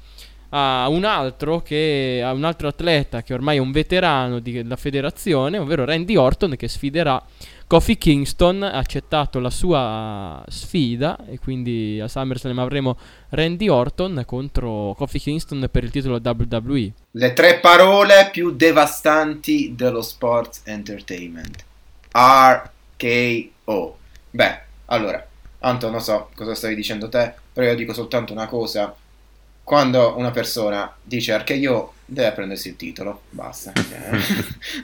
a 0.56 0.88
un 0.88 1.04
altro, 1.04 1.62
che, 1.62 2.22
a 2.24 2.32
un 2.32 2.44
altro 2.44 2.68
atleta 2.68 3.24
che 3.24 3.34
ormai 3.34 3.58
è 3.58 3.60
un 3.60 3.72
veterano 3.72 4.40
della 4.40 4.76
federazione, 4.76 5.58
ovvero 5.58 5.84
Randy 5.84 6.16
Orton 6.16 6.56
che 6.56 6.68
sfiderà 6.68 7.22
Kofi 7.66 7.98
Kingston, 7.98 8.62
ha 8.62 8.74
accettato 8.74 9.40
la 9.40 9.50
sua 9.50 10.44
sfida 10.48 11.18
e 11.28 11.40
quindi 11.40 12.00
a 12.00 12.08
SummerSlam 12.08 12.60
avremo 12.60 12.98
Randy 13.30 13.68
Orton 13.68 14.22
contro 14.28 14.94
Kofi 14.96 15.18
Kingston 15.18 15.68
per 15.72 15.84
il 15.84 15.90
titolo 15.90 16.22
WWE. 16.24 16.94
Le 17.12 17.34
tre 17.34 17.60
parole 17.60 18.30
più 18.32 18.52
devastanti 18.52 19.74
dello 19.76 20.04
sports 20.04 20.62
entertainment. 20.66 21.66
RKO. 22.12 23.98
Beh, 24.30 24.62
allora, 24.86 25.28
Anto, 25.66 25.90
non 25.90 26.02
so 26.02 26.30
cosa 26.36 26.54
stavi 26.56 26.76
dicendo 26.76 27.08
te, 27.08 27.34
però 27.54 27.68
io 27.68 27.76
dico 27.76 27.94
soltanto 27.94 28.34
una 28.34 28.48
cosa 28.48 28.94
quando 29.64 30.18
una 30.18 30.32
persona 30.32 30.94
dice 31.02 31.42
io 31.54 31.94
deve 32.06 32.32
prendersi 32.34 32.70
il 32.70 32.76
titolo, 32.76 33.24
basta. 33.30 33.72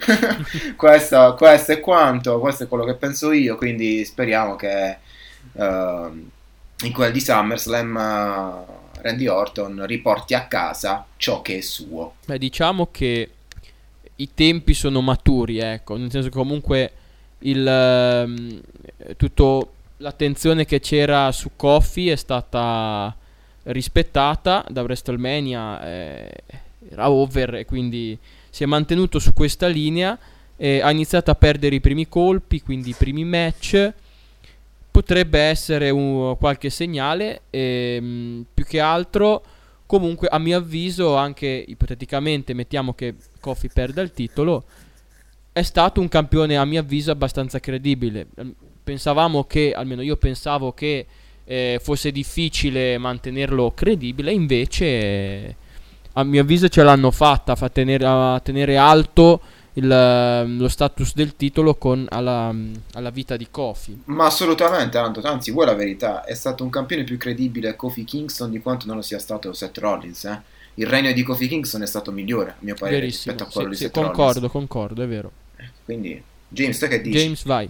questo, 0.76 1.36
questo, 1.38 1.72
è 1.74 1.80
quanto, 1.80 2.40
questo 2.40 2.64
è 2.64 2.68
quello 2.68 2.86
che 2.86 2.96
penso 2.96 3.32
io, 3.32 3.56
quindi 3.56 4.06
speriamo 4.06 4.56
che 4.56 4.98
uh, 5.54 5.62
in 5.62 6.94
quel 6.94 7.12
di 7.12 7.20
SummerSlam 7.20 7.96
uh, 7.96 9.02
Randy 9.02 9.28
Orton 9.28 9.86
riporti 9.86 10.34
a 10.34 10.48
casa 10.48 11.06
ciò 11.18 11.42
che 11.42 11.58
è 11.58 11.62
suo. 11.62 12.16
Beh, 12.26 12.38
diciamo 12.38 12.88
che 12.92 13.30
i 14.16 14.34
tempi 14.34 14.74
sono 14.74 15.02
maturi, 15.02 15.60
ecco, 15.60 15.98
nel 15.98 16.10
senso 16.10 16.30
che 16.30 16.36
comunque 16.36 16.92
il, 17.40 17.66
uh, 17.66 19.16
tutto 19.16 19.74
l'attenzione 19.98 20.66
che 20.66 20.80
c'era 20.80 21.32
su 21.34 21.52
Coffee 21.56 22.14
è 22.14 22.16
stata 22.16 23.14
rispettata 23.64 24.66
da 24.70 24.82
WrestleMania 24.82 25.86
eh, 25.86 26.32
era 26.90 27.10
over 27.10 27.56
e 27.56 27.66
quindi 27.66 28.18
si 28.50 28.64
è 28.64 28.66
mantenuto 28.66 29.20
su 29.20 29.34
questa 29.34 29.68
linea 29.68 30.18
eh, 30.62 30.82
ha 30.82 30.92
iniziato 30.92 31.32
a 31.32 31.36
perdere 31.36 31.76
i 31.76 31.80
primi 31.80 32.08
colpi 32.10 32.62
quindi 32.62 32.90
i 32.90 32.96
primi 32.96 33.24
match. 33.24 33.94
Potrebbe 34.92 35.40
essere 35.40 35.90
un, 35.92 36.36
qualche 36.38 36.70
segnale 36.70 37.44
e, 37.50 38.00
mh, 38.02 38.46
più 38.54 38.66
che 38.66 38.80
altro 38.82 39.44
comunque 39.86 40.28
a 40.28 40.38
mio 40.38 40.58
avviso 40.58 41.16
anche 41.16 41.48
ipoteticamente 41.48 42.54
mettiamo 42.54 42.94
che 42.94 43.16
Kofi 43.40 43.70
perda 43.70 44.02
il 44.02 44.12
titolo 44.12 44.66
è 45.52 45.62
stato 45.62 46.02
un 46.02 46.10
campione 46.10 46.58
a 46.58 46.66
mio 46.66 46.82
avviso 46.82 47.12
abbastanza 47.12 47.60
credibile. 47.60 48.28
Pensavamo 48.84 49.46
che 49.46 49.72
almeno 49.74 50.02
io 50.02 50.18
pensavo 50.18 50.74
che 50.74 51.06
eh, 51.52 51.80
fosse 51.82 52.12
difficile 52.12 53.00
mantenerlo 53.00 53.72
credibile, 53.74 54.32
invece 54.32 55.56
a 56.14 56.24
mio 56.24 56.42
avviso 56.42 56.70
ce 56.70 56.84
l'hanno 56.84 57.10
fatta 57.10 57.56
a 57.60 57.70
tenere, 57.70 58.06
a 58.06 58.40
tenere 58.40 58.78
alto 58.78 59.42
il, 59.74 59.88
lo 60.58 60.68
status 60.68 61.16
del 61.16 61.36
titolo 61.36 61.74
con 61.74 62.06
alla, 62.08 62.54
alla, 62.94 63.10
vita 63.10 63.36
di 63.36 63.48
Kofi. 63.50 64.00
Ma 64.06 64.28
assolutamente, 64.28 65.00
Anto, 65.00 65.22
anzi, 65.24 65.50
vuoi 65.50 65.66
la 65.66 65.74
verità? 65.74 66.24
È 66.24 66.36
stato 66.36 66.64
un 66.64 66.70
campione 66.70 67.04
più 67.04 67.18
credibile 67.18 67.76
Kofi 67.76 68.04
Kingston 68.04 68.52
di 68.52 68.60
quanto 68.60 68.86
non 68.86 68.98
lo 68.98 69.02
sia 69.02 69.18
stato 69.18 69.52
Seth 69.52 69.80
Rollins. 69.80 70.26
Eh? 70.26 70.42
Il 70.76 70.86
regno 70.86 71.12
di 71.12 71.24
Kofi 71.24 71.48
Kingston 71.48 71.82
è 71.82 71.88
stato 71.88 72.12
migliore, 72.12 72.52
a 72.52 72.56
mio 72.60 72.76
parere, 72.76 73.00
Verissimo, 73.00 73.34
rispetto 73.34 73.50
a 73.50 73.52
quello 73.52 73.74
sì, 73.74 73.80
di 73.80 73.86
Seth 73.86 73.96
sì, 73.96 74.04
concordo, 74.04 74.34
Rollins. 74.34 74.52
Concordo, 74.52 75.02
è 75.02 75.08
vero. 75.08 75.32
Quindi, 75.84 76.22
James, 76.48 76.78
te 76.78 76.88
che 76.88 77.02
dici? 77.02 77.18
James, 77.18 77.44
vai. 77.44 77.68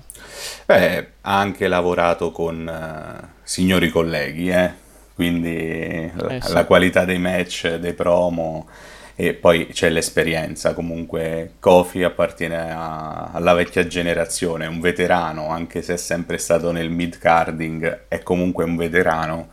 Beh, 0.66 1.08
ha 1.22 1.40
anche 1.40 1.68
lavorato 1.70 2.32
con 2.32 2.68
eh, 2.68 3.38
signori 3.50 3.90
colleghi, 3.90 4.50
eh? 4.50 4.72
quindi 5.16 5.58
eh, 5.58 6.12
sì. 6.40 6.54
la 6.54 6.66
qualità 6.66 7.04
dei 7.04 7.18
match, 7.18 7.78
dei 7.78 7.94
promo 7.94 8.70
e 9.16 9.34
poi 9.34 9.66
c'è 9.66 9.90
l'esperienza. 9.90 10.76
Comunque 10.76 11.54
Kofi 11.60 12.04
appartiene 12.04 12.72
a- 12.72 13.32
alla 13.34 13.56
vecchia 13.56 13.88
generazione, 13.88 14.66
è 14.66 14.68
un 14.68 14.80
veterano, 14.80 15.50
anche 15.50 15.82
se 15.82 15.96
è 15.96 15.98
sempre 15.98 16.38
stato 16.38 16.72
nel 16.72 16.92
mid-carding, 16.92 18.02
è 18.08 18.22
comunque 18.22 18.66
un 18.66 18.76
veterano. 18.76 19.48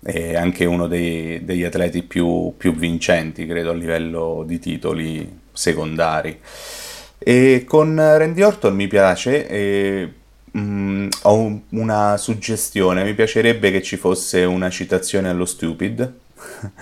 È 0.00 0.36
anche 0.36 0.64
uno 0.64 0.86
dei- 0.86 1.44
degli 1.44 1.64
atleti 1.64 2.04
più, 2.04 2.54
più 2.56 2.76
vincenti, 2.76 3.44
credo, 3.44 3.70
a 3.72 3.74
livello 3.74 4.44
di 4.46 4.60
titoli 4.60 5.40
secondari. 5.52 6.38
E 7.18 7.64
con 7.66 7.96
Randy 7.96 8.42
Orton 8.42 8.74
mi 8.76 8.86
piace, 8.86 9.48
e, 10.56 10.60
mm, 10.60 11.08
ho 11.22 11.34
un- 11.34 11.60
una 11.70 12.16
suggestione, 12.16 13.04
mi 13.04 13.14
piacerebbe 13.14 13.70
che 13.70 13.82
ci 13.82 13.96
fosse 13.96 14.44
una 14.44 14.70
citazione 14.70 15.28
allo 15.28 15.44
Stupid, 15.44 16.12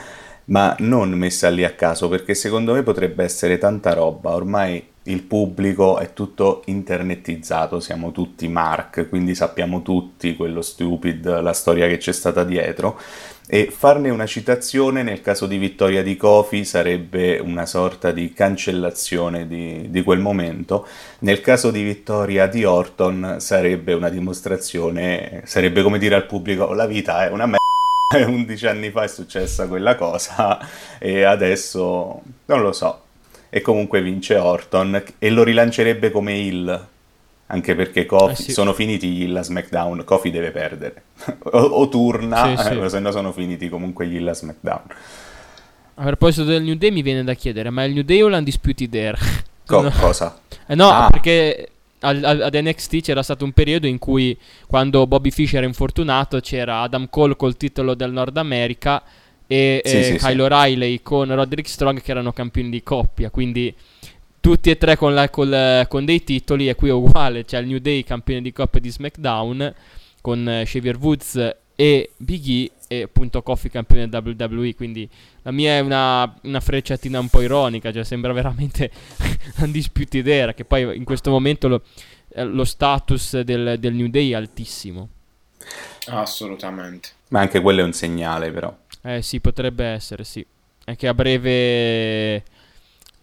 ma 0.47 0.77
non 0.81 1.11
messa 1.11 1.49
lì 1.51 1.65
a 1.65 1.73
caso, 1.73 2.09
perché 2.09 2.35
secondo 2.35 2.75
me 2.75 2.83
potrebbe 2.83 3.25
essere 3.25 3.59
tanta 3.59 3.93
roba, 3.95 4.35
ormai 4.35 4.83
il 5.07 5.23
pubblico 5.23 5.99
è 5.99 6.13
tutto 6.15 6.63
internetizzato, 6.67 7.79
siamo 7.81 8.11
tutti 8.11 8.49
Mark, 8.49 9.09
quindi 9.09 9.35
sappiamo 9.35 9.83
tutti 9.83 10.35
quello 10.35 10.63
Stupid, 10.63 11.41
la 11.41 11.53
storia 11.53 11.87
che 11.89 11.99
c'è 11.99 12.13
stata 12.13 12.45
dietro, 12.45 12.99
e 13.47 13.71
farne 13.71 14.09
una 14.11 14.27
citazione 14.27 15.03
nel 15.03 15.21
caso 15.21 15.47
di 15.47 15.59
vittoria 15.59 16.03
di 16.03 16.17
Kofi 16.17 16.65
sarebbe 16.65 17.39
una 17.39 17.67
sorta 17.67 18.11
di 18.11 18.33
cancellazione 18.33 19.47
di, 19.47 19.91
di 19.91 20.03
quel 20.03 20.19
momento. 20.19 20.87
Nel 21.21 21.41
caso 21.41 21.71
di 21.71 21.83
vittoria 21.83 22.47
di 22.47 22.65
Orton 22.65 23.37
sarebbe 23.39 23.93
una 23.93 24.09
dimostrazione, 24.09 25.43
sarebbe 25.45 25.83
come 25.83 25.99
dire 25.99 26.15
al 26.15 26.27
pubblico 26.27 26.73
la 26.73 26.87
vita 26.87 27.27
è 27.27 27.31
una 27.31 27.45
merda. 27.45 27.63
11 28.15 28.67
anni 28.67 28.91
fa 28.91 29.03
è 29.03 29.09
successa 29.09 29.67
quella 29.67 29.97
cosa 29.97 30.59
e 30.99 31.25
adesso 31.25 32.23
non 32.47 32.63
lo 32.63 32.73
so. 32.73 33.03
E 33.51 33.61
comunque 33.61 34.03
vince 34.03 34.37
Orton 34.37 35.03
e 35.19 35.31
lo 35.31 35.45
rilancerebbe 35.45 36.11
come 36.11 36.35
heel. 36.35 36.89
Anche 37.55 37.75
perché 37.77 38.05
Kofi, 38.05 38.33
Eh 38.33 38.37
sì. 38.47 38.53
sono 38.53 38.73
finiti 38.73 39.09
gli 39.09 39.23
heel 39.23 39.37
a 39.37 39.43
SmackDown, 39.43 40.03
Kofi 40.05 40.31
deve 40.31 40.51
perdere. 40.51 41.03
o, 41.45 41.59
o 41.59 41.89
turna, 41.89 42.57
Sì, 42.57 42.63
sì. 42.63 42.79
eh, 42.81 42.89
se 42.91 42.99
no 42.99 43.11
sono 43.13 43.33
finiti 43.33 43.69
comunque 43.69 44.07
gli 44.09 44.17
heel 44.17 44.29
a 44.29 44.35
SmackDown. 44.35 44.83
A 45.97 46.03
proposito 46.05 46.45
del 46.45 46.63
New 46.63 46.75
Day 46.75 46.91
mi 46.91 47.03
viene 47.03 47.23
da 47.23 47.35
chiedere, 47.35 47.71
ma 47.71 47.85
è 47.85 47.87
il 47.87 47.95
New 47.95 48.03
Day 48.03 48.21
o 48.23 48.29
l'Undisputed 48.29 48.93
Era? 48.95 49.19
Co- 49.65 49.83
No. 49.83 49.91
Cosa? 50.01 50.39
Eh 50.67 50.75
no, 50.75 50.89
Ah. 50.91 51.09
perché 51.11 51.69
al- 52.01 52.25
al- 52.25 52.43
ad 52.43 52.55
NXT 52.55 53.01
c'era 53.01 53.23
stato 53.23 53.45
un 53.45 53.53
periodo 53.53 53.87
in 53.87 53.99
cui 53.99 54.37
quando 54.67 55.07
Bobby 55.07 55.31
Fischer 55.31 55.59
era 55.59 55.67
infortunato 55.67 56.41
c'era 56.41 56.81
Adam 56.81 57.09
Cole 57.09 57.35
col 57.37 57.57
titolo 57.57 57.95
del 57.95 58.11
Nord 58.13 58.37
America 58.37 59.03
e 59.47 59.81
Sì, 59.85 59.97
eh, 59.99 60.03
sì, 60.03 60.19
sì. 60.19 60.27
Kyle 60.27 60.43
O'Reilly 60.43 61.01
con 61.03 61.33
Roderick 61.35 61.69
Strong 61.69 62.03
che 62.03 62.11
erano 62.11 62.33
campioni 62.33 62.69
di 62.71 62.83
coppia, 62.83 63.31
quindi 63.31 63.73
tutti 64.45 64.69
e 64.69 64.77
tre 64.77 64.99
con, 64.99 65.15
la- 65.15 65.31
col- 65.31 65.87
con 65.89 66.05
dei 66.05 66.23
titoli 66.23 66.69
e 66.69 66.75
qui 66.75 66.91
è 66.91 66.93
uguale, 66.93 67.47
c'è 67.47 67.59
il 67.61 67.67
New 67.67 67.79
Day 67.79 68.05
campione 68.05 68.43
di 68.43 68.53
coppia 68.53 68.79
di 68.79 68.91
SmackDown 68.91 69.75
con 70.21 70.47
eh, 70.47 70.65
Xavier 70.65 70.99
Woods 70.99 71.57
e 71.75 72.11
Big 72.19 72.47
E 72.47 72.71
e 72.87 73.03
appunto 73.05 73.43
Kofi 73.43 73.71
campione 73.71 74.11
WWE, 74.15 74.75
quindi 74.75 75.09
la 75.41 75.51
mia 75.51 75.77
è 75.77 75.81
una, 75.81 76.39
una 76.43 76.61
frecciatina 76.61 77.19
un 77.19 77.29
po' 77.29 77.41
ironica, 77.41 77.91
cioè 77.91 78.05
sembra 78.05 78.35
veramente 78.35 78.91
Undisputed 79.61 80.27
Era, 80.29 80.53
che 80.53 80.67
poi 80.67 80.95
in 80.95 81.05
questo 81.05 81.31
momento 81.31 81.67
lo, 81.67 81.83
eh, 82.35 82.45
lo 82.45 82.67
status 82.67 83.41
del, 83.41 83.79
del 83.79 83.95
New 83.95 84.09
Day 84.09 84.33
è 84.33 84.35
altissimo. 84.35 85.09
Assolutamente. 86.09 87.09
Ma 87.31 87.41
anche 87.41 87.63
quello 87.63 87.81
è 87.81 87.85
un 87.85 87.95
segnale, 87.95 88.51
però. 88.51 88.77
Eh 89.01 89.23
sì, 89.23 89.41
potrebbe 89.41 89.87
essere, 89.87 90.23
sì. 90.23 90.45
È 90.85 90.95
che 90.97 91.09
a 91.09 91.15
breve 91.15 92.45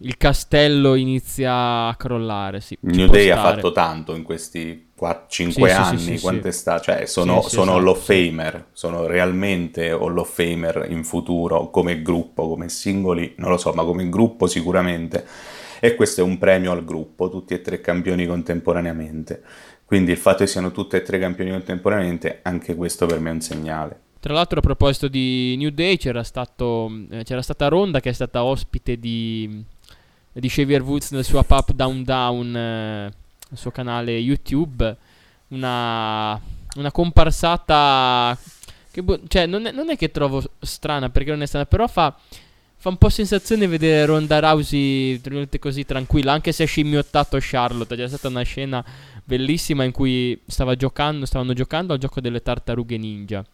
il 0.02 0.18
castello 0.18 0.96
inizia 0.96 1.88
a 1.88 1.96
crollare, 1.96 2.60
sì. 2.62 2.78
New 2.82 3.08
Day 3.08 3.30
ha 3.30 3.38
stare. 3.38 3.56
fatto 3.56 3.72
tanto 3.72 4.16
in 4.16 4.24
questi 4.24 4.90
5 5.28 5.70
Sì, 5.70 5.76
anni, 5.76 5.98
sì, 5.98 6.16
sì. 6.18 6.22
quante 6.22 6.52
sta? 6.52 6.80
Cioè, 6.80 7.06
sono, 7.06 7.42
sono 7.42 7.78
esatto. 7.78 7.96
Famer, 7.96 8.68
sono 8.72 9.06
realmente 9.08 9.90
Hall 9.90 10.18
of 10.18 10.32
Famer 10.34 10.88
in 10.90 11.04
futuro, 11.04 11.70
come 11.70 12.02
gruppo, 12.02 12.48
come 12.48 12.70
singoli, 12.70 13.34
non 13.38 13.50
lo 13.50 13.58
so, 13.58 13.72
ma 13.74 13.84
come 13.84 14.10
gruppo 14.10 14.48
sicuramente. 14.48 15.26
E 15.80 15.96
questo 15.96 16.22
è 16.22 16.24
un 16.24 16.38
premio 16.38 16.72
al 16.72 16.84
gruppo, 16.86 17.30
tutti 17.30 17.54
e 17.56 17.62
tre 17.62 17.82
campioni 17.82 18.28
contemporaneamente. 18.28 19.42
Quindi 19.86 20.12
il 20.12 20.18
fatto 20.18 20.38
che 20.44 20.48
siano 20.48 20.72
tutti 20.72 20.96
e 20.96 21.02
tre 21.02 21.18
campioni 21.20 21.50
contemporaneamente, 21.50 22.40
anche 22.44 22.76
questo 22.76 23.06
per 23.08 23.20
me 23.20 23.30
è 23.32 23.34
un 23.34 23.42
segnale. 23.42 24.00
Tra 24.20 24.34
l'altro 24.34 24.60
a 24.60 24.62
proposito 24.62 25.08
di 25.08 25.56
New 25.58 25.72
Day 25.72 25.98
c'era, 25.98 26.22
stato, 26.24 26.92
eh, 27.10 27.24
c'era 27.24 27.42
stata 27.42 27.68
Ronda 27.70 28.00
che 28.00 28.10
è 28.10 28.14
stata 28.14 28.44
ospite 28.44 28.98
di, 29.00 29.66
di 30.34 30.48
Xavier 30.48 30.82
Woods 30.82 31.12
nel 31.12 31.24
suo 31.24 31.40
Up 31.40 31.52
Up 31.52 31.72
Down 31.74 32.04
Down, 32.04 32.56
eh, 32.56 33.12
suo 33.54 33.72
canale 33.72 34.18
YouTube, 34.18 34.96
una, 35.50 36.40
una 36.76 36.92
comparsata 36.92 38.38
che 38.92 39.04
boh, 39.04 39.22
cioè 39.28 39.46
non 39.46 39.66
è, 39.66 39.72
non 39.72 39.90
è 39.90 39.98
che 39.98 40.12
trovo 40.12 40.44
strana 40.60 41.10
perché 41.10 41.32
non 41.32 41.42
è 41.42 41.46
strana, 41.46 41.66
però 41.66 41.88
fa, 41.88 42.16
fa 42.78 42.90
un 42.90 42.98
po' 42.98 43.10
sensazione 43.10 43.68
vedere 43.68 44.06
Ronda 44.06 44.40
Rousey 44.40 45.20
così 45.60 45.86
tranquilla, 45.86 46.32
anche 46.34 46.52
se 46.52 46.64
ha 46.64 46.68
scimmiottato 46.68 47.38
Charlotte, 47.40 47.96
c'è 47.96 48.08
stata 48.08 48.28
una 48.28 48.44
scena 48.44 48.84
bellissima 49.24 49.84
in 49.84 49.92
cui 49.92 50.40
stava 50.46 50.76
giocando, 50.76 51.26
stavano 51.26 51.54
giocando 51.54 51.94
al 51.94 52.00
gioco 52.00 52.22
delle 52.22 52.42
tartarughe 52.42 52.98
ninja 52.98 53.46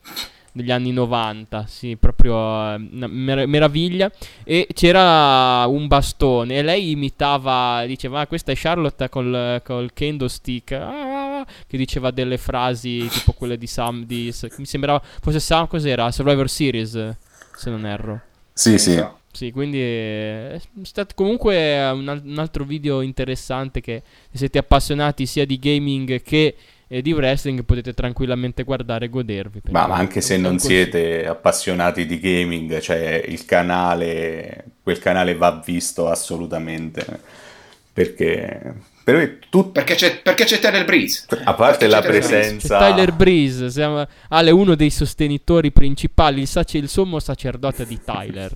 degli 0.58 0.72
anni 0.72 0.92
90, 0.92 1.66
sì, 1.68 1.96
proprio 1.96 2.36
eh, 2.36 2.88
una 2.92 3.08
mer- 3.08 3.48
meraviglia. 3.48 4.12
E 4.44 4.68
c'era 4.74 5.66
un 5.68 5.88
bastone 5.88 6.58
e 6.58 6.62
lei 6.62 6.92
imitava, 6.92 7.86
diceva, 7.86 8.20
ah, 8.22 8.28
questa 8.28 8.52
è 8.52 8.56
Charlotte 8.56 9.08
col, 9.08 9.62
col 9.64 9.94
kendo 9.94 10.28
stick, 10.28 10.72
ah, 10.74 11.46
che 11.66 11.78
diceva 11.78 12.12
delle 12.12 12.38
frasi 12.38 13.08
tipo 13.10 13.32
quelle 13.34 13.58
di 13.58 13.68
Sam, 13.68 14.04
di, 14.04 14.34
mi 14.58 14.66
sembrava 14.66 15.02
fosse 15.22 15.40
Sam, 15.40 15.68
cos'era? 15.68 16.12
Survivor 16.12 16.50
Series, 16.50 17.16
se 17.56 17.70
non 17.70 17.86
erro. 17.86 18.22
Sì, 18.54 18.78
sì. 18.78 18.92
Esatto. 18.92 19.16
Sì, 19.32 19.52
quindi 19.52 19.80
è 19.80 20.56
è 20.56 20.60
stato 20.82 21.14
comunque 21.14 21.88
un 21.92 22.36
altro 22.38 22.64
video 22.64 23.02
interessante 23.02 23.82
che 23.82 24.02
se 24.32 24.38
siete 24.38 24.58
appassionati 24.58 25.28
sia 25.28 25.46
di 25.46 25.60
gaming 25.60 26.24
che 26.24 26.56
eh, 26.88 27.02
di 27.02 27.12
wrestling 27.14 27.64
potete 27.64 27.94
tranquillamente 27.94 28.64
guardare 28.64 29.06
e 29.06 29.10
godervi. 29.10 29.62
Ma, 29.72 29.86
anche 29.86 30.22
se 30.22 30.38
non 30.38 30.52
consiglio. 30.52 30.74
siete 30.84 31.28
appassionati 31.28 32.06
di 32.06 32.20
gaming, 32.20 32.80
cioè 32.80 33.24
il 33.28 33.44
canale, 33.46 34.66
quel 34.84 35.00
canale 35.00 35.36
va 35.36 35.62
visto 35.66 36.08
assolutamente. 36.10 37.06
Perché 37.94 38.74
per 39.04 39.16
me 39.16 39.40
tut- 39.50 39.72
Perché 39.72 39.96
c'è, 39.96 40.22
perché 40.22 40.44
c'è 40.46 40.60
Tyler 40.60 40.86
Breeze. 40.86 41.26
a 41.46 41.54
parte 41.56 41.88
Perché 41.88 41.88
la 41.88 42.02
c'è 42.02 42.08
Tyler 42.08 42.20
Breeze. 42.20 42.28
C'è 42.28 42.40
presenza 42.40 42.78
Tyler 42.78 43.12
Breeze, 43.14 43.70
siamo- 43.72 44.06
Ale 44.30 44.50
è 44.50 44.54
uno 44.54 44.76
dei 44.76 44.90
sostenitori 44.92 45.72
principali, 45.72 46.42
il, 46.42 46.48
sace- 46.48 46.78
il 46.78 46.90
sommo 46.90 47.20
sacerdote 47.20 47.86
di 47.88 48.00
Tyler. 48.04 48.52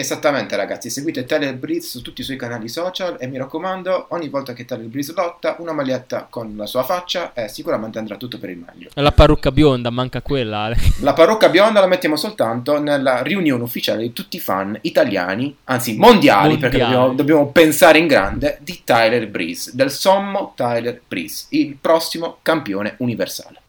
Esattamente 0.00 0.56
ragazzi, 0.56 0.88
seguite 0.88 1.26
Tyler 1.26 1.54
Breeze 1.56 1.86
su 1.88 2.00
tutti 2.00 2.22
i 2.22 2.24
suoi 2.24 2.38
canali 2.38 2.70
social 2.70 3.18
e 3.20 3.26
mi 3.26 3.36
raccomando, 3.36 4.06
ogni 4.08 4.30
volta 4.30 4.54
che 4.54 4.64
Tyler 4.64 4.86
Breeze 4.86 5.12
lotta, 5.14 5.56
una 5.58 5.72
maglietta 5.72 6.26
con 6.30 6.56
la 6.56 6.64
sua 6.64 6.84
faccia 6.84 7.34
e 7.34 7.48
sicuramente 7.48 7.98
andrà 7.98 8.16
tutto 8.16 8.38
per 8.38 8.48
il 8.48 8.56
meglio. 8.56 8.88
La 8.94 9.12
parrucca 9.12 9.52
bionda, 9.52 9.90
manca 9.90 10.22
quella. 10.22 10.72
La 11.02 11.12
parrucca 11.12 11.50
bionda 11.50 11.80
la 11.80 11.86
mettiamo 11.86 12.16
soltanto 12.16 12.80
nella 12.80 13.20
riunione 13.20 13.62
ufficiale 13.62 14.00
di 14.00 14.14
tutti 14.14 14.36
i 14.36 14.40
fan 14.40 14.78
italiani, 14.80 15.54
anzi 15.64 15.96
mondiali, 15.98 16.56
perché 16.56 16.78
Mondiali. 16.78 16.92
dobbiamo, 16.94 17.14
dobbiamo 17.14 17.46
pensare 17.48 17.98
in 17.98 18.06
grande, 18.06 18.56
di 18.62 18.80
Tyler 18.82 19.28
Breeze, 19.28 19.72
del 19.74 19.90
sommo 19.90 20.54
Tyler 20.56 20.98
Breeze, 21.06 21.46
il 21.50 21.76
prossimo 21.78 22.38
campione 22.40 22.94
universale. 22.98 23.59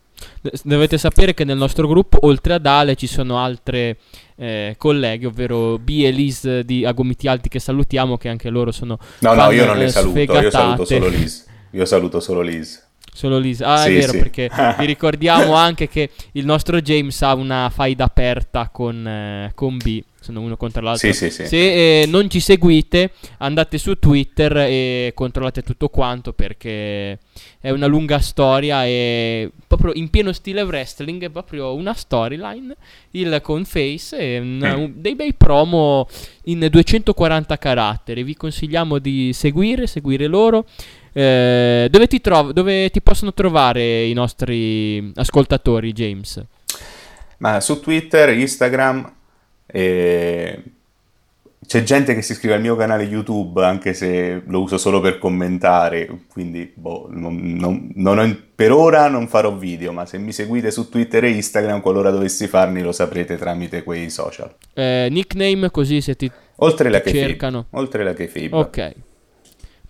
Dovete 0.63 0.97
sapere 0.97 1.33
che 1.33 1.43
nel 1.43 1.57
nostro 1.57 1.87
gruppo, 1.87 2.17
oltre 2.21 2.53
ad 2.53 2.65
Ale, 2.65 2.95
ci 2.95 3.05
sono 3.07 3.37
altre 3.37 3.97
eh, 4.35 4.75
colleghe, 4.77 5.27
ovvero 5.27 5.77
B 5.77 6.01
e 6.03 6.11
Liz 6.11 6.61
di 6.61 6.83
Agomiti 6.83 7.27
Alti, 7.27 7.47
che 7.47 7.59
salutiamo, 7.59 8.17
che 8.17 8.29
anche 8.29 8.49
loro 8.49 8.71
sono 8.71 8.97
No, 9.19 9.33
no, 9.33 9.51
io 9.51 9.65
non 9.65 9.77
le 9.77 9.85
eh, 9.85 9.89
saluto, 9.89 10.17
io 10.19 10.25
sfegatate. 10.25 10.49
saluto 10.51 10.85
solo 10.85 11.07
Liz. 11.07 11.45
Io 11.71 11.85
saluto 11.85 12.19
solo 12.19 12.41
Liz. 12.41 12.89
Solo 13.13 13.37
Liz. 13.39 13.61
Ah, 13.61 13.83
Sì, 13.83 13.95
è 13.95 13.99
vero, 13.99 14.11
sì. 14.13 14.17
perché 14.17 14.49
vi 14.79 14.85
ricordiamo 14.85 15.53
anche 15.55 15.87
che 15.89 16.09
il 16.33 16.45
nostro 16.45 16.79
James 16.81 17.21
ha 17.21 17.33
una 17.33 17.69
faida 17.73 18.05
aperta 18.05 18.69
con, 18.69 19.05
eh, 19.05 19.51
con 19.53 19.77
B. 19.77 20.01
Sono 20.21 20.39
uno 20.41 20.55
contro 20.55 20.81
l'altro. 20.83 21.11
Sì. 21.11 21.29
Se 21.31 22.01
eh, 22.01 22.05
non 22.05 22.29
ci 22.29 22.39
seguite, 22.39 23.11
andate 23.39 23.79
su 23.79 23.97
Twitter 23.97 24.55
e 24.57 25.11
controllate 25.15 25.63
tutto 25.63 25.89
quanto 25.89 26.31
perché 26.31 27.17
è 27.59 27.71
una 27.71 27.87
lunga 27.87 28.19
storia 28.19 28.85
e 28.85 29.49
proprio 29.65 29.93
in 29.93 30.11
pieno 30.11 30.31
stile 30.31 30.61
wrestling, 30.61 31.23
è 31.23 31.29
proprio 31.29 31.73
una 31.73 31.93
storyline, 31.95 32.75
il 33.11 33.39
con 33.41 33.65
face 33.65 34.15
e 34.19 34.39
un- 34.39 34.61
un- 34.75 34.93
dei 34.97 35.15
bei 35.15 35.33
promo 35.33 36.07
in 36.45 36.67
240 36.69 37.57
caratteri. 37.57 38.21
Vi 38.21 38.35
consigliamo 38.35 38.99
di 38.99 39.33
seguire, 39.33 39.87
seguire 39.87 40.27
loro. 40.27 40.65
Eh, 41.13 41.87
dove, 41.89 42.07
ti 42.07 42.21
trov- 42.21 42.51
dove 42.51 42.89
ti 42.89 43.01
possono 43.01 43.33
trovare 43.33 44.03
i 44.03 44.13
nostri 44.13 45.11
ascoltatori, 45.15 45.91
James? 45.91 46.43
Ma 47.37 47.59
su 47.59 47.79
Twitter, 47.79 48.29
Instagram 48.29 49.13
e 49.65 50.63
c'è 51.71 51.83
gente 51.83 52.13
che 52.13 52.21
si 52.21 52.33
iscrive 52.33 52.55
al 52.55 52.61
mio 52.61 52.75
canale 52.75 53.03
YouTube, 53.03 53.63
anche 53.63 53.93
se 53.93 54.41
lo 54.45 54.59
uso 54.59 54.77
solo 54.77 54.99
per 54.99 55.17
commentare, 55.17 56.09
quindi 56.27 56.69
boh, 56.73 57.07
non, 57.09 57.55
non, 57.55 57.89
non 57.95 58.19
ho, 58.19 58.37
per 58.53 58.73
ora 58.73 59.07
non 59.07 59.29
farò 59.29 59.55
video, 59.55 59.93
ma 59.93 60.05
se 60.05 60.17
mi 60.17 60.33
seguite 60.33 60.69
su 60.69 60.89
Twitter 60.89 61.23
e 61.23 61.29
Instagram, 61.29 61.79
qualora 61.79 62.09
dovessi 62.09 62.47
farli, 62.47 62.81
lo 62.81 62.91
saprete 62.91 63.37
tramite 63.37 63.83
quei 63.83 64.09
social. 64.09 64.53
Eh, 64.73 65.07
nickname 65.09 65.71
così 65.71 66.01
se 66.01 66.15
ti, 66.17 66.29
oltre 66.57 66.89
la 66.89 66.99
ti 66.99 67.11
cercano. 67.11 67.67
Oltre 67.69 68.03
la 68.03 68.13
kayfabe. 68.13 68.49
Ok, 68.51 68.93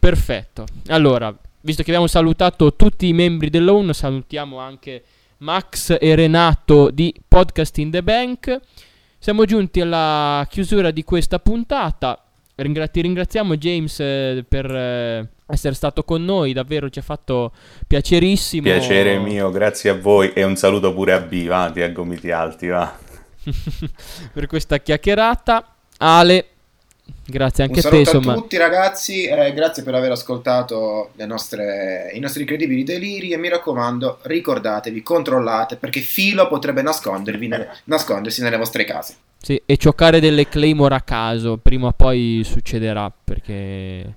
perfetto. 0.02 0.66
Allora, 0.88 1.32
visto 1.62 1.84
che 1.84 1.90
abbiamo 1.92 2.08
salutato 2.08 2.76
tutti 2.76 3.08
i 3.08 3.14
membri 3.14 3.52
dell'OWN, 3.52 3.94
salutiamo 3.94 4.58
anche 4.58 5.04
Max 5.38 5.96
e 6.00 6.16
Renato 6.16 6.90
di 6.90 7.14
Podcast 7.28 7.78
in 7.78 7.92
the 7.92 8.02
Bank. 8.02 8.60
Siamo 9.20 9.46
giunti 9.46 9.80
alla 9.80 10.48
chiusura 10.50 10.90
di 10.90 11.04
questa 11.04 11.38
puntata. 11.38 12.24
Ringra- 12.56 12.88
ti 12.88 13.02
ringraziamo 13.02 13.56
James 13.58 14.00
eh, 14.00 14.44
per 14.48 14.66
eh, 14.66 15.30
essere 15.46 15.76
stato 15.76 16.04
con 16.04 16.26
noi, 16.26 16.54
davvero 16.54 16.90
ci 16.90 16.98
ha 16.98 17.04
fatto 17.04 17.52
piacerissimo. 17.86 18.64
Piacere 18.64 19.20
mio, 19.20 19.52
grazie 19.52 19.92
a 19.92 19.94
voi 19.94 20.34
e 20.34 20.44
un 20.44 20.56
saluto 20.56 20.94
pure 20.94 21.14
a 21.14 21.20
B, 21.20 21.46
va, 21.46 21.70
ti 21.72 21.82
a 21.82 21.90
gomiti 21.90 22.32
alti, 22.32 22.68
va. 22.68 22.92
per 24.34 24.48
questa 24.48 24.80
chiacchierata. 24.80 25.76
Ale, 25.98 26.46
Grazie 27.26 27.64
anche 27.64 27.80
Un 27.80 27.86
a 27.86 27.90
te. 27.90 27.98
Insomma. 27.98 28.34
a 28.34 28.36
tutti 28.36 28.58
ragazzi, 28.58 29.26
eh, 29.26 29.54
grazie 29.54 29.84
per 29.84 29.96
aver 29.96 30.12
ascoltato 30.12 31.12
nostre, 31.26 32.12
i 32.14 32.20
nostri 32.20 32.42
incredibili 32.42 32.84
deliri 32.84 33.32
e 33.32 33.38
mi 33.38 33.50
raccomando 33.50 34.20
ricordatevi, 34.24 35.02
controllate 35.02 35.78
perché 35.78 36.02
Filo 36.02 36.48
potrebbe 36.48 36.82
nascondervi, 36.82 37.50
nascondersi 37.86 38.42
nelle 38.42 38.58
vostre 38.58 38.84
case. 38.84 39.16
Sì, 39.38 39.62
e 39.66 39.76
giocare 39.76 40.20
delle 40.20 40.48
claymore 40.48 40.96
a 40.96 41.02
caso, 41.02 41.58
prima 41.58 41.88
o 41.88 41.94
poi 41.94 42.42
succederà 42.46 43.12
perché 43.24 44.14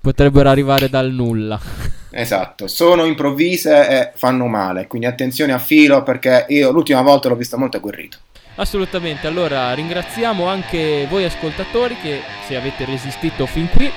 potrebbero 0.00 0.48
arrivare 0.48 0.88
dal 0.88 1.10
nulla. 1.10 1.60
Esatto, 2.12 2.66
sono 2.66 3.04
improvvise 3.04 3.88
e 3.88 4.10
fanno 4.16 4.46
male, 4.46 4.88
quindi 4.88 5.06
attenzione 5.06 5.52
a 5.52 5.60
Filo 5.60 6.02
perché 6.02 6.44
io 6.48 6.72
l'ultima 6.72 7.02
volta 7.02 7.28
l'ho 7.28 7.36
vista 7.36 7.56
molto 7.56 7.76
agguerrito. 7.76 8.18
Assolutamente, 8.60 9.26
allora 9.26 9.72
ringraziamo 9.72 10.46
anche 10.46 11.06
voi 11.08 11.24
ascoltatori 11.24 11.96
che 11.96 12.20
se 12.46 12.56
avete 12.56 12.84
resistito 12.84 13.46
fin 13.46 13.70
qui. 13.70 13.90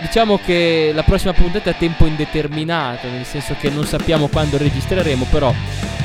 Diciamo 0.00 0.38
che 0.38 0.90
la 0.94 1.02
prossima 1.02 1.34
puntata 1.34 1.68
è 1.68 1.74
a 1.74 1.76
tempo 1.76 2.06
indeterminato, 2.06 3.08
nel 3.10 3.26
senso 3.26 3.54
che 3.60 3.68
non 3.68 3.84
sappiamo 3.84 4.28
quando 4.28 4.56
registreremo, 4.56 5.26
però 5.30 5.54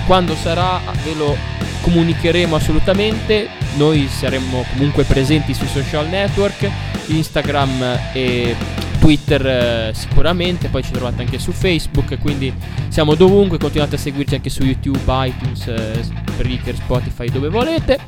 quando 0.05 0.35
sarà 0.35 0.81
ve 1.05 1.13
lo 1.13 1.37
comunicheremo 1.79 2.53
assolutamente. 2.53 3.47
Noi 3.77 4.09
saremo 4.09 4.65
comunque 4.73 5.05
presenti 5.05 5.53
sui 5.53 5.67
social 5.67 6.09
network, 6.09 6.69
Instagram 7.07 7.97
e 8.11 8.57
Twitter 8.99 9.45
eh, 9.45 9.91
sicuramente, 9.93 10.67
poi 10.67 10.83
ci 10.83 10.91
trovate 10.91 11.21
anche 11.21 11.39
su 11.39 11.51
Facebook, 11.51 12.19
quindi 12.19 12.53
siamo 12.89 13.15
dovunque, 13.15 13.57
continuate 13.57 13.95
a 13.95 13.97
seguirci 13.97 14.35
anche 14.35 14.49
su 14.49 14.63
YouTube, 14.63 15.01
iTunes, 15.07 15.67
eh, 15.67 16.73
Spotify, 16.75 17.29
dove 17.29 17.49
volete. 17.49 17.99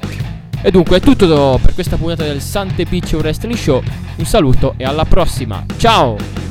E 0.64 0.70
dunque 0.70 0.98
è 0.98 1.00
tutto 1.00 1.60
per 1.62 1.74
questa 1.74 1.98
puntata 1.98 2.24
del 2.24 2.42
Sante 2.42 2.86
Beach 2.86 3.14
Wrestling 3.14 3.58
Show. 3.58 3.82
Un 4.18 4.26
saluto 4.26 4.76
e 4.78 4.84
alla 4.84 5.06
prossima. 5.06 5.66
Ciao! 5.78 6.51